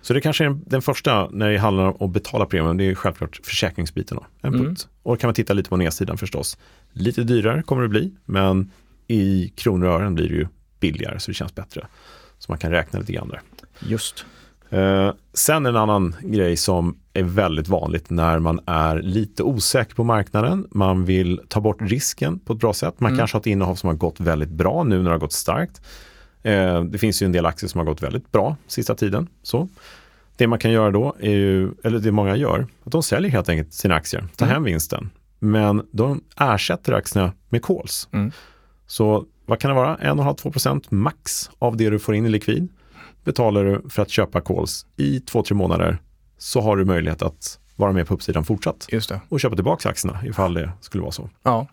Så 0.03 0.13
det 0.13 0.21
kanske 0.21 0.45
är 0.45 0.57
den, 0.65 0.81
första 0.81 1.29
när 1.31 1.49
det 1.49 1.57
handlar 1.57 1.83
om 2.01 2.07
att 2.07 2.13
betala 2.13 2.45
premium, 2.45 2.77
det 2.77 2.83
är 2.83 2.95
självklart 2.95 3.39
försäkringsbiten. 3.43 4.17
Då, 4.41 4.47
Mm. 4.47 4.75
Och 5.03 5.19
kan 5.19 5.27
man 5.27 5.35
titta 5.35 5.53
lite 5.53 5.69
på 5.69 5.77
nedsidan 5.77 6.17
förstås. 6.17 6.57
Lite 6.91 7.23
dyrare 7.23 7.63
kommer 7.63 7.81
det 7.81 7.87
bli, 7.89 8.11
men 8.25 8.71
i 9.07 9.53
kronor 9.55 9.87
och 9.87 9.93
ören 9.93 10.15
blir 10.15 10.29
det 10.29 10.35
ju 10.35 10.47
billigare 10.79 11.19
så 11.19 11.31
det 11.31 11.35
känns 11.35 11.55
bättre. 11.55 11.87
Så 12.39 12.51
man 12.51 12.57
kan 12.59 12.71
räkna 12.71 12.99
lite 12.99 13.13
grann 13.13 13.29
där. 13.29 13.41
Just. 13.79 14.25
Eh, 14.69 15.11
sen 15.33 15.65
en 15.65 15.75
annan 15.75 16.15
grej 16.21 16.57
som 16.57 16.97
är 17.13 17.23
väldigt 17.23 17.67
vanligt 17.67 18.09
när 18.09 18.39
man 18.39 18.59
är 18.65 19.01
lite 19.01 19.43
osäker 19.43 19.95
på 19.95 20.03
marknaden. 20.03 20.67
Man 20.71 21.05
vill 21.05 21.39
ta 21.47 21.59
bort 21.61 21.81
risken 21.81 22.39
på 22.39 22.53
ett 22.53 22.59
bra 22.59 22.73
sätt. 22.73 22.99
Man 22.99 23.11
Mm. 23.11 23.17
kanske 23.19 23.35
har 23.35 23.39
ett 23.39 23.47
innehav 23.47 23.75
som 23.75 23.87
har 23.87 23.95
gått 23.95 24.19
väldigt 24.19 24.49
bra 24.49 24.83
nu 24.83 24.97
när 24.97 25.03
det 25.03 25.09
har 25.09 25.19
gått 25.19 25.33
starkt. 25.33 25.81
Eh, 26.43 26.83
det 26.83 26.97
finns 26.97 27.21
ju 27.21 27.25
en 27.25 27.31
del 27.31 27.45
aktier 27.45 27.67
som 27.69 27.77
har 27.79 27.85
gått 27.85 28.03
väldigt 28.03 28.31
bra 28.31 28.55
sista 28.67 28.95
tiden. 28.95 29.27
Så. 29.43 29.67
Det 30.37 30.47
man 30.47 30.59
kan 30.59 30.71
göra 30.71 30.91
då, 30.91 31.15
är 31.19 31.29
ju, 31.31 31.71
eller 31.83 31.99
det 31.99 32.11
många 32.11 32.35
gör, 32.35 32.67
att 32.83 32.91
de 32.91 33.03
säljer 33.03 33.31
helt 33.31 33.49
enkelt 33.49 33.73
sina 33.73 33.95
aktier, 33.95 34.27
tar 34.35 34.45
Mm. 34.45 34.53
hem 34.53 34.63
vinsten. 34.63 35.09
Men 35.39 35.83
de 35.91 36.21
ersätter 36.39 36.93
aktierna 36.93 37.33
med 37.49 37.65
calls. 37.65 38.07
Mm. 38.11 38.31
Så 38.87 39.25
vad 39.45 39.59
kan 39.59 39.69
det 39.69 39.75
vara? 39.75 39.97
1,5-2% 39.97 40.83
max 40.89 41.49
av 41.59 41.77
det 41.77 41.89
du 41.89 41.99
får 41.99 42.15
in 42.15 42.25
i 42.25 42.29
likvid 42.29 42.67
betalar 43.23 43.63
du 43.63 43.89
för 43.89 44.01
att 44.01 44.09
köpa 44.09 44.41
calls 44.41 44.85
i 44.97 45.19
två, 45.19 45.43
tre 45.43 45.55
månader 45.55 45.97
så 46.37 46.61
har 46.61 46.77
du 46.77 46.85
möjlighet 46.85 47.21
att 47.21 47.59
vara 47.75 47.91
med 47.91 48.07
på 48.07 48.13
uppsidan 48.13 48.45
fortsatt 48.45 48.85
Just 48.91 49.09
det. 49.09 49.21
och 49.29 49.39
köpa 49.39 49.55
tillbaka 49.55 49.89
aktierna 49.89 50.19
ifall 50.25 50.53
det 50.53 50.71
skulle 50.81 51.01
vara 51.01 51.11
så. 51.11 51.29
Ja. 51.43 51.67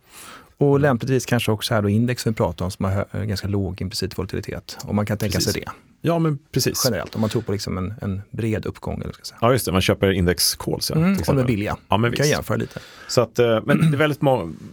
Och 0.60 0.80
lämpligtvis 0.80 1.26
kanske 1.26 1.52
också 1.52 1.74
här 1.74 1.82
då 1.82 1.88
index 1.88 2.26
vi 2.26 2.32
pratar 2.32 2.64
om 2.64 2.70
som 2.70 2.84
har 2.84 2.92
hö- 2.92 3.24
ganska 3.26 3.48
låg 3.48 3.80
implicit 3.82 4.18
volatilitet. 4.18 4.78
Och 4.84 4.94
man 4.94 5.06
kan 5.06 5.18
tänka 5.18 5.38
Precis. 5.38 5.52
sig 5.52 5.62
det 5.66 5.70
Ja, 6.02 6.18
men 6.18 6.38
precis. 6.52 6.82
generellt. 6.84 7.14
Om 7.14 7.20
man 7.20 7.30
tror 7.30 7.42
på 7.42 7.52
liksom 7.52 7.78
en, 7.78 7.94
en 8.02 8.22
bred 8.30 8.66
uppgång. 8.66 9.00
Eller 9.02 9.12
ska 9.12 9.24
säga. 9.24 9.38
Ja, 9.40 9.52
just 9.52 9.66
det. 9.66 9.72
Man 9.72 9.80
köper 9.80 10.10
index 10.12 10.54
calls. 10.54 10.90
Ja, 10.90 10.96
Mm, 10.96 11.18
om 11.28 11.36
de 11.36 11.42
är 11.42 11.46
billiga. 11.46 11.76
Ja, 11.88 11.96
men 11.96 12.10
Vi 12.10 12.16
kan 12.16 12.24
visst. 12.24 12.34
jämföra 12.34 12.56
lite. 12.56 12.80
Så 13.08 13.20
att, 13.20 13.38
eh, 13.38 13.60
men 13.64 13.90
det 13.90 13.96
är 13.96 13.98
väldigt, 13.98 14.20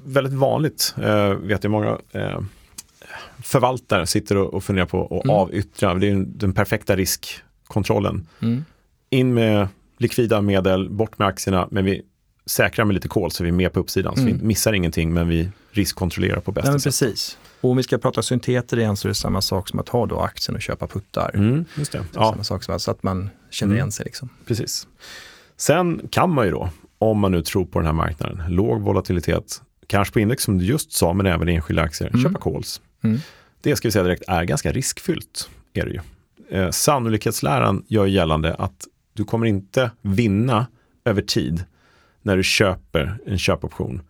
väldigt 0.06 0.34
vanligt, 0.34 0.95
eh, 1.04 1.30
vet 1.30 1.63
jag, 1.63 1.71
många 1.71 1.97
eh, 2.12 2.39
förvaltare 3.43 4.08
sitter 4.08 4.38
och, 4.38 4.54
och 4.54 4.63
funderar 4.63 4.86
på 4.86 5.06
att 5.06 5.23
Mm. 5.26 5.36
avyttra. 5.36 5.93
Det 5.93 6.08
är 6.10 6.15
den- 6.26 6.54
perfekta 6.54 6.95
riskkontrollen. 6.95 8.28
Mm. 8.41 8.65
In 9.10 9.34
med 9.34 9.67
likvida 9.97 10.41
medel, 10.41 10.89
bort 10.89 11.19
med 11.19 11.28
aktierna, 11.28 11.67
men 11.71 11.86
vi 11.86 12.02
säkrar 12.45 12.86
med 12.86 12.93
lite 12.93 13.08
kol 13.08 13.32
så 13.32 13.43
vi 13.43 13.50
är 13.50 13.54
med 13.54 13.73
på 13.73 13.80
uppsidan. 13.80 14.15
Så 14.15 14.21
Mm. 14.21 14.38
vi 14.38 14.43
missar 14.45 14.73
ingenting, 14.73 15.13
men 15.13 15.28
vi 15.28 15.50
riskkontrollerar 15.77 16.39
på 16.39 16.51
bästa 16.51 16.67
Ja, 16.67 16.71
men 16.71 16.79
sätt. 16.79 16.85
precis. 16.85 17.37
Och 17.61 17.69
om 17.69 17.77
vi 17.77 17.83
ska 17.83 17.97
prata 17.97 18.21
synteter 18.21 18.79
igen 18.79 18.97
så 18.97 19.07
är 19.07 19.09
det 19.09 19.15
samma 19.15 19.41
sak 19.41 19.69
som 19.69 19.79
att 19.79 19.89
ha 19.89 20.05
då 20.05 20.19
aktien 20.19 20.55
och 20.55 20.61
köpa 20.61 20.87
puttar. 20.87 21.31
Mm, 21.35 21.65
just 21.75 21.91
det. 21.91 21.97
Det 21.97 22.05
Ja, 22.13 22.31
Samma 22.31 22.43
sak 22.43 22.63
som 22.63 22.79
så 22.79 22.91
att 22.91 23.03
man 23.03 23.29
känner 23.49 23.69
Mm. 23.71 23.77
igen 23.77 23.91
sig. 23.91 24.05
Liksom. 24.05 24.29
precis. 24.45 24.87
Sen 25.57 26.01
kan 26.11 26.29
man 26.33 26.45
ju 26.45 26.51
då, 26.51 26.69
om 26.99 27.19
man 27.19 27.31
nu 27.31 27.41
tror 27.41 27.65
på 27.65 27.79
den 27.79 27.85
här 27.85 27.93
marknaden, 27.93 28.41
låg 28.47 28.81
volatilitet, 28.81 29.61
kanske 29.87 30.13
på 30.13 30.19
index 30.19 30.43
som 30.43 30.57
du 30.57 30.65
just 30.65 30.91
sa, 30.91 31.13
men 31.13 31.25
även 31.25 31.47
enskilda 31.49 31.81
aktier, 31.81 32.09
Mm. 32.09 32.23
köpa 32.23 32.39
calls. 32.39 32.81
Mm. 33.03 33.19
det 33.61 33.75
ska 33.75 33.87
vi 33.87 33.91
säga 33.91 34.03
direkt 34.03 34.23
är 34.27 34.43
ganska 34.43 34.71
riskfyllt. 34.71 35.49
Är 35.73 35.85
det 35.85 35.91
ju. 35.91 35.99
Eh, 36.57 36.69
sannolikhetsläran 36.71 37.83
gör 37.87 38.05
gällande 38.05 38.53
att 38.55 38.87
du 39.13 39.23
kommer 39.23 39.45
inte 39.45 39.91
vinna 40.01 40.65
över 41.05 41.21
tid 41.21 41.63
när 42.21 42.37
du 42.37 42.43
köper 42.43 43.17
en 43.25 43.37
köpoption 43.37 44.01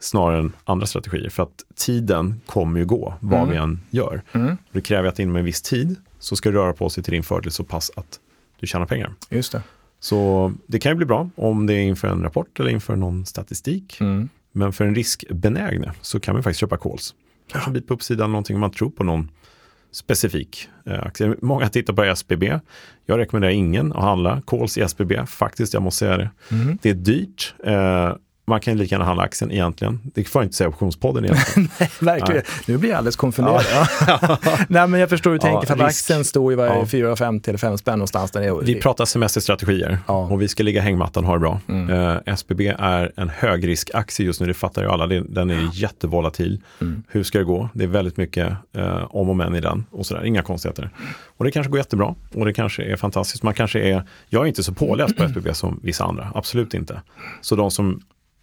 snarare 0.00 0.38
än 0.38 0.52
andra 0.64 0.86
strategier. 0.86 1.30
För 1.30 1.42
att 1.42 1.64
tiden 1.76 2.40
kommer 2.46 2.78
ju 2.80 2.86
gå 2.86 3.14
vad 3.20 3.38
Mm. 3.40 3.50
vi 3.50 3.56
än 3.56 3.80
gör. 3.90 4.22
Mm. 4.32 4.56
Det 4.72 4.80
kräver 4.80 5.08
att 5.08 5.18
inom 5.18 5.36
en 5.36 5.44
viss 5.44 5.62
tid 5.62 5.96
så 6.18 6.36
ska 6.36 6.50
det 6.50 6.56
röra 6.58 6.72
på 6.72 6.90
sig 6.90 7.04
till 7.04 7.12
din 7.12 7.22
fördel 7.22 7.52
så 7.52 7.64
pass 7.64 7.90
att 7.96 8.20
du 8.60 8.66
tjänar 8.66 8.86
pengar. 8.86 9.12
Just 9.30 9.52
det. 9.52 9.62
Så 10.00 10.52
det 10.66 10.78
kan 10.78 10.92
ju 10.92 10.96
bli 10.96 11.06
bra 11.06 11.30
om 11.36 11.66
det 11.66 11.74
är 11.74 11.80
inför 11.80 12.08
en 12.08 12.22
rapport 12.22 12.60
eller 12.60 12.70
inför 12.70 12.96
någon 12.96 13.26
statistik. 13.26 14.00
Mm. 14.00 14.28
Men 14.52 14.72
för 14.72 14.84
en 14.84 14.94
riskbenägne 14.94 15.92
så 16.00 16.20
kan 16.20 16.34
man 16.34 16.42
faktiskt 16.42 16.60
köpa 16.60 16.76
calls. 16.76 17.14
Kanske 17.52 17.70
en 17.70 17.74
bit 17.74 17.86
på 17.88 17.94
uppsidan, 17.94 18.32
någonting 18.32 18.56
om 18.56 18.60
man 18.60 18.70
tror 18.70 18.90
på 18.90 19.04
någon 19.04 19.30
specifik 19.92 20.68
eh, 20.86 21.02
aktie. 21.02 21.34
Många 21.42 21.68
tittar 21.68 21.92
på 21.92 22.02
SBB. 22.04 22.58
Jag 23.06 23.18
rekommenderar 23.18 23.52
ingen 23.52 23.92
att 23.92 24.02
handla 24.02 24.42
calls 24.46 24.78
i 24.78 24.80
SBB. 24.80 25.26
Faktiskt, 25.26 25.74
jag 25.74 25.82
måste 25.82 25.98
säga 25.98 26.16
det. 26.16 26.30
Mm. 26.50 26.78
Det 26.82 26.90
är 26.90 26.94
dyrt. 26.94 27.54
Man 28.48 28.60
kan 28.60 28.74
ju 28.74 28.78
lika 28.78 28.94
gärna 28.94 29.04
handla 29.04 29.22
aktien 29.22 29.52
egentligen. 29.52 30.00
Det 30.14 30.24
får 30.24 30.42
jag 30.42 30.46
inte 30.46 30.56
säga 30.56 30.68
optionspodden 30.68 31.24
egentligen. 31.24 31.68
Verkligen. 32.00 32.42
Nu 32.66 32.78
blir 32.78 32.90
jag 32.90 32.98
alldeles 32.98 33.16
konfunderad. 33.16 33.62
Nej, 34.68 34.86
men 34.88 35.00
jag 35.00 35.08
förstår 35.08 35.30
hur 35.30 35.38
du 35.38 35.46
Ja, 35.46 35.52
tänker. 35.52 35.66
För 35.66 35.84
att 35.84 35.90
aktien 35.90 36.24
står 36.24 36.52
ju 36.52 36.56
var 36.56 36.66
Ja. 36.66 36.84
4,50 36.84 37.48
eller 37.48 37.58
5 37.58 37.78
spänn 37.78 37.98
någonstans. 37.98 38.30
Där 38.30 38.40
är, 38.42 38.54
Vi 38.62 38.74
pratar 38.80 39.04
semesterstrategier 39.04 39.98
Ja. 40.06 40.14
och 40.26 40.42
vi 40.42 40.48
ska 40.48 40.62
ligga 40.62 40.80
hängmattan 40.80 41.24
och 41.24 41.28
ha 41.28 41.34
det 41.34 41.40
bra. 41.40 41.60
Mm. 41.68 41.90
Eh, 42.10 42.16
SBB 42.26 42.74
är 42.78 43.12
en 43.16 43.28
högriskaktie 43.28 44.26
just 44.26 44.40
nu, 44.40 44.46
det 44.46 44.54
fattar 44.54 44.82
ju 44.82 44.88
alla. 44.88 45.06
Den 45.06 45.50
är 45.50 45.68
jättevolatil. 45.72 46.60
Mm. 46.80 47.02
Hur 47.08 47.22
ska 47.22 47.38
det 47.38 47.44
gå? 47.44 47.68
Det 47.72 47.84
är 47.84 47.88
väldigt 47.88 48.16
mycket 48.16 48.52
eh, 48.76 49.04
om 49.16 49.28
och 49.28 49.36
men 49.36 49.54
i 49.54 49.60
den 49.60 49.84
och 49.90 50.06
sådär. 50.06 50.24
Inga 50.24 50.42
konstigheter. 50.42 50.90
Och 51.36 51.44
det 51.44 51.50
kanske 51.50 51.70
går 51.70 51.78
jättebra 51.78 52.14
och 52.34 52.44
det 52.44 52.52
kanske 52.52 52.82
är 52.82 52.96
fantastiskt. 52.96 53.42
Man 53.42 53.54
kanske 53.54 53.80
är, 53.80 54.02
jag 54.28 54.42
är 54.42 54.46
inte 54.46 54.62
så 54.62 54.74
påläst 54.74 55.16
på 55.16 55.24
SBB 55.24 55.54
som 55.54 55.80
vissa 55.82 56.04
andra, 56.04 56.32
absolut 56.34 56.74
inte. 56.74 57.02
Så 57.40 57.56
de 57.56 57.70
som 57.70 58.00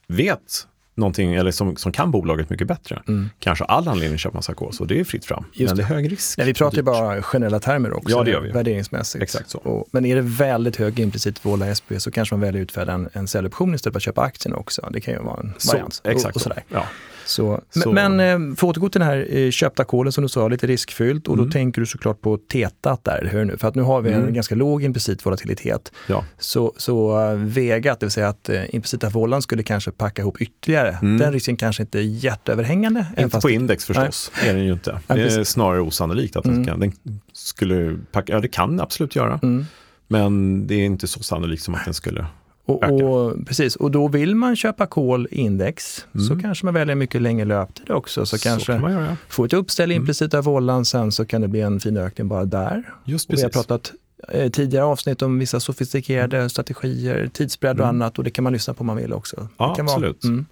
vet 0.08 0.68
någonting 0.98 1.34
eller 1.34 1.52
som, 1.52 1.76
som 1.76 1.92
kan 1.92 2.12
bolaget 2.12 2.50
mycket 2.50 2.68
bättre, 2.68 3.02
Mm. 3.08 3.30
kanske 3.40 3.64
all 3.66 3.88
anledning 3.88 4.14
att 4.16 4.20
köpa 4.20 4.38
massa 4.38 4.54
kol, 4.54 4.74
så 4.74 4.86
det 4.86 5.00
är 5.00 5.04
fritt 5.04 5.26
fram. 5.26 5.46
Just 5.54 5.70
men 5.70 5.78
det 5.78 5.84
är 5.84 5.88
hög 5.88 6.12
risk. 6.12 6.38
Nej, 6.38 6.48
vi 6.48 6.54
pratar 6.54 6.78
ju 6.78 6.84
bara 6.84 7.22
generella 7.22 7.60
termer 7.60 7.94
också, 7.94 8.10
Ja, 8.18 8.24
det 8.24 8.32
gör 8.32 8.42
vi. 8.42 8.52
värderingsmässigt. 8.52 9.24
Exakt 9.24 9.50
så. 9.50 9.58
Och, 9.58 9.88
men 9.92 10.06
är 10.06 10.16
det 10.16 10.22
väldigt 10.22 10.76
hög 10.76 11.00
implicit 11.00 11.46
vola 11.46 11.70
i 11.72 11.76
SPV 11.76 11.98
så 12.00 12.12
kanske 12.12 12.36
man 12.36 12.42
väljer 12.42 12.62
att 12.62 12.64
utfärda 12.64 12.94
en, 12.94 13.10
en 13.14 13.28
säljoption 13.28 13.76
istället 13.76 13.94
för 13.94 14.00
att 14.00 14.04
köpa 14.04 14.22
aktien 14.22 14.56
också. 14.56 14.90
Det 14.92 15.02
kan 15.02 15.14
ju 15.14 15.20
vara 15.20 15.40
en 15.40 15.54
Så, 15.58 15.72
variant. 15.72 16.02
exakt 16.04 16.26
och, 16.26 16.36
och 16.36 16.42
så. 16.42 16.50
sådär. 16.50 16.64
Ja. 16.70 16.86
Så, 17.26 17.62
Så- 17.70 17.92
Men, 17.92 18.20
eh, 18.20 18.56
för 18.56 18.68
att 18.70 18.78
återgå 18.78 18.90
till 18.90 19.00
den 19.02 19.08
här 19.10 19.28
eh, 19.30 19.52
köpta 19.52 19.84
kolen 19.84 20.12
som 20.12 20.22
du 20.22 20.28
sa, 20.30 20.48
lite 20.48 20.68
riskfyllt 20.68 21.28
och 21.28 21.38
då 21.38 21.44
Mm. 21.44 21.52
tänker 21.52 21.82
du 21.82 21.86
såklart 21.88 22.22
på 22.22 22.38
tetat 22.38 23.04
där, 23.04 23.30
hur 23.32 23.46
nu? 23.46 23.58
För 23.58 23.68
att 23.68 23.76
nu 23.76 23.82
har 23.82 24.02
vi 24.02 24.10
en 24.12 24.22
Mm. 24.22 24.34
ganska 24.34 24.56
låg 24.56 24.84
implicit 24.84 25.26
volatilitet. 25.26 25.92
Ja. 26.08 26.26
Så, 26.40 26.74
så 26.78 27.22
eh, 27.30 27.34
vegat, 27.36 28.00
det 28.00 28.06
vill 28.06 28.12
säga 28.12 28.28
att 28.30 28.50
implicita 28.70 29.10
vålan 29.10 29.42
skulle 29.42 29.64
kanske 29.64 29.92
packa 29.92 30.22
ihop 30.22 30.42
ytterligare. 30.42 30.98
Mm. 31.02 31.18
Den 31.18 31.34
risken 31.34 31.58
kanske 31.58 31.84
inte 31.84 32.00
är 32.00 32.04
jätteöverhängande. 32.04 33.06
Inte 33.18 33.40
på 33.40 33.50
index 33.50 33.86
förstås, 33.86 34.32
är 34.44 34.54
den 34.54 34.66
ju 34.66 34.74
inte. 34.74 35.00
Nej, 35.08 35.18
Det 35.20 35.34
är 35.36 35.44
snarare 35.44 35.82
osannolikt 35.82 36.36
att 36.36 36.44
den, 36.44 36.54
Mm. 36.54 36.64
ska, 36.66 36.76
den 36.78 36.92
skulle 37.34 37.98
packa, 38.12 38.34
ja 38.34 38.40
det 38.40 38.48
kan 38.48 38.70
den 38.70 38.82
absolut 38.82 39.16
göra, 39.16 39.40
Mm. 39.44 39.66
men 40.08 40.68
det 40.68 40.76
är 40.76 40.86
inte 40.86 41.08
så 41.08 41.24
sannolikt 41.24 41.64
som 41.64 41.76
att 41.76 41.86
den 41.86 41.94
skulle. 41.94 42.26
Och, 42.66 42.84
och, 42.84 43.46
precis, 43.48 43.76
och 43.76 43.92
då 43.92 44.08
vill 44.08 44.36
man 44.36 44.56
köpa 44.56 44.86
kol 44.88 45.28
index 45.32 46.06
så 46.14 46.32
Mm. 46.34 46.42
kanske 46.42 46.66
man 46.66 46.74
väljer 46.74 46.96
mycket 46.96 47.22
längre 47.22 47.46
löptid 47.46 47.92
också. 47.92 48.26
Så, 48.26 48.38
Så 48.38 48.44
kanske 48.50 48.72
kan 48.74 48.82
man 48.82 48.92
göra. 48.92 49.18
få 49.30 49.46
ett 49.46 49.54
uppställ 49.54 49.92
Mm. 49.92 50.02
implicita 50.02 50.42
vållan, 50.42 50.86
sen 50.86 51.12
så 51.12 51.26
kan 51.26 51.42
det 51.42 51.48
bli 51.48 51.62
en 51.62 51.80
fin 51.80 51.98
ökning 51.98 52.28
bara 52.28 52.46
där. 52.46 52.84
Just 53.06 53.30
Och 53.30 53.36
vi 53.38 53.42
har 53.42 53.50
precis. 53.50 53.68
pratat 53.68 53.94
eh, 54.30 54.50
tidigare 54.52 54.86
avsnitt 54.86 55.22
om 55.22 55.40
vissa 55.40 55.60
sofistikerade 55.60 56.50
strategier, 56.50 57.30
tidsbredd 57.34 57.80
och 57.80 57.86
Mm. 57.88 57.96
annat 58.02 58.18
och 58.18 58.24
det 58.24 58.30
kan 58.32 58.44
man 58.44 58.54
lyssna 58.54 58.74
på 58.74 58.80
om 58.82 58.88
man 58.88 58.98
vill 58.98 59.14
också. 59.14 59.48
Ja, 59.58 59.76
absolut. 59.80 60.24
Vara, 60.26 60.34
mm, 60.34 60.46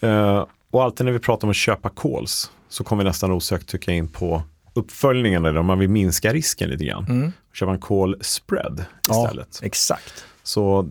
Eh, 0.00 0.46
och 0.70 0.82
alltid 0.82 1.06
när 1.06 1.12
vi 1.12 1.18
pratar 1.18 1.46
om 1.46 1.50
att 1.50 1.56
köpa 1.56 1.88
calls 1.88 2.50
så 2.68 2.84
kommer 2.84 3.04
vi 3.04 3.08
nästan 3.08 3.32
osökt 3.32 3.68
tycka 3.68 3.92
in 3.92 4.08
på 4.08 4.42
uppföljningen, 4.74 5.44
eller 5.44 5.60
om 5.60 5.66
man 5.66 5.78
vill 5.78 5.88
minska 5.88 6.32
risken 6.32 6.70
lite 6.70 6.84
grann. 6.84 7.04
mm, 7.08 7.32
Köpa 7.52 7.72
en 7.72 7.78
call 7.80 8.16
spread 8.20 8.84
Ja. 9.08 9.22
istället. 9.24 9.60
exakt. 9.62 10.24
Så 10.42 10.88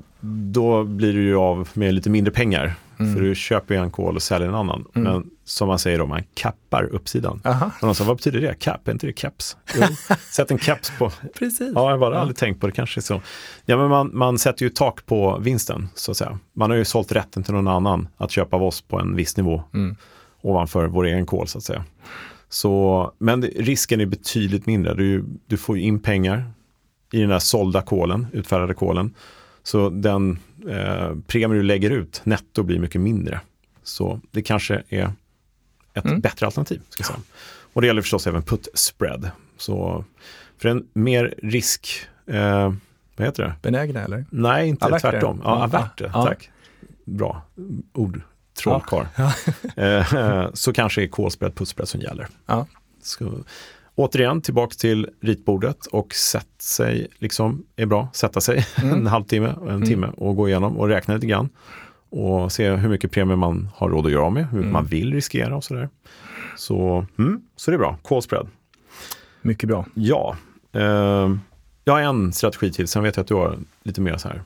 då 0.52 0.84
blir 0.84 1.14
du 1.14 1.22
ju 1.24 1.36
av 1.36 1.70
med 1.74 1.94
lite 1.94 2.10
mindre 2.10 2.34
pengar. 2.34 2.74
Mm. 3.00 3.14
För 3.16 3.22
du 3.22 3.36
köper 3.36 3.76
ju 3.76 3.82
en 3.82 3.92
call 3.92 4.16
och 4.16 4.22
säljer 4.22 4.48
en 4.50 4.56
annan. 4.56 4.86
Mm. 4.96 5.14
Men 5.14 5.30
som 5.44 5.68
man 5.68 5.80
säger 5.80 5.98
då, 6.00 6.06
man 6.06 6.24
kappar 6.34 6.84
uppsidan. 6.84 7.42
Aha, 7.46 7.72
Och 7.82 7.84
någon 7.84 7.96
sa, 7.96 8.04
vad 8.04 8.16
betyder 8.18 8.42
det? 8.42 8.54
Cap? 8.60 8.88
Är 8.88 8.92
inte 8.92 9.08
det 9.08 9.14
caps? 9.14 9.58
Jo, 9.76 9.82
sätt 10.32 10.52
en 10.52 10.58
caps 10.58 10.92
på. 11.00 11.12
precis. 11.40 11.72
Ja, 11.76 11.84
jag 11.84 11.92
har 11.92 11.98
bara 11.98 12.16
Ja. 12.16 12.22
aldrig 12.22 12.38
tänkt 12.38 12.60
på 12.62 12.68
det, 12.68 12.74
kanske 12.74 13.02
så. 13.02 13.22
Ja, 13.66 13.78
men 13.78 13.90
man, 13.90 14.10
man 14.14 14.38
sätter 14.38 14.64
ju 14.64 14.70
tak 14.70 15.06
på 15.06 15.38
vinsten, 15.42 15.90
så 15.96 16.12
att 16.12 16.18
säga. 16.18 16.40
Man 16.54 16.70
har 16.70 16.78
ju 16.78 16.86
sålt 16.86 17.12
rätten 17.12 17.44
till 17.44 17.54
någon 17.54 17.68
annan 17.68 18.08
att 18.18 18.32
köpa 18.32 18.56
av 18.56 18.64
oss 18.64 18.82
på 18.82 19.00
en 19.00 19.16
viss 19.16 19.38
nivå 19.38 19.64
Mm. 19.74 19.96
ovanför 20.42 20.88
vår 20.88 21.06
egen 21.06 21.26
kol, 21.26 21.48
så 21.48 21.58
att 21.58 21.64
säga. 21.64 21.84
Så, 22.50 23.12
men 23.18 23.42
risken 23.44 24.02
är 24.02 24.06
betydligt 24.06 24.66
mindre. 24.66 24.94
Du, 24.94 25.26
du 25.48 25.58
får 25.58 25.78
ju 25.78 25.84
in 25.84 26.00
pengar 26.00 26.52
i 27.12 27.20
den 27.20 27.30
där 27.30 27.40
sålda 27.40 27.82
kolen, 27.82 28.28
utfärdade 28.34 28.74
kolen. 28.74 29.14
Så 29.64 29.90
den 29.90 30.40
eh, 30.70 31.16
premie 31.28 31.58
du 31.58 31.64
lägger 31.64 31.90
ut 31.90 32.22
netto 32.24 32.64
blir 32.64 32.80
mycket 32.80 33.02
mindre. 33.02 33.42
Så 33.84 34.20
det 34.32 34.42
kanske 34.42 34.84
är 34.90 35.12
ett 35.94 36.06
Mm. 36.06 36.20
bättre 36.20 36.46
alternativ. 36.46 36.82
Ska 36.90 37.04
säga. 37.04 37.20
Och 37.74 37.82
det 37.82 37.88
gäller 37.88 38.02
förstås 38.02 38.28
även 38.28 38.44
put 38.44 38.68
spread. 38.74 39.32
Så 39.58 40.06
för 40.58 40.70
en 40.70 40.88
mer 40.94 41.34
risk, 41.44 42.08
eh, 42.28 42.74
vad 43.16 43.28
heter 43.28 43.44
det? 43.44 43.54
Benägna 43.62 44.02
eller? 44.04 44.26
Nej, 44.30 44.68
inte 44.70 44.86
Averter. 44.86 45.12
tvärtom. 45.12 45.42
Ja, 45.44 45.50
Ja, 45.58 45.64
averter, 45.64 46.12
ja. 46.14 46.26
tack. 46.26 46.50
Bra 47.06 47.42
ord, 47.94 48.22
trollkarl. 48.54 49.06
Ja. 49.16 49.34
Eh, 49.84 50.50
så 50.54 50.74
kanske 50.74 51.04
är 51.04 51.08
call 51.08 51.32
spread, 51.32 51.56
put 51.56 51.68
spread 51.68 51.88
som 51.90 52.02
gäller. 52.02 52.28
Ja. 52.46 52.68
Så, 53.02 53.44
återigen, 54.02 54.42
tillbaka 54.42 54.74
till 54.74 55.08
ritbordet 55.22 55.86
och 55.86 56.14
sätt 56.16 56.48
sig, 56.60 57.08
liksom, 57.20 57.64
är 57.76 57.86
bra, 57.86 58.10
sätta 58.14 58.42
sig 58.42 58.66
Mm. 58.84 58.94
en 59.00 59.08
halvtimme, 59.08 59.56
en 59.62 59.68
Mm. 59.70 59.86
timme 59.88 60.08
och 60.18 60.36
gå 60.36 60.48
igenom 60.50 60.78
och 60.78 60.88
räkna 60.88 61.14
lite 61.14 61.28
grann. 61.28 61.50
Och 62.10 62.52
se 62.52 62.70
hur 62.72 62.90
mycket 62.90 63.12
premie 63.12 63.36
man 63.36 63.70
har 63.76 63.90
råd 63.90 64.06
att 64.06 64.12
göra 64.12 64.24
av 64.26 64.34
med, 64.34 64.48
hur 64.48 64.60
Mm. 64.60 64.72
man 64.72 64.86
vill 64.86 65.14
riskera 65.14 65.56
och 65.56 65.64
sådär. 65.64 65.90
Så, 66.58 67.06
mm, 67.18 67.42
så 67.56 67.72
det 67.72 67.76
är 67.76 67.80
bra, 67.80 67.98
call 68.04 68.22
spread. 68.22 68.48
Mycket 69.42 69.70
bra. 69.70 69.86
Ja, 69.94 70.38
eh, 70.74 71.36
jag 71.84 71.94
har 71.94 72.02
en 72.02 72.34
strategi 72.34 72.72
till, 72.72 72.88
sen 72.88 73.04
vet 73.04 73.16
jag 73.16 73.22
att 73.22 73.28
du 73.28 73.34
har 73.36 73.58
lite 73.84 74.02
mer 74.02 74.18
så 74.18 74.28
här 74.28 74.42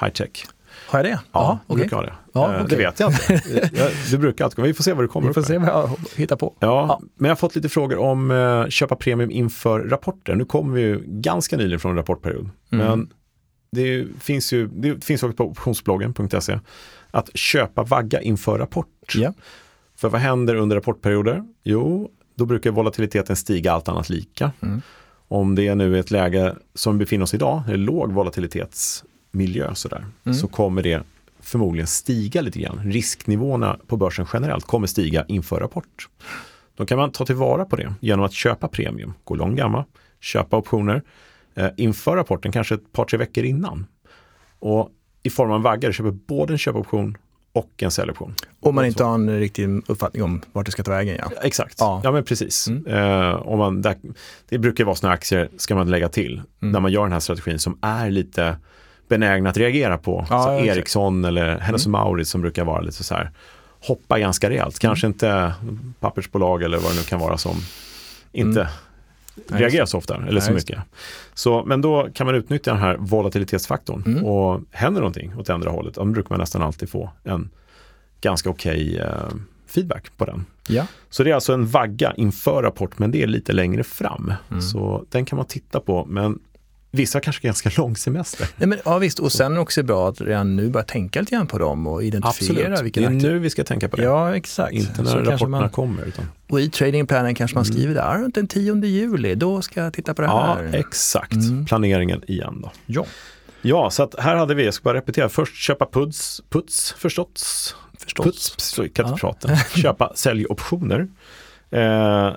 high 0.00 0.12
tech. 0.12 0.46
Har 0.86 0.98
jag 0.98 1.06
det? 1.06 1.10
Ja, 1.10 1.18
Jaha, 1.32 1.58
du 1.66 1.72
okej. 1.74 1.80
brukar 1.82 1.96
ha 1.96 2.02
det. 2.02 2.12
Ja, 2.32 2.54
Eh, 2.54 2.66
Det 2.66 2.76
vet 2.76 3.00
jag 3.00 3.10
inte. 3.12 3.40
Du 4.10 4.18
brukar 4.18 4.44
alltid, 4.44 4.64
vi 4.64 4.74
får 4.74 4.84
se 4.84 4.92
vad 4.92 5.04
du 5.04 5.08
kommer 5.08 5.26
Vi 5.26 5.30
upp 5.30 5.34
får 5.34 5.40
med. 5.40 5.46
se 5.46 5.58
vad 5.58 5.68
jag 5.68 5.90
hittar 6.16 6.36
på. 6.36 6.54
Ja, 6.60 6.66
Ja. 6.88 7.00
men 7.16 7.28
jag 7.28 7.30
har 7.30 7.36
fått 7.36 7.56
lite 7.56 7.68
frågor 7.68 7.98
om 7.98 8.30
eh, 8.30 8.68
köpa 8.68 8.96
premium 8.96 9.30
inför 9.30 9.80
rapporter. 9.80 10.34
Nu 10.34 10.44
kommer 10.44 10.74
vi 10.74 10.80
ju 10.80 11.02
ganska 11.06 11.56
nyligen 11.56 11.80
från 11.80 11.90
en 11.90 11.96
rapportperiod. 11.96 12.50
Mm. 12.72 12.86
Men 12.86 13.08
det 13.72 14.06
finns 14.20 14.52
ju, 14.52 14.66
det 14.68 15.04
finns 15.04 15.22
också 15.22 15.36
på 15.36 15.44
optionsbloggen.se 15.44 16.58
att 17.10 17.30
köpa 17.36 17.82
vagga 17.82 18.20
inför 18.20 18.58
rapport. 18.58 19.12
Ja. 19.14 19.32
För 19.96 20.08
vad 20.08 20.20
händer 20.20 20.54
under 20.54 20.76
rapportperioder? 20.76 21.44
Jo, 21.62 22.10
då 22.36 22.46
brukar 22.46 22.70
volatiliteten 22.70 23.36
stiga 23.36 23.72
allt 23.72 23.88
annat 23.88 24.08
lika. 24.08 24.52
Mm. 24.62 24.82
Om 25.28 25.54
det 25.54 25.68
är 25.68 25.74
nu 25.74 25.98
ett 25.98 26.10
läge 26.10 26.54
som 26.74 26.98
vi 26.98 27.04
befinner 27.04 27.22
oss 27.24 27.34
i 27.34 27.36
idag, 27.36 27.62
en 27.68 27.84
låg 27.84 28.12
volatilitetsmiljö 29.34 29.74
sådär, 29.74 30.04
Mm. 30.24 30.34
så 30.34 30.48
kommer 30.48 30.82
det 30.82 31.02
förmodligen 31.40 31.86
stiga 31.86 32.40
lite 32.40 32.58
grann. 32.60 32.80
Risknivåerna 32.92 33.78
på 33.86 33.96
börsen 33.96 34.26
generellt 34.32 34.64
kommer 34.66 34.86
stiga 34.86 35.24
inför 35.28 35.60
rapport. 35.60 36.08
Då 36.76 36.86
kan 36.86 36.98
man 36.98 37.10
ta 37.12 37.26
tillvara 37.26 37.64
på 37.64 37.76
det 37.76 37.94
genom 38.00 38.24
att 38.24 38.32
köpa 38.32 38.68
premium, 38.68 39.14
gå 39.24 39.34
lång 39.34 39.56
gamma, 39.56 39.84
köpa 40.20 40.56
optioner 40.56 41.02
eh, 41.54 41.68
inför 41.76 42.16
rapporten, 42.16 42.52
kanske 42.52 42.74
ett 42.74 42.92
par 42.92 43.04
tre 43.04 43.18
veckor 43.18 43.44
innan. 43.44 43.86
Och 44.60 44.90
i 45.22 45.30
form 45.30 45.50
av 45.50 45.56
en 45.56 45.62
vagga, 45.62 45.88
du 45.88 45.92
köper 45.94 46.10
både 46.10 46.54
en 46.54 46.58
köpoption 46.58 47.16
och 47.52 47.70
en 47.82 47.90
säljoption. 47.90 48.34
Om 48.60 48.74
man 48.74 48.86
inte 48.86 49.04
har 49.04 49.14
en 49.14 49.38
riktig 49.38 49.68
uppfattning 49.86 50.22
om 50.22 50.42
vart 50.52 50.66
det 50.66 50.72
ska 50.72 50.82
ta 50.82 50.90
vägen. 50.90 51.16
Ja. 51.20 51.30
Exakt, 51.42 51.76
Ja. 51.80 52.00
ja, 52.04 52.12
men 52.12 52.24
precis. 52.24 52.68
Mm. 52.68 52.86
Eh, 52.86 53.34
om 53.34 53.58
man, 53.58 53.82
där, 53.82 53.96
det 54.48 54.58
brukar 54.58 54.84
vara 54.84 54.96
sådana 54.96 55.14
aktier, 55.14 55.48
ska 55.56 55.74
man 55.74 55.90
lägga 55.90 56.08
till, 56.08 56.42
Mm. 56.62 56.72
när 56.72 56.80
man 56.80 56.92
gör 56.92 57.02
den 57.02 57.12
här 57.12 57.20
strategin 57.20 57.58
som 57.58 57.78
är 57.80 58.10
lite 58.10 58.56
benägna 59.18 59.50
att 59.50 59.56
reagera 59.56 59.98
på. 59.98 60.26
Ja, 60.30 60.42
så 60.42 60.48
ja. 60.48 60.52
Mm. 60.58 60.68
Ericsson 60.68 61.24
eller 61.24 61.58
Hennes 61.58 61.86
Mauritz 61.86 62.30
som 62.30 62.40
brukar 62.40 62.64
vara 62.64 62.80
lite 62.80 63.04
så 63.04 63.14
här, 63.14 63.30
hoppa 63.86 64.18
ganska 64.18 64.50
rejält. 64.50 64.78
Kanske 64.78 65.06
inte 65.06 65.52
pappersbolag 66.00 66.62
eller 66.62 66.78
vad 66.78 66.92
det 66.92 66.96
nu 66.96 67.02
kan 67.02 67.20
vara 67.20 67.38
som 67.38 67.56
inte 68.32 68.68
Mm. 69.48 69.60
Reagerar 69.60 69.86
så 69.86 69.98
ofta 69.98 70.16
eller 70.16 70.40
så 70.40 70.46
Nej, 70.46 70.54
just 70.54 70.68
mycket. 70.68 70.84
Så, 71.34 71.64
men 71.66 71.80
då 71.80 72.08
kan 72.14 72.26
man 72.26 72.34
utnyttja 72.34 72.70
den 72.72 72.80
här 72.80 72.96
volatilitetsfaktorn 72.96 74.02
Mm. 74.06 74.24
och 74.24 74.60
händer 74.70 75.00
någonting 75.00 75.32
åt 75.38 75.50
andra 75.50 75.70
hållet, 75.70 75.94
då 75.94 76.04
brukar 76.04 76.30
man 76.30 76.40
nästan 76.40 76.62
alltid 76.62 76.88
få 76.90 77.10
en 77.24 77.50
ganska 78.20 78.50
okej 78.50 78.98
eh, 78.98 79.08
feedback 79.66 80.16
på 80.16 80.24
den. 80.24 80.44
Ja. 80.68 80.86
Så 81.10 81.24
det 81.24 81.30
är 81.30 81.34
alltså 81.34 81.52
en 81.52 81.66
vagga 81.66 82.12
inför 82.16 82.62
rapport, 82.62 82.98
men 82.98 83.10
det 83.10 83.22
är 83.22 83.26
lite 83.26 83.52
längre 83.52 83.84
fram. 83.84 84.32
Mm. 84.50 84.62
Så 84.62 85.04
den 85.10 85.24
kan 85.24 85.36
man 85.36 85.46
titta 85.46 85.80
på, 85.80 86.04
men 86.04 86.38
vissa 86.94 87.20
kanske 87.20 87.46
ganska 87.46 87.70
lång 87.76 87.96
semester. 87.96 88.48
Nej, 88.56 88.68
men, 88.68 88.78
ja 88.84 88.98
visst, 88.98 89.18
och 89.18 89.32
sen 89.32 89.58
också 89.58 89.82
bra 89.82 90.08
att 90.08 90.20
redan 90.20 90.56
nu 90.56 90.68
börja 90.70 90.84
tänka 90.84 91.20
lite 91.20 91.34
grann 91.34 91.46
på 91.46 91.58
dem 91.58 91.86
och 91.86 92.04
identifiera 92.04 92.66
Absolut, 92.66 92.82
vilken 92.82 93.02
det 93.18 93.28
är 93.28 93.32
nu 93.32 93.38
vi 93.38 93.50
ska 93.50 93.64
tänka 93.64 93.88
på 93.88 93.96
det. 93.96 94.02
Ja, 94.02 94.36
exakt. 94.36 94.72
Inte 94.72 94.94
Så 94.94 95.02
när 95.02 95.10
kanske 95.12 95.30
rapporterna 95.30 95.60
man, 95.60 95.70
kommer. 95.70 96.02
Utan... 96.04 96.24
och 96.48 96.60
i 96.60 96.70
tradingplanen 96.70 97.34
kanske 97.34 97.54
man 97.56 97.64
skriver 97.64 97.94
där, 97.94 98.18
runt 98.18 98.34
den 98.34 98.46
10 98.48 98.84
juli, 98.84 99.34
då 99.34 99.62
ska 99.62 99.80
jag 99.84 99.92
titta 99.92 100.14
på 100.14 100.22
det 100.22 100.28
Ja, 100.28 100.54
här. 100.58 100.74
exakt. 100.74 101.32
Mm. 101.32 101.66
Planeringen 101.66 102.22
igen 102.26 102.58
då. 102.62 102.70
Ja, 102.86 103.04
Ja, 103.66 103.90
så 103.90 104.02
att 104.02 104.14
här 104.18 104.36
hade 104.36 104.54
vi, 104.54 104.64
jag 104.64 104.74
ska 104.74 104.82
bara 104.82 104.94
repetera, 104.96 105.28
först 105.28 105.54
köpa 105.56 105.86
puts, 105.92 106.42
puts 106.50 106.94
förstås. 106.98 107.76
förstås. 107.98 108.24
Puts, 108.26 108.54
så 108.58 108.82
kan 108.82 108.86
inte 108.86 109.00
Ja. 109.02 109.16
prata. 109.16 109.56
Köpa 109.56 110.12
säljoptioner 110.14 111.08
eh, 111.70 111.80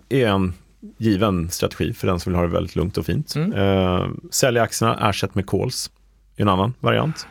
är 0.10 0.26
en 0.28 0.53
given 0.97 1.49
strategi 1.49 1.93
för 1.93 2.07
den 2.07 2.19
som 2.19 2.32
vill 2.32 2.36
ha 2.38 2.47
det 2.47 2.53
väldigt 2.53 2.75
lugnt 2.75 2.97
och 2.97 3.05
fint. 3.05 3.36
Mm. 3.36 3.53
Eh, 3.53 4.07
sälja 4.32 4.61
aktierna, 4.63 5.09
ersätt 5.09 5.36
med 5.36 5.49
calls 5.49 5.91
är 6.36 6.41
en 6.41 6.49
annan 6.49 6.73
variant. 6.80 7.28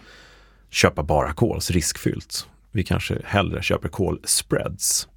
Köpa 0.70 1.03
bara 1.03 1.32
calls, 1.32 1.70
riskfyllt. 1.70 2.47
Vi 2.72 2.84
kanske 2.84 3.18
hellre 3.24 3.62
köper 3.62 3.88
call 3.88 4.20
spreads. 4.24 5.09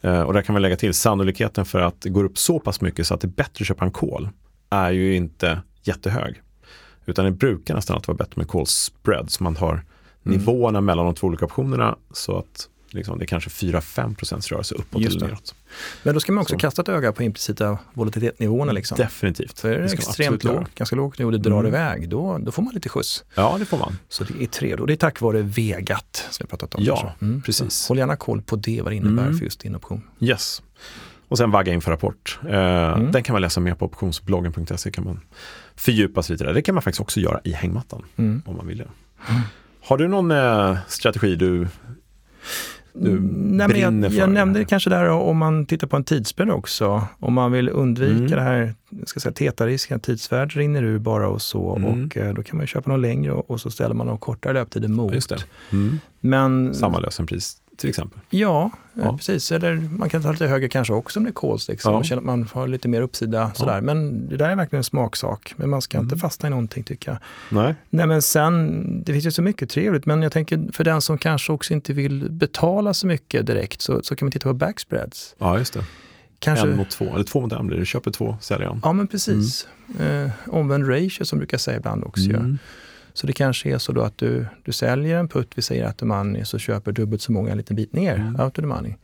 Eh, 0.00 0.22
och 0.22 0.32
där 0.32 0.42
kan 0.42 0.54
vi 0.54 0.60
lägga 0.60 0.76
till 0.76 0.94
sannolikheten 0.94 1.64
för 1.64 1.80
att 1.80 2.00
det 2.00 2.08
går 2.08 2.24
upp 2.24 2.38
så 2.38 2.60
pass 2.60 2.80
mycket 2.80 3.06
så 3.06 3.14
att 3.14 3.20
det 3.20 3.26
är 3.26 3.28
bättre 3.28 3.62
att 3.62 3.66
köpa 3.66 3.84
en 3.84 3.90
call 3.90 4.28
är 4.70 4.90
ju 4.90 5.14
inte 5.14 5.62
jättehög. 5.82 6.42
Utan 7.06 7.24
det 7.24 7.30
brukar 7.30 7.74
nästan 7.74 7.94
alltid 7.96 8.08
vara 8.08 8.16
bättre 8.16 8.32
med 8.36 8.48
call 8.48 8.66
spread 8.66 9.30
så 9.30 9.44
man 9.44 9.56
har 9.56 9.84
Mm. 10.24 10.38
nivåerna 10.38 10.80
mellan 10.80 11.04
de 11.04 11.14
två 11.14 11.26
olika 11.26 11.44
optionerna 11.44 11.96
så 12.12 12.38
att 12.38 12.68
liksom, 12.94 13.18
det 13.18 13.24
är 13.24 13.26
kanske 13.26 13.50
4-5 13.50 14.14
procents 14.16 14.48
rörelse 14.52 14.74
uppåt 14.74 15.02
Just 15.02 15.16
eller 15.16 15.26
neråt. 15.26 15.54
Men 16.02 16.14
då 16.14 16.20
ska 16.20 16.32
man 16.32 16.42
också 16.42 16.54
Så. 16.54 16.58
kasta 16.58 16.82
ett 16.82 16.88
öga 16.88 17.12
på 17.12 17.22
implicita 17.22 17.78
volatilitetsnivåerna. 17.94 18.72
Liksom. 18.72 18.96
Definitivt. 18.98 19.60
För 19.60 19.70
är 19.72 19.78
det 19.82 19.92
extremt 19.92 20.44
lågt, 20.44 20.74
ganska 20.74 20.96
lågt 20.96 21.18
nu 21.18 21.24
och 21.24 21.32
det 21.32 21.38
drar 21.38 21.58
Mm. 21.60 21.66
iväg, 21.66 22.08
då, 22.08 22.38
då 22.38 22.52
får 22.52 22.62
man 22.62 22.74
lite 22.74 22.88
skjuts. 22.88 23.24
Ja, 23.34 23.56
det 23.58 23.64
får 23.64 23.78
man. 23.78 23.98
Så 24.08 24.24
det 24.24 24.42
är 24.42 24.46
trevligt. 24.46 24.80
Och 24.80 24.86
det 24.86 24.92
är 24.92 24.96
tack 24.96 25.20
vare 25.20 25.42
Vegat 25.42 26.26
som 26.30 26.46
vi 26.46 26.50
har 26.50 26.56
pratat 26.58 26.74
om. 26.74 26.84
Ja. 26.84 27.14
Mm. 27.22 27.42
precis. 27.42 27.72
Så 27.74 27.88
Håll 27.92 27.98
gärna 27.98 28.16
koll 28.16 28.42
på 28.42 28.56
det, 28.56 28.82
vad 28.82 28.92
det 28.92 28.96
innebär 28.96 29.22
Mm. 29.22 29.38
för 29.38 29.44
just 29.44 29.60
din 29.60 29.76
option. 29.76 30.02
Yes. 30.20 30.62
Och 31.28 31.38
sen 31.38 31.50
vagga 31.50 31.72
inför 31.72 31.90
rapport. 31.90 32.38
Eh, 32.48 32.52
Mm. 32.92 33.12
Den 33.12 33.22
kan 33.22 33.32
man 33.34 33.42
läsa 33.42 33.60
mer 33.60 33.74
på 33.74 33.84
optionsbloggen.se. 33.86 34.90
kan 34.90 35.04
man 35.04 35.20
fördjupa 35.76 36.22
sig 36.22 36.34
lite 36.34 36.44
där. 36.44 36.54
Det 36.54 36.62
kan 36.62 36.74
man 36.74 36.82
faktiskt 36.82 37.00
också 37.00 37.20
göra 37.20 37.40
i 37.44 37.52
hängmattan 37.52 38.04
Mm. 38.16 38.42
om 38.46 38.56
man 38.56 38.66
vill 38.66 38.78
det. 38.78 38.88
Har 39.84 39.98
du 39.98 40.08
någon 40.08 40.30
eh, 40.30 40.76
strategi 40.88 41.36
du, 41.36 41.68
du 42.94 43.10
Mm, 43.10 43.22
Nej, 43.56 43.68
men 43.68 43.80
jag, 43.80 43.92
brinner 43.92 44.10
för? 44.10 44.16
jag 44.18 44.30
nämnde 44.30 44.58
det 44.58 44.64
kanske 44.64 44.90
där 44.90 45.08
om 45.08 45.36
man 45.38 45.66
tittar 45.66 45.86
på 45.86 45.96
en 45.96 46.04
tidsspann 46.04 46.50
också. 46.50 47.02
Om 47.18 47.32
man 47.34 47.52
vill 47.52 47.68
undvika 47.68 48.12
Mm. 48.12 48.30
det 48.30 48.40
här 48.40 48.74
ska 49.06 49.20
säga, 49.20 49.32
teta-risken, 49.32 49.96
att 49.96 50.02
tidsvärde 50.02 50.54
rinner 50.60 50.82
ur 50.82 50.98
bara 50.98 51.28
och 51.28 51.42
så. 51.42 51.76
Mm. 51.76 52.04
Och 52.06 52.16
eh, 52.16 52.34
då 52.34 52.42
kan 52.42 52.56
man 52.58 52.66
köpa 52.66 52.90
något 52.90 53.00
längre 53.00 53.32
och, 53.32 53.50
och 53.50 53.60
så 53.60 53.70
ställer 53.70 53.94
man 53.94 54.06
de 54.06 54.18
kortare 54.18 54.52
löptider 54.52 54.88
mot. 54.88 55.14
Just 55.14 55.28
det. 55.28 55.44
Mm. 55.72 55.98
Men 56.20 56.74
Samma 56.74 56.98
lösenpris 56.98 57.56
till 57.76 57.88
exempel. 57.90 58.20
Ja, 58.30 58.64
eh, 58.96 59.02
Ja. 59.04 59.16
precis. 59.16 59.52
Eller 59.52 59.74
man 59.76 60.08
kan 60.08 60.22
ta 60.22 60.30
lite 60.32 60.46
högre 60.46 60.68
kanske 60.68 60.92
också 60.94 61.20
om 61.20 61.24
det 61.24 61.30
är 61.30 61.34
calls. 61.34 61.68
Liksom. 61.68 61.92
Ja. 61.92 61.96
Man 61.98 62.04
känner 62.04 62.20
att 62.22 62.26
man 62.26 62.48
har 62.52 62.68
lite 62.68 62.88
mer 62.88 63.02
uppsida. 63.02 63.52
Sådär. 63.54 63.80
Men 63.80 64.28
det 64.28 64.36
där 64.36 64.48
är 64.48 64.56
verkligen 64.56 64.80
en 64.80 64.84
smaksak. 64.84 65.54
Men 65.56 65.70
man 65.70 65.82
ska 65.82 65.98
inte 65.98 66.12
Mm. 66.14 66.18
fastna 66.20 66.46
i 66.46 66.50
någonting 66.50 66.82
tycker 66.84 67.10
jag. 67.10 67.18
Nej. 67.62 67.74
Nej 67.90 68.06
men 68.06 68.22
sen, 68.22 69.02
det 69.04 69.12
finns 69.12 69.26
ju 69.26 69.30
så 69.30 69.42
mycket 69.42 69.70
trevligt. 69.70 70.06
Men 70.06 70.22
jag 70.22 70.32
tänker 70.32 70.72
för 70.72 70.84
den 70.84 71.00
som 71.00 71.18
kanske 71.18 71.52
också 71.52 71.74
inte 71.74 71.92
vill 71.92 72.30
betala 72.30 72.94
så 72.94 73.06
mycket 73.06 73.46
direkt 73.46 73.80
så, 73.80 74.02
så 74.02 74.16
kan 74.16 74.26
man 74.26 74.32
titta 74.32 74.48
på 74.48 74.54
backspreads. 74.54 75.34
Ja, 75.38 75.58
just 75.58 75.74
det. 75.74 75.84
Kanske, 76.38 76.66
En 76.70 76.76
mot 76.76 76.90
två, 76.90 77.04
eller 77.14 77.24
två 77.24 77.40
mot 77.40 77.52
en 77.52 77.66
blir 77.66 77.78
det. 77.78 77.86
Köper 77.86 78.10
två, 78.10 78.36
säljer 78.40 78.68
en. 78.68 78.80
Ja 78.84 78.92
men 78.92 79.06
precis. 79.06 79.66
Eh, 80.00 80.30
omvänd 80.48 80.88
ratio 80.88 81.24
som 81.24 81.38
brukar 81.38 81.58
säga 81.58 81.76
ibland 81.76 82.04
också. 82.04 82.22
ja. 82.30 82.38
Mm. 83.12 83.16
Så 83.16 83.26
det 83.26 83.32
kanske 83.32 83.70
är 83.74 83.78
så 83.78 83.92
då 83.92 84.00
att 84.02 84.18
du, 84.18 84.46
du 84.64 84.72
säljer 84.72 85.18
en 85.18 85.28
putt, 85.28 85.48
vi 85.54 85.62
säger 85.62 85.84
att 85.84 85.98
the 85.98 86.04
money, 86.04 86.44
så 86.44 86.58
köper 86.58 86.92
dubbelt 86.92 87.22
så 87.22 87.32
många 87.32 87.50
en 87.50 87.56
liten 87.56 87.76
bit 87.76 87.92
ner, 87.92 88.14
Mm. 88.14 88.40
out 88.40 88.58
of 88.58 88.62
the 88.62 88.66
money. 88.66 88.94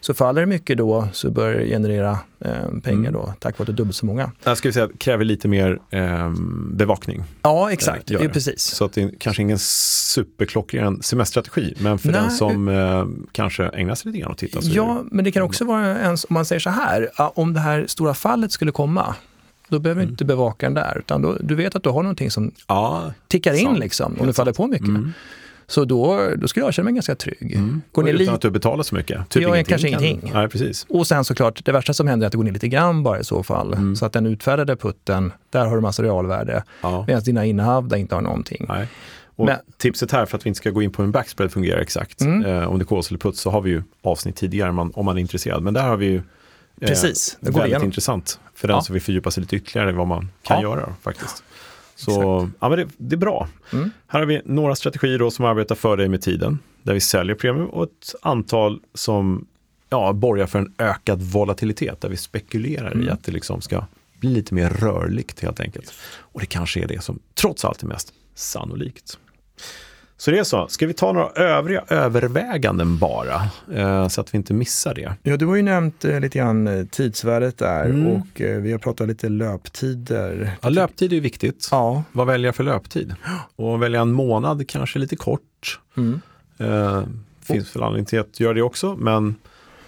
Så 0.00 0.14
faller 0.14 0.40
det 0.40 0.46
mycket 0.46 0.78
då 0.78 1.08
så 1.12 1.30
börjar 1.30 1.58
det 1.60 1.66
generera 1.66 2.18
eh, 2.40 2.50
pengar 2.82 3.08
Mm. 3.08 3.12
då, 3.12 3.34
tack 3.40 3.58
vare 3.58 3.62
att 3.62 3.66
det 3.66 3.72
är 3.72 3.76
dubbelt 3.76 3.96
så 3.96 4.06
många. 4.06 4.30
Jag 4.44 4.58
skulle 4.58 4.72
säga 4.72 4.86
det 4.86 4.96
kräver 4.98 5.24
lite 5.24 5.48
mer 5.48 5.78
ehm, 5.90 6.70
bevakning. 6.76 7.24
Ja, 7.42 7.72
exakt. 7.72 8.06
det 8.06 8.14
är 8.14 8.18
det. 8.18 8.28
precis. 8.28 8.62
Så 8.62 8.84
att 8.84 8.92
det 8.92 9.02
är 9.02 9.10
kanske 9.18 9.42
ingen 9.42 9.58
superklockren 9.58 11.02
semesterstrategi, 11.02 11.74
men 11.78 11.98
för 11.98 12.08
Nej. 12.12 12.20
den 12.20 12.30
som 12.30 12.68
eh, 12.68 13.06
kanske 13.32 13.64
ägnar 13.68 13.94
sig 13.94 14.12
lite 14.12 14.20
grann 14.22 14.30
och 14.30 14.38
tittar 14.38 14.60
är 14.60 14.76
Ja, 14.76 15.04
men 15.10 15.24
det 15.24 15.32
kan 15.32 15.42
också 15.42 15.64
vara 15.64 15.98
en, 15.98 16.10
om 16.12 16.16
man 16.34 16.44
säger 16.44 16.60
så 16.60 16.70
här, 16.70 17.10
ja, 17.18 17.32
om 17.36 17.54
det 17.54 17.60
här 17.60 17.84
stora 17.88 18.14
fallet 18.14 18.52
skulle 18.52 18.72
komma, 18.72 19.14
då 19.68 19.78
behöver 19.78 20.00
du 20.00 20.02
Mm. 20.04 20.12
inte 20.12 20.24
bevaka 20.24 20.66
den 20.66 20.74
där, 20.74 20.98
utan 20.98 21.22
då, 21.22 21.36
du 21.40 21.54
vet 21.54 21.76
att 21.76 21.82
du 21.82 21.88
har 21.90 22.02
någonting 22.02 22.30
som 22.30 22.52
ja, 22.68 23.12
tickar 23.28 23.52
in 23.54 23.64
Sant. 23.66 23.78
liksom, 23.78 24.16
om 24.20 24.26
det 24.26 24.32
faller 24.32 24.52
på 24.52 24.66
mycket. 24.66 24.88
mm. 24.88 25.12
Så 25.66 25.84
då, 25.84 26.20
då 26.36 26.48
skulle 26.48 26.66
jag 26.66 26.74
känna 26.74 26.84
mig 26.84 26.94
ganska 26.94 27.14
trygg. 27.14 27.54
Mm. 27.54 27.82
Går 27.92 28.02
ner 28.02 28.12
utan 28.14 28.34
att 28.34 28.40
du 28.40 28.50
betalar 28.50 28.82
så 28.82 28.94
mycket. 28.94 29.28
Typ 29.28 29.42
Ja, 29.42 29.48
ingenting 29.48 29.64
kanske 29.72 29.90
kan- 29.90 30.04
ingenting. 30.04 30.30
Nej, 30.34 30.48
precis. 30.48 30.86
Och 30.88 31.06
sen 31.06 31.24
såklart, 31.24 31.64
det 31.64 31.72
värsta 31.72 31.92
som 31.94 32.06
händer 32.08 32.24
är 32.24 32.26
att 32.26 32.32
det 32.32 32.36
går 32.36 32.44
ner 32.44 32.52
lite 32.52 32.68
grann 32.68 33.02
bara 33.02 33.20
i 33.20 33.24
så 33.24 33.42
fall. 33.42 33.72
Mm. 33.74 33.96
Så 33.96 34.06
att 34.06 34.12
den 34.12 34.26
utfärdade 34.26 34.76
putten, 34.76 35.32
där 35.50 35.66
har 35.66 35.74
du 35.76 35.80
massa 35.82 36.02
realvärde. 36.02 36.62
Ja. 36.82 37.04
Medan 37.06 37.22
dina 37.22 37.44
innehav 37.44 37.88
där 37.88 37.96
inte 37.96 38.14
har 38.14 38.22
någonting. 38.22 38.66
Nej. 38.68 38.88
Och 39.36 39.46
Men- 39.46 39.58
tipset 39.76 40.12
här 40.12 40.26
för 40.26 40.36
att 40.38 40.46
vi 40.46 40.48
inte 40.48 40.58
ska 40.58 40.70
gå 40.70 40.82
in 40.82 40.92
på 40.92 41.02
hur 41.02 41.06
en 41.06 41.12
backspread 41.12 41.52
fungerar 41.52 41.80
exakt, 41.80 42.20
Mm. 42.20 42.44
eh, 42.44 42.68
om 42.68 42.78
det 42.78 42.82
är 42.82 42.86
calls 42.86 43.08
eller 43.08 43.18
puts, 43.18 43.40
så 43.40 43.50
har 43.50 43.60
vi 43.60 43.70
ju 43.70 43.82
avsnitt 44.02 44.36
tidigare 44.36 44.70
om 44.70 44.76
man, 44.76 44.92
om 44.94 45.04
man 45.04 45.16
är 45.16 45.20
intresserad. 45.20 45.62
Men 45.62 45.74
där 45.74 45.82
har 45.88 45.96
vi 45.96 46.06
ju 46.06 46.22
Precis, 46.80 47.36
det 47.40 47.46
går 47.50 47.52
väldigt 47.52 47.70
igenom. 47.70 47.86
intressant 47.86 48.40
för 48.54 48.68
den 48.68 48.74
Ja. 48.76 48.82
som 48.82 48.92
vill 48.92 49.02
fördjupa 49.02 49.30
sig 49.30 49.40
lite 49.40 49.56
ytterligare 49.56 49.90
i 49.90 49.92
vad 49.92 50.06
man 50.06 50.28
kan 50.42 50.56
Ja. 50.62 50.62
göra 50.62 50.94
faktiskt. 51.02 51.42
Så 51.96 52.48
ja, 52.60 52.68
men 52.68 52.78
det, 52.78 52.86
det 52.96 53.14
är 53.14 53.18
bra. 53.18 53.48
Mm. 53.72 53.90
Här 54.06 54.20
har 54.20 54.26
vi 54.26 54.42
några 54.44 54.74
strategier 54.76 55.18
då 55.18 55.30
som 55.30 55.44
arbetar 55.44 55.74
för 55.74 55.96
dig 55.96 56.08
med 56.08 56.22
tiden, 56.22 56.58
där 56.82 56.94
vi 56.94 57.00
säljer 57.00 57.34
premium 57.36 57.66
och 57.66 57.84
ett 57.84 58.14
antal 58.22 58.80
som 58.94 59.46
ja, 59.88 60.12
borgar 60.12 60.46
för 60.46 60.58
en 60.58 60.74
ökad 60.78 61.22
volatilitet, 61.22 62.00
där 62.00 62.08
vi 62.08 62.16
spekulerar 62.16 62.90
i 62.90 62.94
Mm. 62.94 63.12
att 63.14 63.24
det 63.24 63.32
liksom 63.32 63.60
ska 63.60 63.84
bli 64.20 64.30
lite 64.30 64.54
mer 64.54 64.70
rörligt 64.70 65.40
helt 65.40 65.60
enkelt. 65.60 65.92
Och 66.18 66.40
det 66.40 66.46
kanske 66.46 66.80
är 66.82 66.86
det 66.86 67.02
som 67.04 67.18
trots 67.34 67.64
allt 67.64 67.82
är 67.82 67.86
mest 67.86 68.12
sannolikt. 68.34 69.18
Så 70.16 70.30
det 70.30 70.38
är 70.38 70.44
så. 70.44 70.68
Ska 70.68 70.86
vi 70.86 70.92
ta 70.92 71.12
några 71.12 71.28
övriga 71.28 71.84
överväganden 71.88 72.98
bara, 72.98 73.42
eh, 73.74 74.08
så 74.08 74.20
att 74.20 74.34
vi 74.34 74.36
inte 74.38 74.54
missar 74.54 74.94
det? 74.94 75.12
Ja, 75.22 75.36
du 75.36 75.46
har 75.46 75.56
ju 75.56 75.62
nämnt 75.62 76.04
eh, 76.04 76.20
lite 76.20 76.38
grann 76.38 76.66
eh, 76.66 76.84
tidsvärdet 76.86 77.58
där 77.58 77.84
Mm. 77.84 78.06
och 78.06 78.26
vi 78.40 78.72
har 78.72 78.78
pratat 78.78 79.08
lite 79.08 79.28
löptider. 79.28 80.56
Ja, 80.62 80.68
löptid 80.68 81.12
är 81.12 81.14
ju 81.14 81.20
viktigt. 81.20 81.68
Ja. 81.70 82.02
Vad 82.12 82.26
väljer 82.26 82.48
jag 82.48 82.54
för 82.54 82.64
löptid? 82.64 83.14
Och 83.56 83.82
välja 83.82 84.00
en 84.00 84.12
månad 84.12 84.68
kanske 84.68 84.98
lite 84.98 85.16
kort. 85.16 85.80
Mm. 85.96 86.20
Eh, 86.58 87.02
finns 87.42 87.76
väl 87.76 87.82
anledning 87.82 88.06
till 88.06 88.20
att 88.20 88.40
göra 88.40 88.54
det 88.54 88.62
också, 88.62 88.96
men 88.96 89.34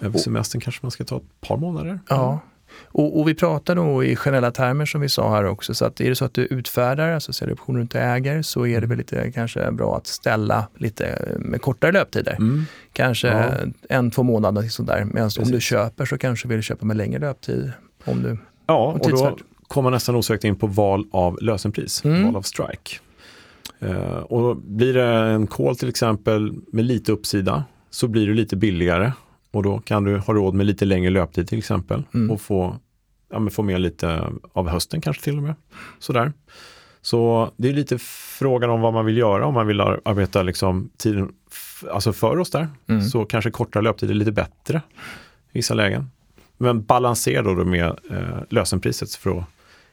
över 0.01 0.19
semestern 0.19 0.61
kanske 0.61 0.79
man 0.83 0.91
ska 0.91 1.05
ta 1.05 1.17
ett 1.17 1.41
par 1.49 1.57
månader. 1.57 2.01
Ja. 2.09 2.41
Och, 2.85 3.21
och 3.21 3.29
vi 3.29 3.35
pratar 3.35 3.75
då 3.75 4.05
i 4.05 4.17
generella 4.17 4.51
termer 4.51 4.87
som 4.87 5.01
vi 5.01 5.09
sa 5.09 5.31
här 5.35 5.45
också, 5.47 5.75
så 5.75 5.85
att 5.85 6.01
är 6.01 6.09
det 6.09 6.17
så 6.17 6.25
att 6.25 6.35
du 6.35 6.43
utfärdar, 6.45 7.13
alltså 7.13 7.33
säljer 7.33 7.55
optioner 7.55 7.79
du 7.79 7.83
inte 7.83 8.01
äger, 8.01 8.43
så 8.43 8.67
är 8.67 8.81
det 8.81 8.87
väl 8.87 8.99
lite 8.99 9.33
kanske 9.33 9.73
bra 9.73 9.97
att 9.97 10.07
ställa 10.07 10.69
lite 10.77 11.19
med 11.39 11.63
kortare 11.63 11.93
löptider. 11.93 12.33
Mm. 12.39 12.65
Kanske 12.93 13.29
Ja. 13.29 13.53
en, 13.89 14.11
två 14.11 14.23
månader 14.23 14.63
sådär. 14.63 15.05
Medan 15.13 15.31
om 15.39 15.51
du 15.51 15.61
köper 15.61 16.05
så 16.05 16.19
kanske 16.19 16.49
du 16.49 16.55
vill 16.55 16.63
köpa 16.63 16.87
med 16.87 16.97
längre 16.97 17.19
löptid. 17.19 17.73
Om 18.05 18.23
du, 18.23 18.39
Ja, 18.67 18.99
och 19.03 19.11
då 19.11 19.37
kommer 19.69 19.83
man 19.83 19.93
nästan 19.93 20.15
osökt 20.17 20.45
in 20.45 20.57
på 20.57 20.67
val 20.67 21.05
av 21.13 21.39
lösenpris, 21.43 22.05
Mm. 22.05 22.25
val 22.25 22.37
av 22.37 22.43
strike. 22.43 22.97
Eh, 23.81 24.19
och 24.19 24.57
blir 24.57 24.95
det 24.95 25.05
en 25.05 25.47
call 25.47 25.77
till 25.77 25.89
exempel 25.89 26.53
med 26.73 26.85
lite 26.85 27.13
uppsida 27.13 27.65
så 27.91 28.09
blir 28.09 28.27
det 28.27 28.35
lite 28.35 28.57
billigare 28.57 29.13
och 29.51 29.63
då 29.63 29.79
kan 29.79 30.05
du 30.05 30.19
ha 30.19 30.35
råd 30.35 30.55
med 30.55 30.67
lite 30.67 30.85
längre 30.85 31.11
löptid 31.11 31.49
till 31.49 31.59
exempel 31.59 32.03
Mm. 32.15 32.31
och 32.31 32.41
få, 32.41 32.77
ja, 33.33 33.51
få 33.51 33.63
med 33.63 33.81
lite 33.81 34.33
av 34.53 34.69
hösten 34.69 35.01
kanske 35.01 35.23
till 35.23 35.37
och 35.37 35.43
med. 35.43 35.55
Sådär. 35.99 36.33
Så 37.03 37.51
det 37.57 37.69
är 37.69 37.73
lite 37.73 37.99
frågan 38.39 38.71
om 38.71 38.81
vad 38.81 38.93
man 38.93 39.05
vill 39.07 39.17
göra 39.17 39.47
om 39.47 39.55
man 39.55 39.67
vill 39.67 39.81
ar- 39.81 40.01
arbeta 40.05 40.43
liksom 40.43 40.91
tiden 40.97 41.33
alltså 41.91 42.13
för 42.13 42.39
oss 42.39 42.51
där. 42.51 42.69
Mm. 42.87 43.03
Så 43.03 43.25
kanske 43.25 43.51
kortare 43.51 43.83
löptid 43.83 44.11
är 44.11 44.15
lite 44.15 44.33
bättre 44.33 44.83
i 45.53 45.59
vissa 45.59 45.75
lägen. 45.75 46.11
Men 46.59 46.85
balansera 46.85 47.43
då 47.43 47.65
med 47.65 47.87
eh, 48.11 48.39
lösenpriset 48.51 49.15
för 49.15 49.39
att 49.39 49.45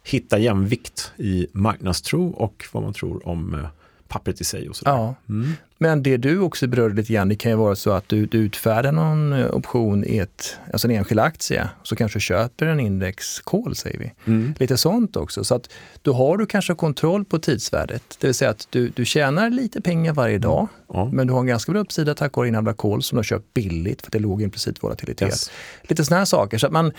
hitta 0.03 0.37
jämvikt 0.39 1.11
i 1.17 1.47
marknadstro 1.53 2.29
och 2.29 2.65
vad 2.71 2.83
man 2.83 2.93
tror 2.93 3.27
om 3.27 3.53
eh, 3.53 3.65
pappret 4.13 4.41
i 4.41 4.43
sig 4.43 4.69
och 4.69 4.75
sådär. 4.75 4.91
Ja. 4.91 5.15
Mm. 5.29 5.53
Men 5.77 6.03
det 6.03 6.17
du 6.17 6.39
också 6.39 6.67
berörde 6.67 6.95
lite 6.95 7.13
grann, 7.13 7.29
det 7.29 7.35
kan 7.35 7.51
ju 7.51 7.57
vara 7.57 7.75
så 7.75 7.91
att 7.91 8.09
du, 8.09 8.25
du 8.25 8.37
utfärdar 8.37 8.91
någon 8.91 9.33
eh, 9.33 9.55
option 9.55 10.03
i 10.05 10.17
ett, 10.17 10.57
alltså 10.73 10.87
en 10.87 10.95
enskild 10.95 11.19
aktie, 11.19 11.69
så 11.83 11.95
kanske 11.95 12.19
du 12.19 12.21
köper 12.21 12.65
en 12.65 12.79
indexkol 12.79 13.75
säger 13.75 13.99
vi. 13.99 14.13
Mm. 14.25 14.53
Lite 14.59 14.77
sånt 14.77 15.15
också. 15.15 15.43
Så 15.43 15.55
att 15.55 15.69
då 16.01 16.13
har 16.13 16.37
du 16.37 16.45
kanske 16.45 16.75
kontroll 16.75 17.25
på 17.25 17.39
tidsvärdet. 17.39 18.17
Det 18.19 18.27
vill 18.27 18.33
säga 18.33 18.51
att 18.51 18.67
du, 18.69 18.89
du 18.89 19.05
tjänar 19.05 19.49
lite 19.49 19.81
pengar 19.81 20.13
varje 20.13 20.37
dag, 20.37 20.67
mm. 20.93 21.09
men 21.09 21.27
du 21.27 21.33
har 21.33 21.39
en 21.39 21.47
ganska 21.47 21.71
bra 21.71 21.81
uppsida 21.81 22.15
tack 22.15 22.37
vare 22.37 22.47
inhandlad 22.47 22.77
kol 22.77 23.03
som 23.03 23.15
du 23.15 23.19
har 23.19 23.23
köpt 23.23 23.53
billigt 23.53 24.01
för 24.01 24.07
att 24.07 24.11
det 24.11 24.17
är 24.17 24.21
låg 24.21 24.41
implicit 24.41 24.83
volatilitet. 24.83 25.27
Yes. 25.27 25.51
Lite 25.81 26.05
sådana 26.05 26.19
här 26.19 26.25
saker. 26.25 26.57
Så 26.57 26.67
att 26.67 26.73
man 26.73 26.91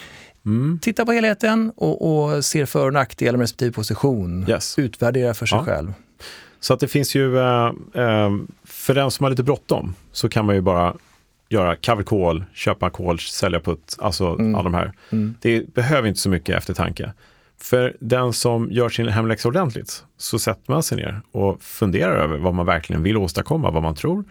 mm. 0.46 0.78
tittar 0.82 1.04
på 1.04 1.12
helheten 1.12 1.72
och, 1.76 2.24
och 2.24 2.44
ser 2.44 2.66
för 2.66 2.86
och 2.86 2.92
nackdelar 2.92 3.32
med 3.32 3.44
respektive 3.44 3.72
position. 3.72 4.46
Yes. 4.48 4.78
Utvärderar 4.78 5.32
för 5.32 5.46
sig 5.46 5.58
ja. 5.58 5.64
själv. 5.64 5.92
Så 6.64 6.74
att 6.74 6.80
det 6.80 6.88
finns 6.88 7.14
ju, 7.14 7.38
eh, 7.38 7.72
eh, 7.94 8.30
för 8.64 8.94
den 8.94 9.10
som 9.10 9.24
har 9.24 9.30
lite 9.30 9.42
bråttom 9.42 9.94
så 10.12 10.28
kan 10.28 10.46
man 10.46 10.54
ju 10.54 10.60
bara 10.60 10.94
göra 11.48 11.76
cover 11.76 12.02
call, 12.02 12.44
köpa 12.54 12.90
call, 12.90 13.18
sälja 13.18 13.60
put, 13.60 13.96
alltså 13.98 14.26
mm. 14.26 14.54
alla 14.54 14.62
de 14.62 14.74
här. 14.74 14.92
Mm. 15.10 15.34
Det 15.40 15.74
behöver 15.74 16.08
inte 16.08 16.20
så 16.20 16.28
mycket 16.28 16.56
eftertanke. 16.56 17.12
För 17.60 17.96
den 18.00 18.32
som 18.32 18.68
gör 18.70 18.88
sin 18.88 19.08
hemläxa 19.08 19.48
ordentligt 19.48 20.04
så 20.16 20.38
sätter 20.38 20.72
man 20.72 20.82
sig 20.82 20.96
ner 20.96 21.20
och 21.32 21.62
funderar 21.62 22.16
över 22.16 22.38
vad 22.38 22.54
man 22.54 22.66
verkligen 22.66 23.02
vill 23.02 23.16
åstadkomma, 23.16 23.70
vad 23.70 23.82
man 23.82 23.94
tror 23.94 24.24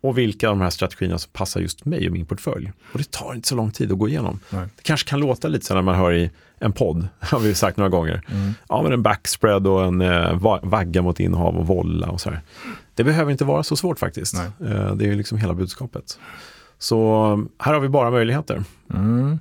och 0.00 0.18
vilka 0.18 0.48
av 0.48 0.56
de 0.56 0.62
här 0.62 0.70
strategierna 0.70 1.18
som 1.18 1.30
passar 1.32 1.60
just 1.60 1.84
mig 1.84 2.06
och 2.06 2.12
min 2.12 2.26
portfölj. 2.26 2.72
Och 2.92 2.98
det 2.98 3.10
tar 3.10 3.34
inte 3.34 3.48
så 3.48 3.54
lång 3.54 3.70
tid 3.70 3.92
att 3.92 3.98
gå 3.98 4.08
igenom. 4.08 4.40
Nej. 4.50 4.68
Det 4.76 4.82
kanske 4.82 5.10
kan 5.10 5.20
låta 5.20 5.48
lite 5.48 5.66
så 5.66 5.74
när 5.74 5.82
man 5.82 5.94
hör 5.94 6.12
i 6.12 6.30
en 6.58 6.72
podd, 6.72 7.08
har 7.20 7.38
vi 7.40 7.54
sagt 7.54 7.76
några 7.76 7.90
gånger. 7.90 8.22
Mm. 8.28 8.54
Ja, 8.68 8.82
men 8.82 8.92
en 8.92 9.02
backspread 9.02 9.66
och 9.66 9.84
en 9.84 10.00
eh, 10.00 10.58
vagga 10.62 11.02
mot 11.02 11.20
innehav 11.20 11.56
och 11.56 11.66
volla 11.66 12.06
och 12.06 12.20
så 12.20 12.30
här. 12.30 12.40
Det 12.94 13.04
behöver 13.04 13.32
inte 13.32 13.44
vara 13.44 13.62
så 13.62 13.76
svårt 13.76 13.98
faktiskt. 13.98 14.34
Eh, 14.34 14.94
det 14.94 15.04
är 15.04 15.08
ju 15.08 15.14
liksom 15.14 15.38
hela 15.38 15.54
budskapet. 15.54 16.18
Så 16.78 17.48
här 17.58 17.74
har 17.74 17.80
vi 17.80 17.88
bara 17.88 18.10
möjligheter. 18.10 18.64
Mm. 18.94 19.38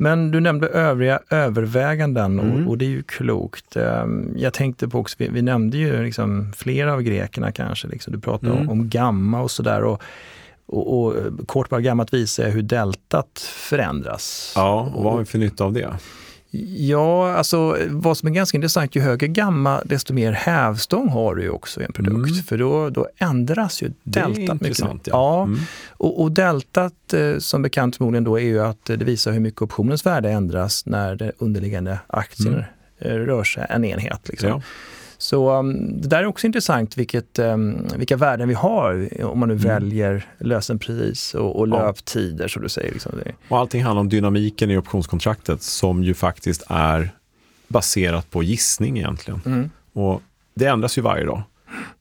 Men 0.00 0.30
du 0.30 0.40
nämnde 0.40 0.66
övriga 0.66 1.20
överväganden 1.30 2.38
och, 2.38 2.44
mm. 2.44 2.68
och, 2.68 2.78
det 2.78 2.84
är 2.84 2.88
ju 2.88 3.02
klokt. 3.02 3.76
Ehm, 3.76 4.34
jag 4.36 4.52
tänkte 4.52 4.88
på 4.88 4.98
också, 4.98 5.16
vi, 5.18 5.28
vi 5.28 5.42
nämnde 5.42 5.76
ju 5.76 6.02
liksom 6.02 6.52
flera 6.56 6.92
av 6.92 7.02
grekerna 7.02 7.52
kanske. 7.52 7.88
Liksom. 7.88 8.12
Du 8.12 8.20
pratade 8.20 8.52
mm. 8.52 8.62
om, 8.62 8.80
om, 8.80 8.88
gamma 8.88 9.40
och 9.42 9.50
sådär. 9.50 9.84
Och, 9.84 10.02
och, 10.66 11.00
och, 11.00 11.14
kort 11.46 11.68
bara 11.68 11.80
gammat 11.80 12.14
visar 12.14 12.48
hur 12.48 12.62
deltat 12.62 13.38
förändras. 13.54 14.52
Ja, 14.56 14.92
och 14.94 15.04
vad 15.04 15.12
har 15.12 15.20
vi 15.20 15.24
för 15.24 15.38
nytta 15.38 15.64
av 15.64 15.72
det? 15.72 15.88
Ja, 16.50 17.32
alltså 17.32 17.76
vad 17.88 18.16
som 18.16 18.28
är 18.28 18.32
ganska 18.32 18.56
intressant, 18.56 18.96
ju 18.96 19.00
högre 19.00 19.28
gamma 19.28 19.82
desto 19.84 20.14
mer 20.14 20.32
hävstång 20.32 21.08
har 21.08 21.34
du 21.34 21.42
ju 21.42 21.50
också 21.50 21.80
i 21.80 21.84
en 21.84 21.92
produkt. 21.92 22.30
Mm. 22.30 22.42
För 22.42 22.58
då, 22.58 22.90
då 22.90 23.08
ändras 23.18 23.82
ju 23.82 23.92
deltat 24.02 24.60
mycket. 24.60 24.78
Ja. 24.78 24.98
ja. 25.04 25.42
Mm. 25.42 25.60
Och, 25.88 26.22
och, 26.22 26.32
deltat 26.32 27.14
eh, 27.14 27.38
som 27.38 27.62
bekant 27.62 27.96
förmodligen 27.96 28.24
då 28.24 28.38
är 28.40 28.44
ju 28.44 28.60
att 28.60 28.84
det 28.84 29.04
visar 29.04 29.32
hur 29.32 29.40
mycket 29.40 29.62
optionens 29.62 30.06
värde 30.06 30.30
ändras 30.30 30.86
när 30.86 31.14
det 31.16 31.32
underliggande 31.38 31.98
aktien 32.06 32.54
mm. 32.54 32.64
Eh, 33.00 33.12
rör 33.12 33.44
sig 33.44 33.66
en 33.68 33.84
enhet. 33.84 34.28
Liksom. 34.28 34.48
Ja. 34.48 34.62
Så 35.18 35.58
um, 35.58 36.00
det 36.00 36.08
där 36.08 36.18
är 36.18 36.26
också 36.26 36.46
intressant 36.46 36.96
vilket, 36.96 37.38
um, 37.38 37.86
vilka 37.96 38.16
värden 38.16 38.48
vi 38.48 38.54
har 38.54 39.08
om 39.24 39.38
man 39.38 39.48
nu 39.48 39.54
mm. 39.54 39.66
väljer 39.66 40.26
lösenpris 40.38 41.34
och, 41.34 41.58
och 41.58 41.68
löptider 41.68 42.44
ja. 42.44 42.48
som 42.48 42.62
du 42.62 42.68
säger. 42.68 42.92
Liksom. 42.92 43.12
Och 43.48 43.58
allting 43.58 43.84
handlar 43.84 44.00
om 44.00 44.08
dynamiken 44.08 44.70
i 44.70 44.76
optionskontraktet 44.76 45.62
som 45.62 46.04
ju 46.04 46.14
faktiskt 46.14 46.62
är 46.68 47.10
baserat 47.68 48.30
på 48.30 48.42
gissning 48.42 48.98
egentligen. 48.98 49.40
Mm. 49.46 49.70
Och 49.92 50.22
det 50.54 50.66
ändras 50.66 50.98
ju 50.98 51.02
varje 51.02 51.24
dag. 51.24 51.42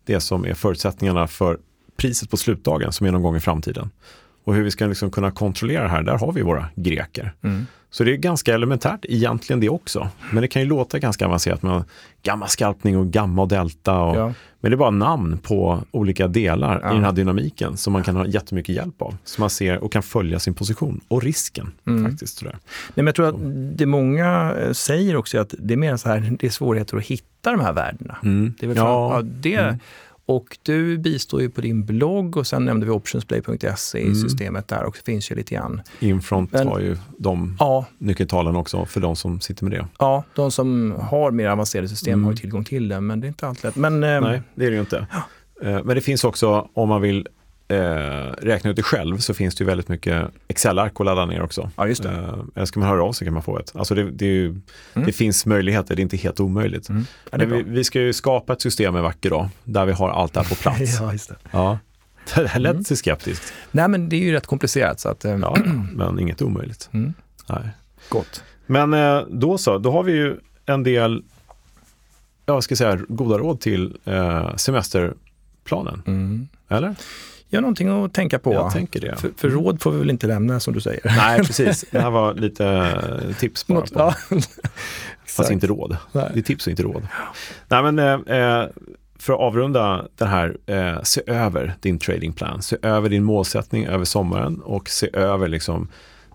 Det 0.05 0.19
som 0.19 0.45
är 0.45 0.53
förutsättningarna 0.53 1.27
för 1.27 1.57
priset 1.97 2.29
på 2.29 2.37
slutdagen 2.37 2.91
som 2.91 3.07
är 3.07 3.11
någon 3.11 3.21
gång 3.21 3.35
i 3.35 3.39
framtiden. 3.39 3.89
Och 4.47 4.55
hur 4.55 4.63
vi 4.63 4.71
ska 4.71 4.85
liksom 4.85 5.11
kunna 5.11 5.31
kontrollera 5.31 5.83
det 5.83 5.89
här, 5.89 6.03
där 6.03 6.17
har 6.17 6.33
vi 6.33 6.41
våra 6.41 6.65
greker. 6.75 7.33
Mm. 7.41 7.65
Så 7.89 8.03
det 8.03 8.13
är 8.13 8.17
ganska 8.17 8.53
elementärt 8.53 9.05
egentligen 9.05 9.59
det 9.59 9.69
också. 9.69 10.09
Men 10.31 10.41
det 10.41 10.47
kan 10.47 10.61
ju 10.61 10.67
låta 10.67 10.99
ganska 10.99 11.25
avancerat 11.25 11.63
med 11.63 11.83
gamma-skalpning 12.23 12.97
och 12.97 13.07
gamma 13.07 13.41
och 13.41 13.47
delta. 13.47 13.99
Och, 13.99 14.17
ja. 14.17 14.33
Men 14.59 14.71
det 14.71 14.75
är 14.75 14.77
bara 14.77 14.89
namn 14.89 15.37
på 15.37 15.83
olika 15.91 16.27
delar 16.27 16.79
ja. 16.83 16.91
i 16.91 16.93
den 16.93 17.03
här 17.03 17.11
dynamiken 17.11 17.77
som 17.77 17.93
man 17.93 18.03
kan 18.03 18.15
ha 18.15 18.25
jättemycket 18.25 18.75
hjälp 18.75 19.01
av. 19.01 19.17
Så 19.23 19.41
man 19.41 19.49
ser 19.49 19.83
och 19.83 19.91
kan 19.91 20.03
följa 20.03 20.39
sin 20.39 20.53
position 20.53 21.01
och 21.07 21.23
risken. 21.23 21.71
Mm. 21.87 22.11
faktiskt. 22.11 22.43
Nej, 22.43 22.53
men 22.95 23.05
jag 23.05 23.15
tror 23.15 23.27
att 23.27 23.35
det 23.77 23.85
många 23.85 24.53
eh, 24.53 24.71
säger 24.71 25.15
också 25.15 25.39
att 25.39 25.53
det 25.59 25.73
är 25.73 25.77
mer 25.77 25.97
så 25.97 26.09
här, 26.09 26.35
det 26.39 26.47
är 26.47 26.51
svårigheter 26.51 26.97
att 26.97 27.03
hitta 27.03 27.51
de 27.51 27.59
här 27.59 27.73
värdena. 27.73 28.17
Mm. 28.23 28.53
Det 28.59 28.65
är 28.65 28.67
väl 28.67 28.77
ja. 28.77 29.15
ja 29.15 29.21
det, 29.21 29.55
mm. 29.55 29.79
Och 30.27 30.57
du 30.63 30.97
bistår 30.97 31.41
ju 31.41 31.49
på 31.49 31.61
din 31.61 31.85
blogg 31.85 32.37
och 32.37 32.47
sen 32.47 32.65
nämnde 32.65 32.85
vi 32.85 32.91
optionsplay.se 32.91 33.99
mm. 33.99 34.11
i 34.11 34.15
systemet 34.15 34.67
där 34.67 34.83
och 34.83 34.95
det 34.97 35.11
finns 35.11 35.31
ju 35.31 35.35
lite 35.35 35.55
grann. 35.55 35.81
Infront 35.99 36.51
Men, 36.51 36.67
har 36.67 36.79
ju 36.79 36.97
de 37.17 37.55
ja. 37.59 37.85
nyckeltalen 37.97 38.55
också 38.55 38.85
för 38.85 38.99
de 38.99 39.15
som 39.15 39.41
sitter 39.41 39.63
med 39.63 39.71
det. 39.71 39.87
Ja, 39.99 40.23
de 40.35 40.51
som 40.51 40.95
har 40.99 41.31
mer 41.31 41.47
avancerade 41.47 41.87
system 41.87 42.13
mm. 42.13 42.25
har 42.25 42.31
ju 42.31 42.37
tillgång 42.37 42.63
till 42.63 42.87
det, 42.87 43.01
men 43.01 43.19
det 43.19 43.25
är 43.25 43.29
inte 43.29 43.47
alltid 43.47 43.63
lätt. 43.63 43.75
Men, 43.75 44.03
eh, 44.03 44.21
Nej, 44.21 44.41
det 44.55 44.65
är 44.65 44.69
det 44.69 44.75
ju 44.75 44.79
inte. 44.79 45.07
Ja. 45.11 45.23
Eh, 45.69 45.83
men 45.83 45.95
det 45.95 46.01
finns 46.01 46.23
också, 46.23 46.69
om 46.73 46.89
man 46.89 47.01
vill 47.01 47.27
eh, 47.67 47.77
räkna 48.41 48.69
ut 48.69 48.75
det 48.75 48.83
själv 48.83 49.17
så 49.17 49.33
finns 49.33 49.55
det 49.55 49.61
ju 49.61 49.65
väldigt 49.65 49.87
mycket 49.87 50.27
Excel-ark 50.47 50.91
att 50.99 51.05
ladda 51.05 51.25
ner 51.25 51.41
också. 51.41 51.71
Ja, 51.75 51.87
just 51.87 52.03
det. 52.03 52.09
Eh, 52.09 52.39
eller 52.55 52.65
ska 52.65 52.79
man 52.79 52.89
höra 52.89 53.03
av 53.03 53.13
sig 53.13 53.25
kan 53.25 53.33
man 53.33 53.43
få 53.43 53.59
ett. 53.59 53.71
Alltså 53.75 53.95
det, 53.95 54.11
det, 54.11 54.25
ju, 54.25 54.45
mm. 54.47 54.61
det 54.93 55.11
finns 55.11 55.45
möjligheter, 55.45 55.95
det 55.95 55.99
är 55.99 56.03
inte 56.03 56.17
helt 56.17 56.39
omöjligt. 56.39 56.89
Mm. 56.89 57.05
Ja, 57.31 57.37
vi, 57.37 57.63
vi, 57.63 57.83
ska 57.83 58.01
ju 58.01 58.13
skapa 58.13 58.53
ett 58.53 58.61
system 58.61 58.95
en 58.95 59.03
vacker 59.03 59.29
dag 59.29 59.49
där 59.63 59.85
vi 59.85 59.91
har 59.91 60.09
allt 60.09 60.33
det 60.33 60.39
här 60.39 60.49
på 60.49 60.55
plats. 60.55 60.97
ja, 60.99 61.11
just 61.11 61.29
det. 61.29 61.35
Ja. 61.51 61.79
Det 62.35 62.47
här 62.47 62.59
lät 62.59 62.73
mm. 62.73 62.83
skeptiskt. 62.83 63.53
Nej, 63.71 63.87
men 63.87 64.09
det 64.09 64.15
är 64.15 64.21
ju 64.21 64.31
rätt 64.31 64.47
komplicerat. 64.47 64.99
Så 64.99 65.09
att, 65.09 65.25
eh, 65.25 65.37
ja, 65.37 65.57
men 65.93 66.19
inget 66.19 66.41
omöjligt. 66.41 66.89
Mm. 66.93 67.13
Nej. 67.49 67.69
Gott. 68.09 68.43
Men 68.65 68.93
eh, 68.93 69.21
då 69.29 69.57
så, 69.57 69.77
då 69.77 69.91
har 69.91 70.03
vi 70.03 70.11
ju 70.11 70.37
en 70.65 70.83
del 70.83 71.23
jag 72.45 72.63
ska 72.63 72.75
säga, 72.75 72.99
goda 73.09 73.37
råd 73.37 73.59
till 73.59 73.97
eh, 74.05 74.55
semesterplanen. 74.55 76.03
Mm. 76.07 76.47
Eller? 76.69 76.95
Ja, 77.49 77.61
någonting 77.61 78.05
att 78.05 78.13
tänka 78.13 78.39
på. 78.39 78.53
Jag 78.53 78.73
tänker 78.73 79.01
det. 79.01 79.15
För, 79.15 79.31
för, 79.37 79.49
råd 79.49 79.81
får 79.81 79.91
vi 79.91 79.99
väl 79.99 80.09
inte 80.09 80.27
lämna 80.27 80.59
som 80.59 80.73
du 80.73 80.81
säger. 80.81 81.01
Nej, 81.05 81.39
precis. 81.39 81.85
Det 81.91 81.99
här 81.99 82.09
var 82.09 82.33
lite 82.33 82.65
eh, 82.65 83.35
tips 83.35 83.67
bara. 83.67 83.79
Något, 83.79 83.93
på. 83.93 83.99
Ja. 83.99 84.13
Fast 85.25 85.51
inte 85.51 85.67
råd. 85.67 85.97
Nej. 86.11 86.29
Det 86.33 86.39
är 86.39 86.43
tips 86.43 86.67
och 86.67 86.71
inte 86.71 86.83
råd. 86.83 87.07
Nej, 87.67 87.91
men 87.91 87.99
eh, 87.99 88.37
eh, 88.37 88.67
för 89.19 89.33
att 89.33 89.39
avrunda 89.39 90.05
det 90.17 90.25
här, 90.25 90.57
eh, 90.65 91.01
se 91.03 91.21
över 91.27 91.75
din 91.79 91.99
tradingplan. 91.99 92.61
Se 92.61 92.77
över 92.81 93.09
din 93.09 93.23
målsättning 93.23 93.85
över 93.85 94.05
sommaren 94.05 94.61
och 94.61 94.89
se 94.89 95.09
över 95.13 95.47
liksom 95.47 95.87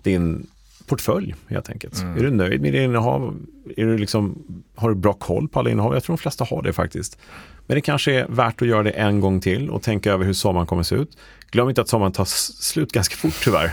din 0.03 0.47
portfölj 0.87 1.35
helt 1.49 1.71
enkelt. 1.71 2.03
Mm. 2.03 2.17
Är 2.19 2.23
du 2.23 2.31
nöjd 2.31 2.61
med 2.61 2.73
din 2.73 2.83
innehav? 2.83 3.37
Är 3.77 3.87
du 3.87 3.99
liksom, 3.99 4.45
har 4.75 4.89
du 4.89 4.95
bra 4.95 5.13
koll 5.13 5.49
på 5.49 5.59
alla 5.59 5.71
innehav? 5.71 5.95
Jag 5.95 6.03
tror 6.03 6.17
de 6.17 6.21
flesta 6.21 6.45
har 6.45 6.63
det 6.63 6.73
faktiskt. 6.73 7.19
Men 7.67 7.75
det 7.75 7.81
kanske 7.81 8.13
är 8.13 8.27
värt 8.29 8.63
att 8.63 8.69
göra 8.69 8.83
det 8.83 8.91
en 8.91 9.21
gång 9.21 9.41
till 9.41 9.71
och 9.71 9.83
tänka 9.83 10.13
över 10.13 10.25
hur 10.25 10.33
sommaren 10.33 10.67
kommer 10.67 10.83
se 10.83 10.95
ut. 10.95 11.17
Glöm 11.51 11.69
inte 11.69 11.81
att 11.81 11.89
sommaren 11.89 12.13
tar 12.13 12.25
slut 12.63 12.93
ganska 12.93 13.17
fort 13.17 13.41
tyvärr. 13.45 13.71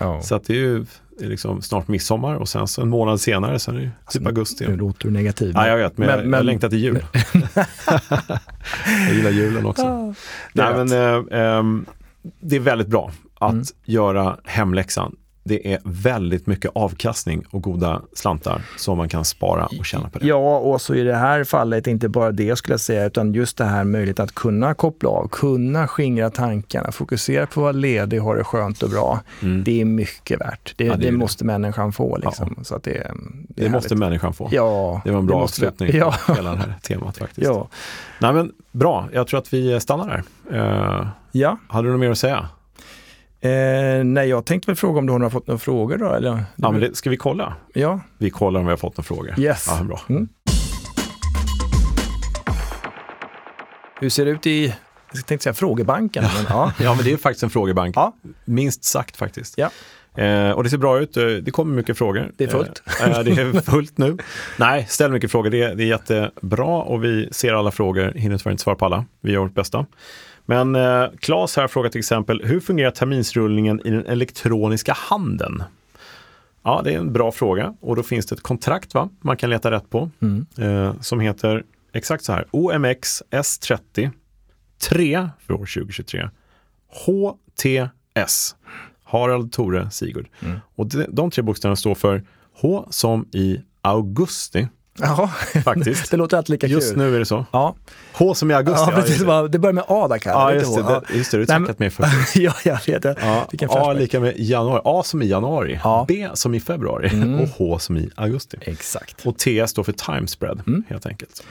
Oh. 0.00 0.20
Så 0.20 0.34
att 0.34 0.44
det 0.44 0.52
är 0.52 0.58
ju 0.58 0.84
det 1.18 1.24
är 1.24 1.28
liksom 1.28 1.62
snart 1.62 1.88
midsommar 1.88 2.34
och 2.34 2.48
sen 2.48 2.68
så 2.68 2.82
en 2.82 2.88
månad 2.88 3.20
senare, 3.20 3.58
sen 3.58 3.76
är 3.76 3.80
det 3.80 3.90
alltså, 4.04 4.18
typ 4.18 4.26
augusti. 4.26 4.66
Nu 4.68 4.76
låter 4.76 5.08
du 5.08 5.10
negativ. 5.10 5.52
Ja, 5.54 5.68
jag 5.68 5.76
vet, 5.76 5.98
men, 5.98 6.08
men 6.08 6.30
jag, 6.30 6.38
jag 6.38 6.44
längtar 6.44 6.68
till 6.68 6.78
jul. 6.78 7.04
jag 9.06 9.14
gillar 9.14 9.30
julen 9.30 9.66
också. 9.66 9.82
Oh, 9.82 10.12
Nej, 10.52 10.74
men, 10.74 10.92
eh, 10.92 11.40
eh, 11.40 11.62
det 12.40 12.56
är 12.56 12.60
väldigt 12.60 12.88
bra 12.88 13.12
att 13.34 13.52
mm. 13.52 13.64
göra 13.84 14.36
hemläxan 14.44 15.16
det 15.44 15.72
är 15.72 15.78
väldigt 15.84 16.46
mycket 16.46 16.70
avkastning 16.74 17.44
och 17.50 17.62
goda 17.62 18.02
slantar 18.12 18.62
som 18.76 18.98
man 18.98 19.08
kan 19.08 19.24
spara 19.24 19.66
och 19.78 19.86
tjäna 19.86 20.08
på 20.08 20.18
det. 20.18 20.26
Ja, 20.26 20.58
och 20.58 20.80
så 20.80 20.94
i 20.94 21.02
det 21.02 21.14
här 21.14 21.44
fallet 21.44 21.86
inte 21.86 22.08
bara 22.08 22.32
det 22.32 22.56
skulle 22.56 22.72
jag 22.72 22.80
säga, 22.80 23.04
utan 23.04 23.34
just 23.34 23.56
det 23.56 23.64
här 23.64 23.84
möjlighet 23.84 24.20
att 24.20 24.34
kunna 24.34 24.74
koppla 24.74 25.08
av, 25.08 25.28
kunna 25.28 25.88
skingra 25.88 26.30
tankarna, 26.30 26.92
fokusera 26.92 27.46
på 27.46 27.52
att 27.52 27.56
vara 27.56 27.72
ledig, 27.72 28.18
ha 28.18 28.34
det 28.34 28.44
skönt 28.44 28.82
och 28.82 28.90
bra. 28.90 29.20
Mm. 29.42 29.64
Det 29.64 29.80
är 29.80 29.84
mycket 29.84 30.40
värt. 30.40 30.74
Det, 30.76 30.84
ja, 30.84 30.96
det, 30.96 31.06
det 31.06 31.12
måste 31.12 31.44
människan 31.44 31.92
få. 31.92 32.16
Liksom. 32.16 32.54
Ja. 32.56 32.64
Så 32.64 32.74
att 32.76 32.82
det, 32.82 33.10
det, 33.48 33.62
det 33.62 33.70
måste 33.70 33.94
människan 33.94 34.32
få. 34.32 34.48
Ja, 34.52 35.00
det 35.04 35.10
var 35.10 35.18
en 35.18 35.26
bra 35.26 35.42
avslutning 35.42 35.90
ja. 35.94 36.14
på 36.26 36.34
hela 36.34 36.50
det 36.50 36.58
här 36.58 36.74
temat 36.82 37.18
faktiskt. 37.18 37.46
Ja. 37.46 37.68
Nej, 38.18 38.32
men, 38.32 38.52
bra, 38.72 39.08
jag 39.12 39.26
tror 39.26 39.40
att 39.40 39.52
vi 39.52 39.80
stannar 39.80 40.24
där. 40.50 40.58
Uh, 40.60 41.08
ja. 41.32 41.58
Hade 41.68 41.88
du 41.88 41.92
något 41.92 42.00
mer 42.00 42.10
att 42.10 42.18
säga? 42.18 42.48
Eh, 43.44 44.04
nej, 44.04 44.28
jag 44.28 44.44
tänkte 44.44 44.70
väl 44.70 44.76
fråga 44.76 44.98
om 44.98 45.06
du 45.06 45.12
har 45.12 45.30
fått 45.30 45.46
några 45.46 45.58
frågor 45.58 45.96
då? 45.96 46.12
Eller? 46.12 46.44
Ja, 46.56 46.70
men 46.70 46.80
det, 46.80 46.96
ska 46.96 47.10
vi 47.10 47.16
kolla? 47.16 47.54
Ja. 47.74 48.00
Vi 48.18 48.30
kollar 48.30 48.60
om 48.60 48.66
vi 48.66 48.72
har 48.72 48.76
fått 48.76 48.96
några 48.96 49.06
frågor. 49.06 49.40
Yes. 49.40 49.66
Ja, 49.68 49.84
bra. 49.84 50.00
Mm. 50.08 50.28
Hur 54.00 54.08
ser 54.08 54.24
det 54.24 54.30
ut 54.30 54.46
i, 54.46 54.74
jag 55.12 55.26
tänkte 55.26 55.42
säga 55.42 55.54
frågebanken? 55.54 56.24
Men, 56.36 56.44
ja. 56.48 56.72
ja, 56.80 56.94
men 56.94 57.04
det 57.04 57.12
är 57.12 57.16
faktiskt 57.16 57.42
en 57.42 57.50
frågebank. 57.50 57.96
Ja. 57.96 58.16
Minst 58.44 58.84
sagt 58.84 59.16
faktiskt. 59.16 59.58
Ja. 59.58 59.70
Eh, 60.22 60.50
och 60.50 60.64
det 60.64 60.70
ser 60.70 60.78
bra 60.78 60.98
ut. 60.98 61.16
Eh, 61.16 61.26
det 61.26 61.50
kommer 61.50 61.76
mycket 61.76 61.98
frågor. 61.98 62.32
Det 62.36 62.44
är 62.44 62.48
fullt. 62.48 62.82
Eh, 63.00 63.20
det 63.20 63.30
är 63.30 63.60
fullt 63.70 63.98
nu. 63.98 64.18
Nej, 64.56 64.86
ställ 64.88 65.12
mycket 65.12 65.30
frågor. 65.30 65.50
Det 65.50 65.62
är, 65.62 65.74
det 65.74 65.82
är 65.82 65.86
jättebra 65.86 66.82
och 66.82 67.04
vi 67.04 67.28
ser 67.32 67.52
alla 67.52 67.70
frågor. 67.70 68.12
Hinner 68.14 68.38
tyvärr 68.38 68.50
inte 68.50 68.62
svara 68.62 68.76
på 68.76 68.84
alla. 68.84 69.04
Vi 69.20 69.32
gör 69.32 69.40
vårt 69.40 69.54
bästa. 69.54 69.86
Men 70.46 70.76
eh, 70.76 71.04
Claes 71.20 71.56
här 71.56 71.68
frågar 71.68 71.90
till 71.90 71.98
exempel, 71.98 72.42
hur 72.44 72.60
fungerar 72.60 72.90
terminsrullningen 72.90 73.80
i 73.86 73.90
den 73.90 74.06
elektroniska 74.06 74.92
handeln? 74.96 75.62
Ja, 76.62 76.80
det 76.84 76.94
är 76.94 76.98
en 76.98 77.12
bra 77.12 77.32
fråga 77.32 77.74
och 77.80 77.96
då 77.96 78.02
finns 78.02 78.26
det 78.26 78.34
ett 78.34 78.42
kontrakt 78.42 78.94
va? 78.94 79.08
man 79.20 79.36
kan 79.36 79.50
leta 79.50 79.70
rätt 79.70 79.90
på 79.90 80.10
Mm. 80.22 80.46
eh, 80.58 81.00
som 81.00 81.20
heter 81.20 81.64
exakt 81.92 82.24
så 82.24 82.32
här 82.32 82.46
OMX 82.50 83.22
S30 83.30 84.10
3 84.88 85.28
för 85.46 85.54
år 85.54 85.58
2023 85.58 86.28
HTS 87.06 88.56
Harald 89.04 89.52
Tore 89.52 89.90
Sigurd. 89.90 90.28
Mm. 90.40 90.58
Och 90.74 90.86
de, 90.86 91.06
de 91.08 91.30
tre 91.30 91.42
bokstäverna 91.42 91.76
står 91.76 91.94
för 91.94 92.22
H 92.60 92.86
som 92.90 93.28
i 93.32 93.60
augusti 93.80 94.68
Jaha, 94.98 95.28
faktiskt. 95.64 96.10
det 96.10 96.16
låter 96.16 96.36
alltid 96.36 96.50
lika 96.50 96.66
Just 96.66 96.88
kul. 96.88 96.98
nu 96.98 97.14
är 97.14 97.18
det 97.18 97.24
så. 97.26 97.46
Ja, 97.50 97.74
H 98.12 98.34
som 98.34 98.50
i 98.50 98.54
augusti. 98.54 98.84
ja 98.90 98.92
precis. 98.96 99.10
just 99.10 99.26
det. 99.26 99.48
Det 99.48 99.58
börjar 99.58 99.72
med 99.72 99.84
A 99.88 100.08
där 100.08 100.18
Kalle. 100.18 100.54
Ja, 100.54 100.54
just 100.60 100.74
det. 100.76 100.82
Det, 100.82 101.16
just 101.18 101.30
det. 101.30 101.38
Du 101.38 101.46
tackat 101.46 101.78
mig 101.78 101.90
för. 101.90 102.06
ja, 102.40 102.54
jag 102.64 102.78
vet. 102.86 103.02
det. 103.02 103.16
Ja, 103.20 103.48
A 103.70 103.92
lika 103.92 104.20
med 104.20 104.34
januari. 104.36 104.80
A 104.84 105.02
som 105.04 105.22
i 105.22 105.26
januari. 105.26 105.80
Ja. 105.84 105.96
Mm. 105.96 106.06
B 106.06 106.28
som 106.34 106.54
i 106.54 106.60
februari. 106.60 107.08
Och 107.42 107.48
H 107.48 107.78
som 107.78 107.96
i 107.96 108.10
augusti. 108.14 108.56
Exakt. 108.60 109.26
Och 109.26 109.38
TS 109.38 109.70
står 109.70 109.82
för 109.82 109.92
time 109.92 110.26
spread 110.26 110.62
Mm. 110.66 110.84
helt 110.88 111.06
enkelt. 111.06 111.42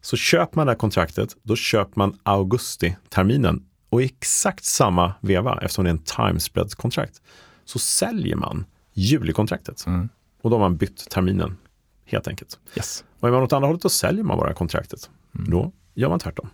Så 0.00 0.16
köper 0.16 0.56
man 0.56 0.66
det 0.66 0.72
här 0.72 0.78
kontraktet, 0.78 1.28
då 1.42 1.56
köper 1.56 1.92
man 1.98 2.18
augusti-terminen. 2.22 3.62
Och 3.90 4.02
i 4.02 4.04
exakt 4.04 4.64
samma 4.64 5.14
veva, 5.20 5.58
eftersom 5.62 5.84
det 5.84 5.88
är 5.88 5.92
en 5.92 5.98
time 6.30 6.40
spread-kontrakt, 6.40 7.14
så 7.64 7.78
säljer 7.78 8.36
man 8.36 8.64
julikontraktet. 8.92 9.86
Mm. 9.86 10.08
Och 10.42 10.50
då 10.50 10.56
har 10.56 10.60
man 10.60 10.76
bytt 10.76 11.10
terminen, 11.10 11.56
helt 12.04 12.28
enkelt. 12.28 12.58
Yes. 12.76 13.04
Och 13.20 13.28
är 13.28 13.32
man 13.32 13.42
åt 13.42 13.52
andra 13.52 13.66
hållet, 13.66 13.82
då 13.82 13.88
säljer 13.88 14.24
man 14.24 14.38
bara 14.38 14.54
kontraktet. 14.54 15.10
Mm. 15.38 15.50
Då 15.50 15.72
gör 15.94 16.08
man 16.08 16.18
tvärtom. 16.18 16.50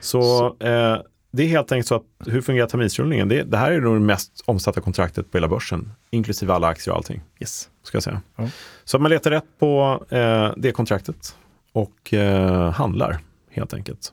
Så, 0.00 0.46
Eh, 0.60 0.98
det 1.32 1.42
är 1.42 1.46
helt 1.48 1.72
enkelt 1.72 1.86
så 1.88 1.94
att 1.94 2.02
hur 2.26 2.40
fungerar 2.40 2.66
terminsrullningen? 2.66 3.28
Det, 3.28 3.42
det 3.42 3.56
här 3.56 3.72
är 3.72 3.80
nog 3.80 3.94
det 3.96 4.00
mest 4.00 4.42
omsatta 4.46 4.80
kontraktet 4.80 5.30
på 5.30 5.36
hela 5.38 5.48
börsen, 5.48 5.92
inklusive 6.10 6.52
alla 6.52 6.66
aktier 6.68 6.92
och 6.92 6.96
allting 6.96 7.20
Yes. 7.40 7.68
ska 7.82 7.96
jag 7.96 8.02
säga. 8.02 8.22
Ja. 8.36 8.48
Så 8.84 8.96
att 8.96 9.00
man 9.02 9.10
letar 9.10 9.30
rätt 9.30 9.44
på 9.58 10.04
eh, 10.08 10.52
det 10.56 10.72
kontraktet 10.72 11.36
och 11.72 12.14
eh, 12.14 12.70
handlar 12.70 13.18
helt 13.50 13.74
enkelt. 13.74 14.12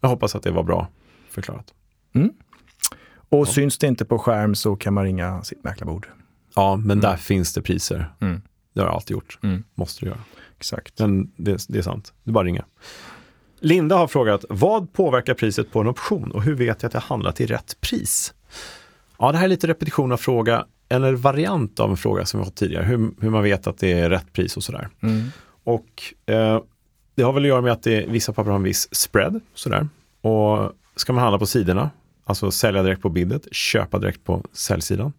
Jag 0.00 0.08
hoppas 0.08 0.34
att 0.36 0.42
det 0.42 0.50
var 0.50 0.62
bra 0.62 0.88
förklarat. 1.30 1.74
Och 3.30 3.48
syns 3.48 3.78
det 3.78 3.86
inte 3.86 4.04
på 4.04 4.18
skärm 4.18 4.54
så 4.54 4.76
kan 4.76 4.94
man 4.94 5.04
ringa 5.04 5.42
sitt 5.42 5.64
mäklarbord. 5.64 6.08
Ja, 6.54 6.76
men 6.76 7.00
där 7.00 7.16
finns 7.16 7.52
det 7.54 7.62
priser. 7.62 8.12
Mm. 8.20 8.42
Det 8.78 8.82
har 8.82 8.88
jag 8.88 8.94
alltid 8.94 9.14
gjort. 9.14 9.38
Mm. 9.42 9.64
Måste 9.74 10.04
du 10.04 10.06
göra. 10.08 10.20
Exakt. 10.56 10.98
Men 10.98 11.32
det, 11.36 11.64
det 11.68 11.78
är 11.78 11.82
sant. 11.82 12.12
Det 12.24 12.30
är 12.30 12.32
bara 12.32 12.40
att 12.40 12.46
ringa. 12.46 12.64
Linda 13.60 13.96
har 13.96 14.06
frågat, 14.06 14.44
vad 14.48 14.92
påverkar 14.92 15.34
priset 15.34 15.72
på 15.72 15.80
en 15.80 15.86
option 15.86 16.32
och 16.32 16.42
hur 16.42 16.54
vet 16.54 16.82
jag 16.82 16.88
att 16.88 16.94
jag 16.94 17.00
handlat 17.00 17.36
till 17.36 17.46
rätt 17.46 17.80
pris? 17.80 18.34
Ja, 19.18 19.32
det 19.32 19.38
här 19.38 19.44
är 19.44 19.48
lite 19.48 19.66
repetition 19.66 20.12
av 20.12 20.16
fråga, 20.16 20.66
eller 20.88 21.12
variant 21.12 21.80
av 21.80 21.90
en 21.90 21.96
fråga 21.96 22.24
som 22.24 22.40
vi 22.40 22.44
har 22.44 22.50
fått 22.50 22.56
tidigare. 22.56 22.84
Hur, 22.84 23.10
hur 23.20 23.30
man 23.30 23.42
vet 23.42 23.66
att 23.66 23.78
det 23.78 23.92
är 23.92 24.10
rätt 24.10 24.32
pris 24.32 24.56
och 24.56 24.64
sådär. 24.64 24.88
Mm. 25.00 25.28
Och 25.64 26.14
eh, 26.26 26.62
det 27.14 27.22
har 27.22 27.32
väl 27.32 27.42
att 27.42 27.48
göra 27.48 27.60
med 27.60 27.72
att 27.72 27.82
det, 27.82 28.06
vissa 28.08 28.32
papper 28.32 28.50
har 28.50 28.56
en 28.56 28.62
viss 28.62 28.94
spread. 28.94 29.40
Sådär. 29.54 29.88
Och 30.20 30.72
ska 30.96 31.12
man 31.12 31.22
handla 31.22 31.38
på 31.38 31.46
sidorna, 31.46 31.90
alltså 32.24 32.50
sälja 32.50 32.82
direkt 32.82 33.02
på 33.02 33.08
bidet, 33.08 33.48
köpa 33.52 33.98
direkt 33.98 34.24
på 34.24 34.44
säljsidan. 34.52 35.12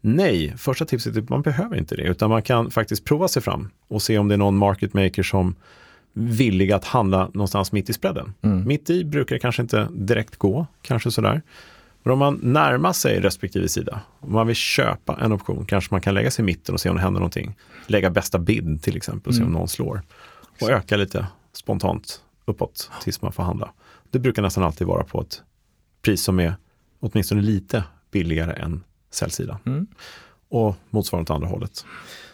Nej, 0.00 0.54
första 0.56 0.84
tipset 0.84 1.16
är 1.16 1.22
att 1.22 1.28
man 1.28 1.42
behöver 1.42 1.76
inte 1.76 1.96
det, 1.96 2.02
utan 2.02 2.30
man 2.30 2.42
kan 2.42 2.70
faktiskt 2.70 3.04
prova 3.04 3.28
sig 3.28 3.42
fram 3.42 3.70
och 3.88 4.02
se 4.02 4.18
om 4.18 4.28
det 4.28 4.34
är 4.34 4.38
någon 4.38 4.56
market 4.56 4.94
maker 4.94 5.22
som 5.22 5.54
villig 6.12 6.72
att 6.72 6.84
handla 6.84 7.30
någonstans 7.34 7.72
mitt 7.72 7.90
i 7.90 7.92
spreaden. 7.92 8.34
Mm. 8.42 8.68
Mitt 8.68 8.90
i 8.90 9.04
brukar 9.04 9.36
det 9.36 9.40
kanske 9.40 9.62
inte 9.62 9.88
direkt 9.90 10.36
gå, 10.36 10.66
kanske 10.82 11.10
sådär. 11.10 11.42
Men 12.02 12.12
om 12.12 12.18
man 12.18 12.40
närmar 12.42 12.92
sig 12.92 13.20
respektive 13.20 13.68
sida, 13.68 14.00
om 14.20 14.32
man 14.32 14.46
vill 14.46 14.56
köpa 14.56 15.18
en 15.22 15.32
option, 15.32 15.66
kanske 15.66 15.94
man 15.94 16.00
kan 16.00 16.14
lägga 16.14 16.30
sig 16.30 16.42
i 16.42 16.46
mitten 16.46 16.74
och 16.74 16.80
se 16.80 16.88
om 16.88 16.96
det 16.96 17.02
händer 17.02 17.20
någonting. 17.20 17.56
Lägga 17.86 18.10
bästa 18.10 18.38
bid 18.38 18.82
till 18.82 18.96
exempel 18.96 19.28
och 19.30 19.34
se 19.34 19.42
om 19.42 19.48
Mm. 19.48 19.58
någon 19.58 19.68
slår. 19.68 20.02
Och 20.60 20.70
öka 20.70 20.96
lite 20.96 21.26
spontant 21.52 22.22
uppåt 22.44 22.90
tills 23.02 23.22
man 23.22 23.32
får 23.32 23.42
handla. 23.42 23.70
Det 24.10 24.18
brukar 24.18 24.42
nästan 24.42 24.64
alltid 24.64 24.86
vara 24.86 25.04
på 25.04 25.20
ett 25.20 25.42
pris 26.02 26.22
som 26.22 26.40
är 26.40 26.54
åtminstone 27.00 27.42
lite 27.42 27.84
billigare 28.10 28.52
än 28.52 28.82
säljsidan. 29.10 29.58
Mm. 29.66 29.86
Och 30.48 30.76
motsvarande 30.90 31.32
åt 31.32 31.34
andra 31.34 31.48
hållet. 31.48 31.84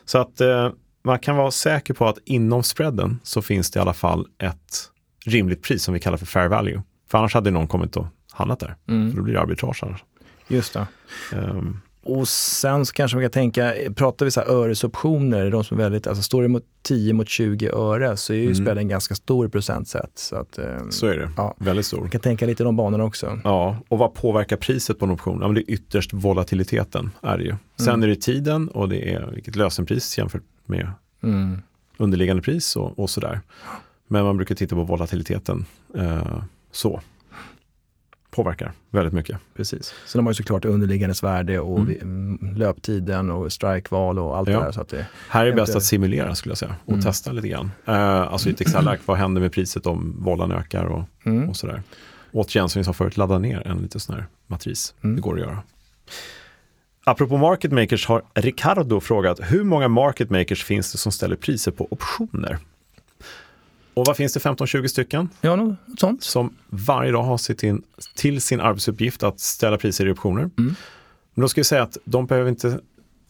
Så 0.04 0.18
att 0.18 0.40
eh, 0.40 0.70
man 1.04 1.18
kan 1.18 1.36
vara 1.36 1.50
säker 1.50 1.94
på 1.94 2.08
att 2.08 2.18
inom 2.24 2.62
spreaden 2.62 3.20
så 3.22 3.42
finns 3.42 3.70
det 3.70 3.78
i 3.78 3.80
alla 3.80 3.94
fall 3.94 4.26
ett 4.38 4.90
rimligt 5.24 5.62
pris 5.62 5.82
som 5.82 5.94
vi 5.94 6.00
kallar 6.00 6.16
för 6.16 6.26
fair 6.26 6.48
value. 6.48 6.82
För 7.10 7.18
annars 7.18 7.34
hade 7.34 7.50
någon 7.50 7.68
kommit 7.68 7.96
och 7.96 8.06
handlat 8.32 8.60
där. 8.60 8.76
Mm. 8.88 9.10
För 9.10 9.16
då 9.16 9.22
blir 9.22 9.34
det 9.34 9.40
arbitrage 9.40 9.84
annars. 9.84 10.04
Just 10.48 10.72
det. 10.72 10.86
Ehm, 11.32 11.80
Och 12.08 12.28
sen 12.28 12.86
så 12.86 12.92
kanske 12.92 13.16
man 13.16 13.24
kan 13.24 13.30
tänka, 13.30 13.72
pratar 13.94 14.24
vi 14.24 14.30
så 14.30 14.40
här 14.40 14.48
öresoptioner, 14.48 15.50
de 15.50 15.64
som 15.64 15.78
är 15.78 15.82
väldigt, 15.82 16.06
alltså 16.06 16.22
står 16.22 16.42
det 16.42 16.48
mot 16.48 16.64
10 16.82 17.12
mot 17.12 17.28
20 17.28 17.68
öre 17.68 18.16
så 18.16 18.32
är 18.32 18.36
ju 18.36 18.42
Mm. 18.42 18.54
spreaden 18.54 18.88
ganska 18.88 19.14
stor 19.14 19.48
procentsett. 19.48 20.10
Så 20.14 20.36
att, 20.36 20.58
eh, 20.58 20.64
så 20.90 21.06
är 21.06 21.16
det. 21.16 21.30
Ja. 21.36 21.54
Väldigt 21.58 21.86
stor. 21.86 22.00
man 22.00 22.10
kan 22.10 22.20
tänka 22.20 22.46
lite 22.46 22.62
i 22.62 22.64
de 22.64 22.76
banorna 22.76 23.04
också. 23.04 23.38
Ja, 23.44 23.76
och 23.88 23.98
vad 23.98 24.14
påverkar 24.14 24.56
priset 24.56 24.98
på 24.98 25.04
en 25.04 25.10
option? 25.10 25.38
Ja, 25.40 25.46
men 25.48 25.54
det 25.54 25.60
är 25.60 25.74
ytterst 25.74 26.12
volatiliteten 26.12 27.10
är 27.22 27.38
det 27.38 27.44
ju. 27.44 27.54
Sen 27.78 27.88
Mm. 27.88 28.02
är 28.02 28.08
det 28.08 28.16
tiden 28.20 28.68
och 28.68 28.88
det 28.88 29.12
är 29.14 29.30
vilket 29.34 29.56
lösenpris 29.56 30.18
jämfört 30.18 30.42
med 30.66 30.90
Mm. 31.22 31.62
underliggande 31.96 32.42
pris 32.42 32.76
och, 32.76 32.98
och 32.98 33.10
sådär. 33.10 33.40
Men 34.08 34.24
man 34.24 34.36
brukar 34.36 34.54
titta 34.54 34.74
på 34.76 34.82
volatiliteten. 34.82 35.64
Eh, 35.98 36.42
så. 36.72 37.00
Påverkar 38.36 38.72
väldigt 38.90 39.12
mycket. 39.14 39.38
Precis. 39.56 39.94
Sen 40.06 40.18
har 40.18 40.22
man 40.22 40.30
ju 40.30 40.34
såklart 40.34 40.64
underliggandes 40.64 41.22
värde 41.22 41.60
och 41.60 41.78
Mm. 41.80 42.00
mm, 42.02 42.54
löptiden 42.56 43.30
och 43.30 43.52
strikeval 43.52 44.18
och 44.18 44.36
allt 44.38 44.48
Ja. 44.48 44.58
det 44.58 44.64
där. 44.64 44.72
Så 44.72 44.80
att 44.80 44.88
det, 44.88 45.06
Här 45.28 45.46
är 45.46 45.50
det 45.50 45.56
bäst 45.56 45.68
Inte- 45.68 45.78
att 45.78 45.84
simulera 45.84 46.34
skulle 46.34 46.50
jag 46.50 46.58
säga 46.58 46.74
och 46.84 46.92
Mm. 46.92 47.02
testa 47.04 47.32
lite 47.32 47.48
grann. 47.48 47.70
Eh, 47.86 47.94
alltså 48.32 48.48
i 48.48 48.52
ett 48.52 48.60
Excel-ark, 48.66 49.00
vad 49.06 49.16
händer 49.16 49.40
med 49.40 49.52
priset 49.52 49.86
om 49.86 50.16
vollan 50.24 50.52
ökar 50.52 50.84
och, 50.84 51.04
mm. 51.24 51.48
och 51.48 51.56
sådär. 51.56 51.82
Återigen, 52.32 52.68
som 52.68 52.80
vi 52.80 52.84
sa 52.84 52.92
förut, 52.92 53.16
ladda 53.16 53.38
ner 53.38 53.66
en 53.66 53.78
liten 53.78 54.00
sån 54.00 54.14
här 54.14 54.26
matris. 54.46 54.94
Mm. 55.04 55.16
Det 55.16 55.22
går 55.22 55.34
att 55.34 55.40
göra. 55.40 55.58
Apropå 57.04 57.36
market 57.36 57.72
makers 57.72 58.06
har 58.06 58.22
Ricardo 58.34 59.00
frågat, 59.00 59.40
hur 59.42 59.64
många 59.64 59.88
market 59.88 60.30
makers 60.30 60.64
finns 60.64 60.92
det 60.92 60.98
som 60.98 61.12
ställer 61.12 61.36
priser 61.36 61.70
på 61.72 61.88
optioner? 61.90 62.58
Och 63.96 64.04
vad 64.06 64.16
finns 64.16 64.32
det 64.32 64.40
15-20 64.40 64.86
stycken 64.86 65.28
Ja, 65.40 65.56
något 65.56 65.76
sånt. 65.98 66.22
som 66.22 66.56
varje 66.68 67.12
dag 67.12 67.22
har 67.22 67.38
sitt 67.38 67.62
in, 67.62 67.82
till 68.14 68.40
sin 68.40 68.60
arbetsuppgift 68.60 69.22
att 69.22 69.40
ställa 69.40 69.78
priser 69.78 70.06
i 70.06 70.10
optioner. 70.12 70.40
Mm. 70.42 70.74
Men 71.34 71.42
då 71.42 71.48
ska 71.48 71.58
jag 71.58 71.66
säga 71.66 71.82
att 71.82 71.96
de 72.04 72.26
behöver 72.26 72.50
inte, 72.50 72.80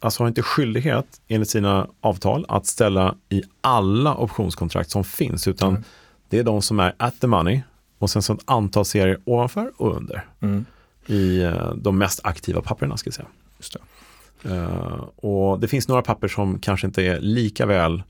alltså 0.01 0.23
har 0.23 0.29
inte 0.29 0.43
skyldighet 0.43 1.07
enligt 1.29 1.51
sina 1.51 1.87
avtal 2.01 2.45
att 2.49 2.67
ställa 2.67 3.15
i 3.29 3.43
alla 3.61 4.17
optionskontrakt 4.17 4.91
som 4.91 5.05
finns, 5.05 5.49
utan 5.49 5.69
Mm. 5.69 5.83
det 6.29 6.39
är 6.39 6.45
de 6.45 6.63
som 6.63 6.81
är 6.81 6.95
at 6.97 7.21
the 7.21 7.27
money 7.27 7.61
och 7.99 8.11
sen 8.11 8.23
så 8.23 8.33
ett 8.33 8.41
antal 8.45 8.85
serier 8.85 9.19
ovanför 9.25 9.73
och 9.77 9.97
under 9.97 10.25
Mm. 10.41 10.65
i 11.07 11.43
eh, 11.43 11.75
de 11.75 11.99
mest 11.99 12.21
aktiva 12.25 12.63
papperna 12.63 12.97
ska 12.97 13.09
jag 13.09 13.15
säga. 13.15 13.29
Just 13.59 13.73
det. 14.43 14.55
Eh, 14.55 15.05
och 15.17 15.61
det 15.61 15.69
finns 15.69 15.89
några 15.89 16.03
papper 16.03 16.29
som 16.29 16.59
kanske 16.59 16.87
inte 16.87 17.03
är 17.03 17.21
lika 17.21 17.67
väl 17.67 18.03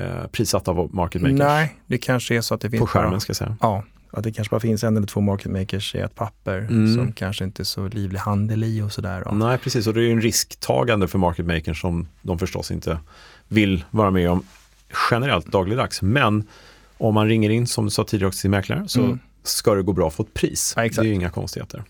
uh, 0.00 0.26
prissatta 0.32 0.70
av 0.70 0.94
market 0.94 1.22
makers 1.22 1.38
Nej, 1.38 1.76
det 1.86 1.98
kanske 1.98 2.36
är 2.36 2.40
så 2.40 2.54
att 2.54 2.60
det 2.60 2.70
finns 2.70 2.80
på 2.80 2.86
skärmen 2.86 3.10
bara, 3.10 3.20
ska 3.20 3.30
jag 3.30 3.36
säga. 3.36 3.56
Ja, 3.60 3.84
att 4.10 4.24
det 4.24 4.32
kanske 4.32 4.50
bara 4.50 4.60
finns 4.60 4.84
en 4.84 4.96
eller 4.96 5.06
två 5.06 5.20
market 5.20 5.52
makers 5.52 5.94
i 5.94 5.98
ett 5.98 6.14
papper 6.14 6.58
Mm. 6.58 6.94
som 6.94 7.12
kanske 7.12 7.44
inte 7.44 7.62
är 7.62 7.64
så 7.64 7.88
livlig 7.88 8.18
handel 8.18 8.64
i 8.64 8.82
och 8.82 8.92
sådär. 8.92 9.24
Nej, 9.32 9.58
precis. 9.58 9.86
Och 9.86 9.94
det 9.94 10.00
är 10.00 10.04
ju 10.04 10.12
en 10.12 10.20
risktagande 10.20 11.08
för 11.08 11.18
market 11.18 11.46
makers 11.46 11.80
som 11.80 12.08
de 12.22 12.38
förstås 12.38 12.70
inte 12.70 12.98
vill 13.48 13.84
vara 13.90 14.10
med 14.10 14.30
om 14.30 14.42
generellt 15.10 15.46
dagligdags. 15.46 16.02
Men 16.02 16.44
om 16.98 17.14
man 17.14 17.28
ringer 17.28 17.50
in, 17.50 17.66
som 17.66 17.84
du 17.84 17.90
sa 17.90 18.04
tidigare 18.04 18.28
också 18.28 18.40
till 18.40 18.50
mäklare, 18.50 18.88
så 18.88 19.00
Mm. 19.04 19.18
ska 19.42 19.74
det 19.74 19.82
gå 19.82 19.92
bra 19.92 20.08
att 20.08 20.14
få 20.14 20.22
ett 20.22 20.34
pris. 20.34 20.72
Ja, 20.76 20.82
det 20.82 20.98
är 20.98 21.02
ju 21.04 21.12
inga 21.14 21.30
konstigheter. 21.30 21.84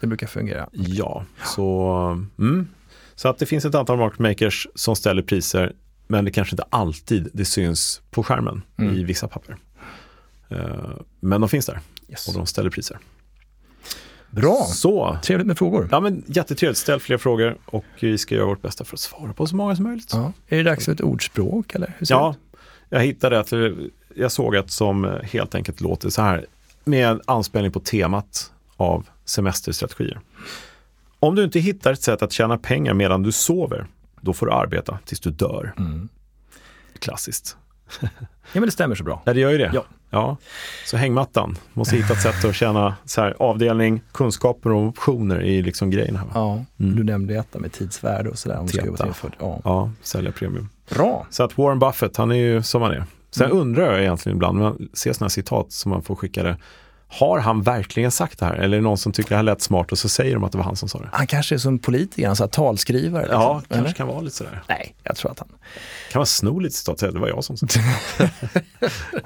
Det 0.00 0.06
brukar 0.06 0.26
fungera. 0.26 0.68
Ja, 0.72 1.24
så, 1.44 1.90
mm. 2.38 2.68
så 3.14 3.28
att 3.28 3.38
det 3.38 3.46
finns 3.46 3.64
ett 3.64 3.74
antal 3.74 3.98
market 3.98 4.18
makers 4.18 4.68
som 4.74 4.96
ställer 4.96 5.22
priser, 5.22 5.72
men 6.06 6.24
det 6.24 6.30
kanske 6.30 6.52
inte 6.52 6.64
alltid 6.70 7.28
det 7.32 7.44
syns 7.44 8.00
på 8.10 8.22
skärmen 8.22 8.62
Mm. 8.78 8.94
i 8.96 9.04
vissa 9.04 9.28
papper. 9.28 9.56
Eh, 10.48 10.58
men 11.20 11.40
de 11.40 11.48
finns 11.50 11.66
där 11.66 11.80
Yes. 12.08 12.28
och 12.28 12.34
de 12.34 12.46
ställer 12.46 12.70
priser. 12.70 12.98
Bra, 14.30 14.64
Så, 14.68 15.18
trevligt 15.22 15.46
med 15.46 15.58
frågor. 15.58 15.88
ja 15.90 16.00
men 16.00 16.22
jättetrevligt. 16.26 16.78
Ställ 16.78 17.00
fler 17.00 17.18
frågor 17.18 17.56
och 17.66 17.84
vi 18.00 18.18
ska 18.18 18.34
göra 18.34 18.46
vårt 18.46 18.62
bästa 18.62 18.84
för 18.84 18.96
att 18.96 19.00
svara 19.00 19.32
på 19.32 19.46
så 19.46 19.56
många 19.56 19.76
som 19.76 19.84
möjligt. 19.84 20.10
Ja. 20.12 20.32
Är 20.48 20.56
det 20.56 20.62
dags 20.62 20.84
för 20.84 20.92
ett 20.92 21.00
ordspråk 21.00 21.74
eller? 21.74 21.92
Ja, 22.00 22.34
det 22.88 22.96
jag 22.96 23.04
hittade 23.04 23.38
ett, 23.40 23.52
jag 24.14 24.32
såg 24.32 24.54
ett 24.54 24.70
som 24.70 25.18
helt 25.22 25.54
enkelt 25.54 25.80
låter 25.80 26.10
så 26.10 26.22
här 26.22 26.46
med 26.84 27.20
anspelning 27.24 27.72
på 27.72 27.80
temat 27.80 28.52
av 28.76 29.06
semesterstrategier. 29.24 30.20
Om 31.20 31.34
du 31.34 31.44
inte 31.44 31.60
hittar 31.60 31.92
ett 31.92 32.02
sätt 32.02 32.22
att 32.22 32.32
tjäna 32.32 32.58
pengar 32.58 32.94
medan 32.94 33.22
du 33.22 33.32
sover, 33.32 33.86
då 34.26 34.32
får 34.32 34.46
du 34.46 34.52
arbeta 34.52 34.98
tills 35.04 35.20
du 35.20 35.30
dör. 35.30 35.74
Mm. 35.78 36.08
Klassiskt. 36.98 37.56
Ja, 38.52 38.60
men 38.60 38.62
det 38.62 38.70
stämmer 38.70 38.94
så 38.94 39.04
bra. 39.04 39.22
Ja, 39.24 39.32
det 39.34 39.40
gör 39.40 39.50
ju 39.50 39.58
det. 39.58 39.70
Ja. 39.74 39.84
Ja. 40.10 40.36
Så 40.86 40.96
hängmattan, 40.96 41.58
måste 41.72 41.96
hitta 41.96 42.12
ett 42.12 42.22
sätt 42.22 42.44
att 42.44 42.54
tjäna 42.54 42.96
så 43.04 43.20
här, 43.20 43.36
avdelning, 43.38 44.00
kunskaper 44.12 44.72
och 44.72 44.82
optioner 44.86 45.42
i 45.42 45.62
liksom 45.62 45.90
grejerna. 45.90 46.18
här? 46.18 46.26
Ja, 46.34 46.64
Mm. 46.80 46.96
du 46.96 47.04
nämnde 47.04 47.34
detta 47.34 47.58
med 47.58 47.72
tidsvärde 47.72 48.30
och 48.30 48.38
sådär. 48.38 48.58
Om 48.58 48.68
Teta. 48.68 49.06
ja. 49.38 49.60
Ja, 49.64 49.90
sälja 50.02 50.32
premium. 50.32 50.68
Bra. 50.90 51.26
Så 51.30 51.42
att 51.44 51.58
Warren 51.58 51.78
Buffett, 51.78 52.16
han 52.16 52.30
är 52.30 52.34
ju 52.36 52.62
som 52.62 52.82
han 52.82 52.92
är. 52.92 53.04
Sen 53.30 53.46
Mm. 53.46 53.58
undrar 53.58 53.90
jag 53.92 54.00
egentligen 54.00 54.36
ibland, 54.36 54.58
när 54.58 54.64
man 54.64 54.88
ser 54.94 55.12
sådana 55.12 55.24
här 55.24 55.28
citat 55.30 55.72
som 55.72 55.90
man 55.90 56.02
får 56.02 56.14
skicka 56.16 56.42
det, 56.42 56.56
har 57.08 57.38
han 57.40 57.62
verkligen 57.62 58.10
sagt 58.10 58.38
det 58.38 58.46
här? 58.46 58.54
Eller 58.54 58.76
är 58.76 58.80
det 58.80 58.84
någon 58.84 58.98
som 58.98 59.12
tycker 59.12 59.30
det 59.30 59.36
här 59.36 59.42
lät 59.42 59.62
smart 59.62 59.92
och 59.92 59.98
så 59.98 60.08
säger 60.08 60.34
de 60.34 60.44
att 60.44 60.52
det 60.52 60.58
var 60.58 60.64
han 60.64 60.76
som 60.76 60.88
sa 60.88 60.98
det? 60.98 61.08
Han 61.12 61.26
kanske 61.26 61.54
är 61.54 61.58
som 61.58 61.78
politiker, 61.78 62.28
han 62.28 62.48
talskrivare. 62.48 63.22
liksom. 63.22 63.40
Ja, 63.40 63.62
Eller? 63.68 63.82
kanske 63.82 63.96
kan 63.96 64.06
vara 64.06 64.20
lite 64.20 64.36
sådär. 64.36 64.62
Nej, 64.68 64.94
jag 65.02 65.16
tror 65.16 65.30
att 65.30 65.38
han... 65.38 65.48
Kan 66.12 66.18
man 66.20 66.26
sno 66.26 66.58
lite 66.58 66.74
citat 66.76 66.98
säga 67.00 67.12
det 67.12 67.18
var 67.18 67.28
jag 67.28 67.44
som 67.44 67.56
sa 67.56 67.66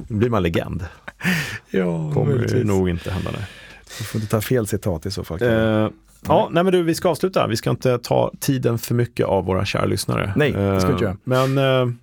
Då 0.09 0.15
blir 0.15 0.31
man 0.31 0.43
legend. 0.43 0.87
Ja, 1.71 2.13
Kommer 2.15 2.35
det 2.39 2.65
nog 2.65 2.89
inte 2.89 3.11
hända. 3.11 3.31
Nej. 3.33 3.47
Du 3.99 4.05
får 4.05 4.21
inte 4.21 4.31
ta 4.31 4.41
fel 4.41 4.67
citat 4.67 5.07
i 5.07 5.11
så 5.11 5.25
fall. 5.25 5.43
Eh, 5.43 5.49
ja, 6.27 6.49
nej 6.53 6.65
men 6.65 6.73
du, 6.73 6.83
vi 6.83 6.95
ska 6.95 7.09
avsluta. 7.09 7.47
Vi 7.47 7.57
ska 7.57 7.71
inte 7.71 7.99
ta 7.99 8.33
tiden 8.41 8.79
för 8.79 8.95
mycket 8.95 9.27
av 9.27 9.45
våra 9.45 9.65
kära 9.65 9.85
lyssnare. 9.85 10.33
Nej, 10.37 10.53
det 10.53 10.81
ska 10.81 10.89
vi 10.89 10.93
inte 10.93 11.05
Eh, 11.05 11.11
göra. 11.11 11.17
Men 11.25 11.59
eh, 11.59 11.95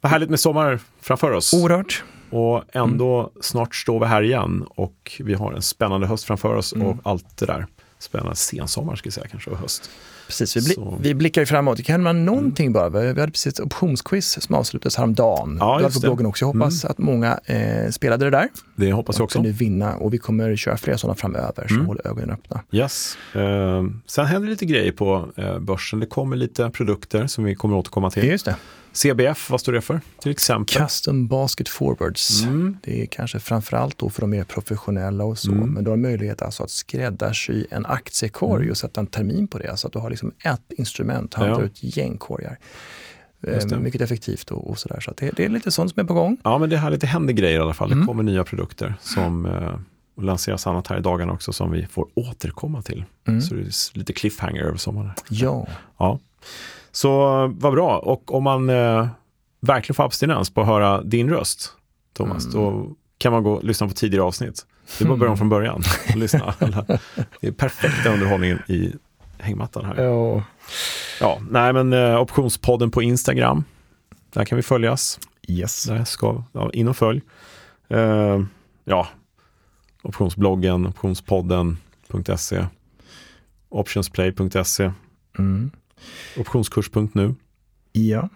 vad 0.00 0.12
härligt 0.12 0.30
med 0.30 0.40
sommar 0.40 0.78
framför 1.00 1.30
oss. 1.32 1.54
Oerhört. 1.54 2.04
Och 2.30 2.62
ändå 2.72 3.18
Mm. 3.20 3.30
snart 3.40 3.74
står 3.74 4.00
vi 4.00 4.06
här 4.06 4.22
igen 4.22 4.64
och 4.68 5.20
vi 5.24 5.34
har 5.34 5.52
en 5.52 5.62
spännande 5.62 6.06
höst 6.06 6.24
framför 6.24 6.54
oss 6.54 6.72
Mm. 6.74 6.86
och 6.86 6.96
allt 7.02 7.36
det 7.38 7.46
där. 7.46 7.66
Spännande 7.98 8.36
sensommar 8.36 8.96
ska 8.96 9.06
jag 9.06 9.12
säga 9.14 9.26
kanske 9.30 9.50
och 9.50 9.58
höst. 9.58 9.90
Precis, 10.26 10.56
vi, 10.56 10.60
bli, 10.60 10.74
Så. 10.74 10.88
Mm. 10.88 11.02
vi 11.02 11.14
blickar 11.14 11.42
ju 11.42 11.46
framåt. 11.46 11.84
Kan 11.84 12.02
man 12.02 12.24
någonting 12.24 12.72
bara? 12.72 12.88
Vi 12.88 12.98
hade 13.20 13.26
precis 13.32 13.46
ett 13.54 13.60
optionsquiz 13.60 14.42
som 14.42 14.54
avslutades 14.54 14.96
häromdagen. 14.96 15.56
Ja, 15.60 15.80
just 15.80 15.94
på. 15.94 15.98
Mm. 15.98 16.08
bloggen 16.08 16.26
också. 16.26 16.44
Jag 16.44 16.52
hoppas 16.52 16.84
att 16.84 16.98
många 16.98 17.40
eh, 17.44 17.90
spelade 17.90 18.24
det 18.24 18.30
där. 18.30 18.48
Det 18.76 18.92
hoppas 18.92 19.18
jag 19.18 19.24
också. 19.24 19.38
kunde 19.38 19.50
vinna 19.52 19.96
och 19.96 20.14
vi 20.14 20.18
kommer 20.18 20.56
köra 20.56 20.76
fler 20.76 20.96
sådana 20.96 21.14
framöver, 21.14 21.66
så 21.68 21.74
Mm. 21.74 21.86
håll 21.86 22.00
ögonen 22.04 22.30
öppna. 22.30 22.60
Yes. 22.72 23.16
Eh, 23.34 23.84
sen 24.06 24.26
händer 24.26 24.48
lite 24.48 24.66
grejer 24.66 24.92
på 24.92 25.28
eh, 25.36 25.58
börsen. 25.58 26.00
Det 26.00 26.06
kommer 26.06 26.36
lite 26.36 26.70
produkter 26.70 27.26
som 27.26 27.44
vi 27.44 27.54
kommer 27.54 27.76
återkomma 27.76 28.10
till. 28.10 28.24
Just 28.24 28.44
det. 28.44 28.56
CBF, 29.02 29.50
vad 29.50 29.60
står 29.60 29.72
det 29.72 29.80
för? 29.80 30.00
Till 30.20 30.30
exempel. 30.30 30.82
Custom 30.82 31.26
Basket 31.28 31.68
Forwards. 31.68 32.42
Mm. 32.42 32.76
Det 32.82 33.02
är 33.02 33.06
kanske 33.06 33.38
framförallt 33.40 33.98
då 33.98 34.10
för 34.10 34.20
de 34.20 34.30
mer 34.30 34.44
professionella 34.44 35.24
och 35.24 35.38
så, 35.38 35.52
Mm. 35.52 35.70
men 35.70 35.84
du 35.84 35.90
har 35.90 35.96
möjlighet 35.96 36.42
alltså 36.42 36.62
att 36.62 36.70
skräddarsy 36.70 37.64
en 37.70 37.86
aktiekorg 37.86 38.70
och 38.70 38.76
sätta 38.76 39.00
en 39.00 39.06
termin 39.06 39.48
på 39.48 39.58
det. 39.58 39.76
Så 39.76 39.86
att 39.86 39.92
du 39.92 39.98
har 39.98 40.10
liksom 40.10 40.32
ett 40.44 40.72
instrument, 40.78 41.34
handlar 41.34 41.54
Mm. 41.58 41.70
Ja. 41.74 41.88
ut 41.88 41.96
gängkorgar. 41.96 42.58
Just 43.46 43.68
det. 43.68 43.74
Eh, 43.74 43.80
mycket 43.80 44.00
effektivt 44.00 44.50
och, 44.50 44.70
och 44.70 44.78
sådär. 44.78 45.00
Så 45.00 45.12
det, 45.16 45.30
det 45.36 45.44
är 45.44 45.48
lite 45.48 45.70
sånt 45.70 45.90
som 45.94 46.00
är 46.00 46.04
på 46.04 46.14
gång. 46.14 46.36
Ja, 46.44 46.58
men 46.58 46.70
det 46.70 46.76
är 46.76 46.80
härligt. 46.80 47.00
Det 47.00 47.06
händer 47.06 47.32
grejer 47.32 47.58
i 47.58 47.62
alla 47.62 47.74
fall. 47.74 47.88
Det 47.88 47.94
Mm. 47.94 48.06
kommer 48.06 48.22
nya 48.22 48.44
produkter 48.44 48.94
som 49.00 49.46
eh, 49.46 49.78
och 50.16 50.22
lanseras 50.24 50.66
annat 50.66 50.86
här 50.86 50.98
i 50.98 51.00
dagarna 51.00 51.32
också 51.32 51.52
som 51.52 51.70
vi 51.70 51.86
får 51.86 52.08
återkomma 52.14 52.82
till. 52.82 53.04
Mm. 53.28 53.40
Så 53.40 53.54
det 53.54 53.60
är 53.60 53.98
lite 53.98 54.12
cliffhanger 54.12 54.62
över 54.62 54.78
sommaren. 54.78 55.10
Ja, 55.28 55.66
Ja. 55.98 56.18
Så 56.98 57.46
vad 57.58 57.72
bra. 57.72 57.98
Och 57.98 58.34
om 58.34 58.44
man 58.44 58.70
eh, 58.70 59.08
verkligen 59.60 59.94
får 59.94 60.04
abstinens 60.04 60.50
på 60.50 60.60
att 60.60 60.66
höra 60.66 61.02
din 61.02 61.30
röst, 61.30 61.72
Thomas, 62.12 62.46
Mm. 62.46 62.56
då 62.56 62.90
kan 63.18 63.32
man 63.32 63.42
gå 63.42 63.52
och 63.52 63.64
lyssna 63.64 63.88
på 63.88 63.94
tidigare 63.94 64.24
avsnitt. 64.24 64.66
Det 64.98 65.04
är 65.04 65.08
bara 65.08 65.12
att 65.14 65.18
börja 65.18 65.30
om 65.32 65.38
från 65.38 65.48
början 65.48 65.82
och 66.10 66.16
lyssna. 66.16 66.54
det 67.40 67.46
är 67.46 67.52
perfekta 67.52 68.10
underhållningen 68.12 68.58
i 68.68 68.92
hängmattan 69.38 69.84
här. 69.84 70.02
ja. 70.04 70.42
Ja, 71.20 71.38
nej 71.50 71.72
men 71.72 71.92
eh, 71.92 72.20
optionspodden 72.20 72.90
på 72.90 73.02
Instagram. 73.02 73.64
Där 74.32 74.44
kan 74.44 74.56
vi 74.56 74.62
följas. 74.62 75.20
Yes. 75.48 75.84
Där 75.84 76.04
ska, 76.04 76.42
ja, 76.52 76.70
in 76.72 76.88
och 76.88 76.96
följ. 76.96 77.20
Eh, 77.88 78.40
ja, 78.84 79.08
optionsbloggen, 80.02 80.86
optionspodden.se, 80.86 82.66
optionsplay.se, 83.68 84.92
Mm. 85.38 85.70
optionskurs.nu. 86.38 87.34
Ja. 87.92 88.28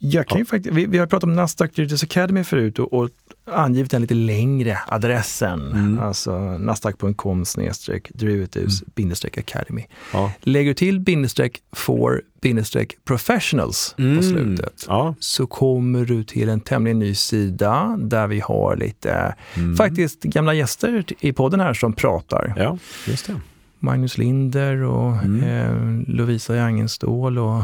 Jag 0.00 0.26
kan 0.26 0.38
ju 0.38 0.44
faktiskt, 0.44 0.74
vi, 0.76 0.86
vi 0.86 0.98
har 0.98 1.06
pratat 1.06 1.24
om 1.24 1.34
Nasdaq 1.34 1.74
Derivatives 1.74 2.02
Academy 2.02 2.44
förut 2.44 2.78
och, 2.78 2.92
och 2.92 3.10
angivit 3.52 3.90
den 3.90 4.00
lite 4.02 4.14
längre 4.14 4.78
adressen. 4.86 5.72
Mm. 5.72 5.98
Alltså 5.98 6.38
nasdaq.com 6.58 7.44
snedstreck 7.44 8.10
derivatives 8.14 8.82
bindestreck 8.94 9.38
academy. 9.38 9.84
Ja. 10.12 10.32
Lägger 10.40 10.70
du 10.70 10.74
till 10.74 11.00
bindestreck 11.00 11.60
for 11.72 12.22
bindestreck 12.42 12.96
professionals 13.04 13.94
på 14.16 14.22
slutet 14.22 14.84
Ja. 14.88 15.14
så 15.20 15.46
kommer 15.46 16.04
du 16.04 16.24
till 16.24 16.48
en 16.48 16.60
tämligen 16.60 16.98
ny 16.98 17.14
sida 17.14 17.98
där 18.02 18.26
vi 18.26 18.40
har 18.40 18.76
lite, 18.76 19.34
Mm. 19.56 19.76
faktiskt 19.76 20.22
gamla 20.22 20.54
gäster 20.54 21.04
i 21.20 21.32
podden 21.32 21.60
här 21.60 21.74
som 21.74 21.92
pratar. 21.92 22.54
ja, 22.56 22.78
just 23.06 23.26
det. 23.26 23.40
Magnus 23.80 24.18
Linder 24.18 24.82
och 24.82 25.12
Mm. 25.16 25.42
eh, 25.42 26.14
Lovisa 26.14 26.56
Jangenstål 26.56 27.38
och 27.38 27.62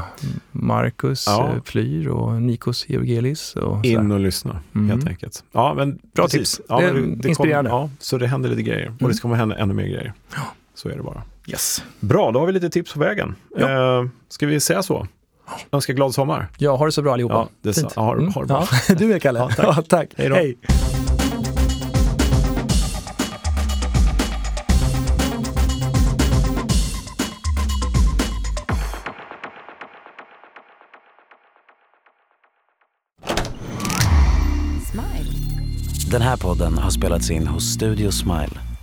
Marcus 0.53 1.25
Ja. 1.27 1.49
eh, 1.49 1.63
Flyr 1.65 2.09
och 2.09 2.43
Nikos 2.43 2.89
Georgelis. 2.89 3.57
Och 3.57 3.85
In 3.85 4.13
och 4.13 4.21
lyssna 4.21 4.61
Mm. 4.75 4.89
helt 4.91 5.07
enkelt. 5.09 5.45
Ja, 5.53 5.75
men 5.75 5.99
Bra 6.15 6.25
precis. 6.25 6.57
tips. 6.57 6.61
Ja, 6.69 6.81
Det 6.81 6.93
men 6.93 7.19
det 7.21 7.29
inspirerande. 7.29 7.71
Kommer, 7.71 7.83
ja, 7.83 7.91
så 7.99 8.19
det 8.19 8.27
händer 8.27 8.49
lite 8.51 8.63
grejer 8.63 8.87
och 8.89 8.95
det 8.99 9.05
Mm. 9.05 9.17
kommer 9.17 9.37
hända 9.37 9.57
ännu 9.57 9.75
mer 9.75 9.83
grejer. 9.87 10.13
Så 10.75 10.89
är 10.89 10.97
det 10.97 11.03
bara. 11.03 11.23
Yes. 11.47 11.85
Bra, 12.01 12.31
då 12.33 12.39
har 12.39 12.47
vi 12.47 12.53
lite 12.53 12.71
tips 12.71 12.93
på 12.93 13.01
vägen. 13.01 13.35
Ja. 13.59 13.99
Eh, 14.01 14.09
ska 14.29 14.47
vi 14.47 14.61
säga 14.61 14.83
så? 14.83 15.07
Önska 15.73 15.93
glad 15.93 16.15
sommar. 16.15 16.47
Ja, 16.59 16.77
ha 16.77 16.87
det 16.87 16.93
så 16.93 17.03
bra 17.03 17.13
allihopa. 17.13 17.35
Ja, 17.35 17.49
det 17.63 17.69
är 17.69 17.73
så. 17.73 17.81
Fint. 17.81 17.93
Ja, 17.97 18.03
ha 18.03 18.15
det- 18.17 18.31
ha 18.33 18.41
det 18.41 18.47
bra. 18.47 18.67
Ja, 18.89 18.95
du 18.99 19.13
är 19.13 19.19
Kalle. 19.19 19.39
Ja, 19.39 19.49
tack. 19.57 19.59
Ja, 19.77 19.83
tack. 19.89 20.09
Hej 20.17 20.29
då. 20.29 20.35
Hej. 20.35 20.57
Den 36.15 36.23
här 36.23 36.37
podden 36.37 36.79
har 36.79 36.91
spelats 36.91 37.31
in 37.31 37.47
hos 37.47 37.65
Studio 37.75 38.11
Smile. 38.11 38.74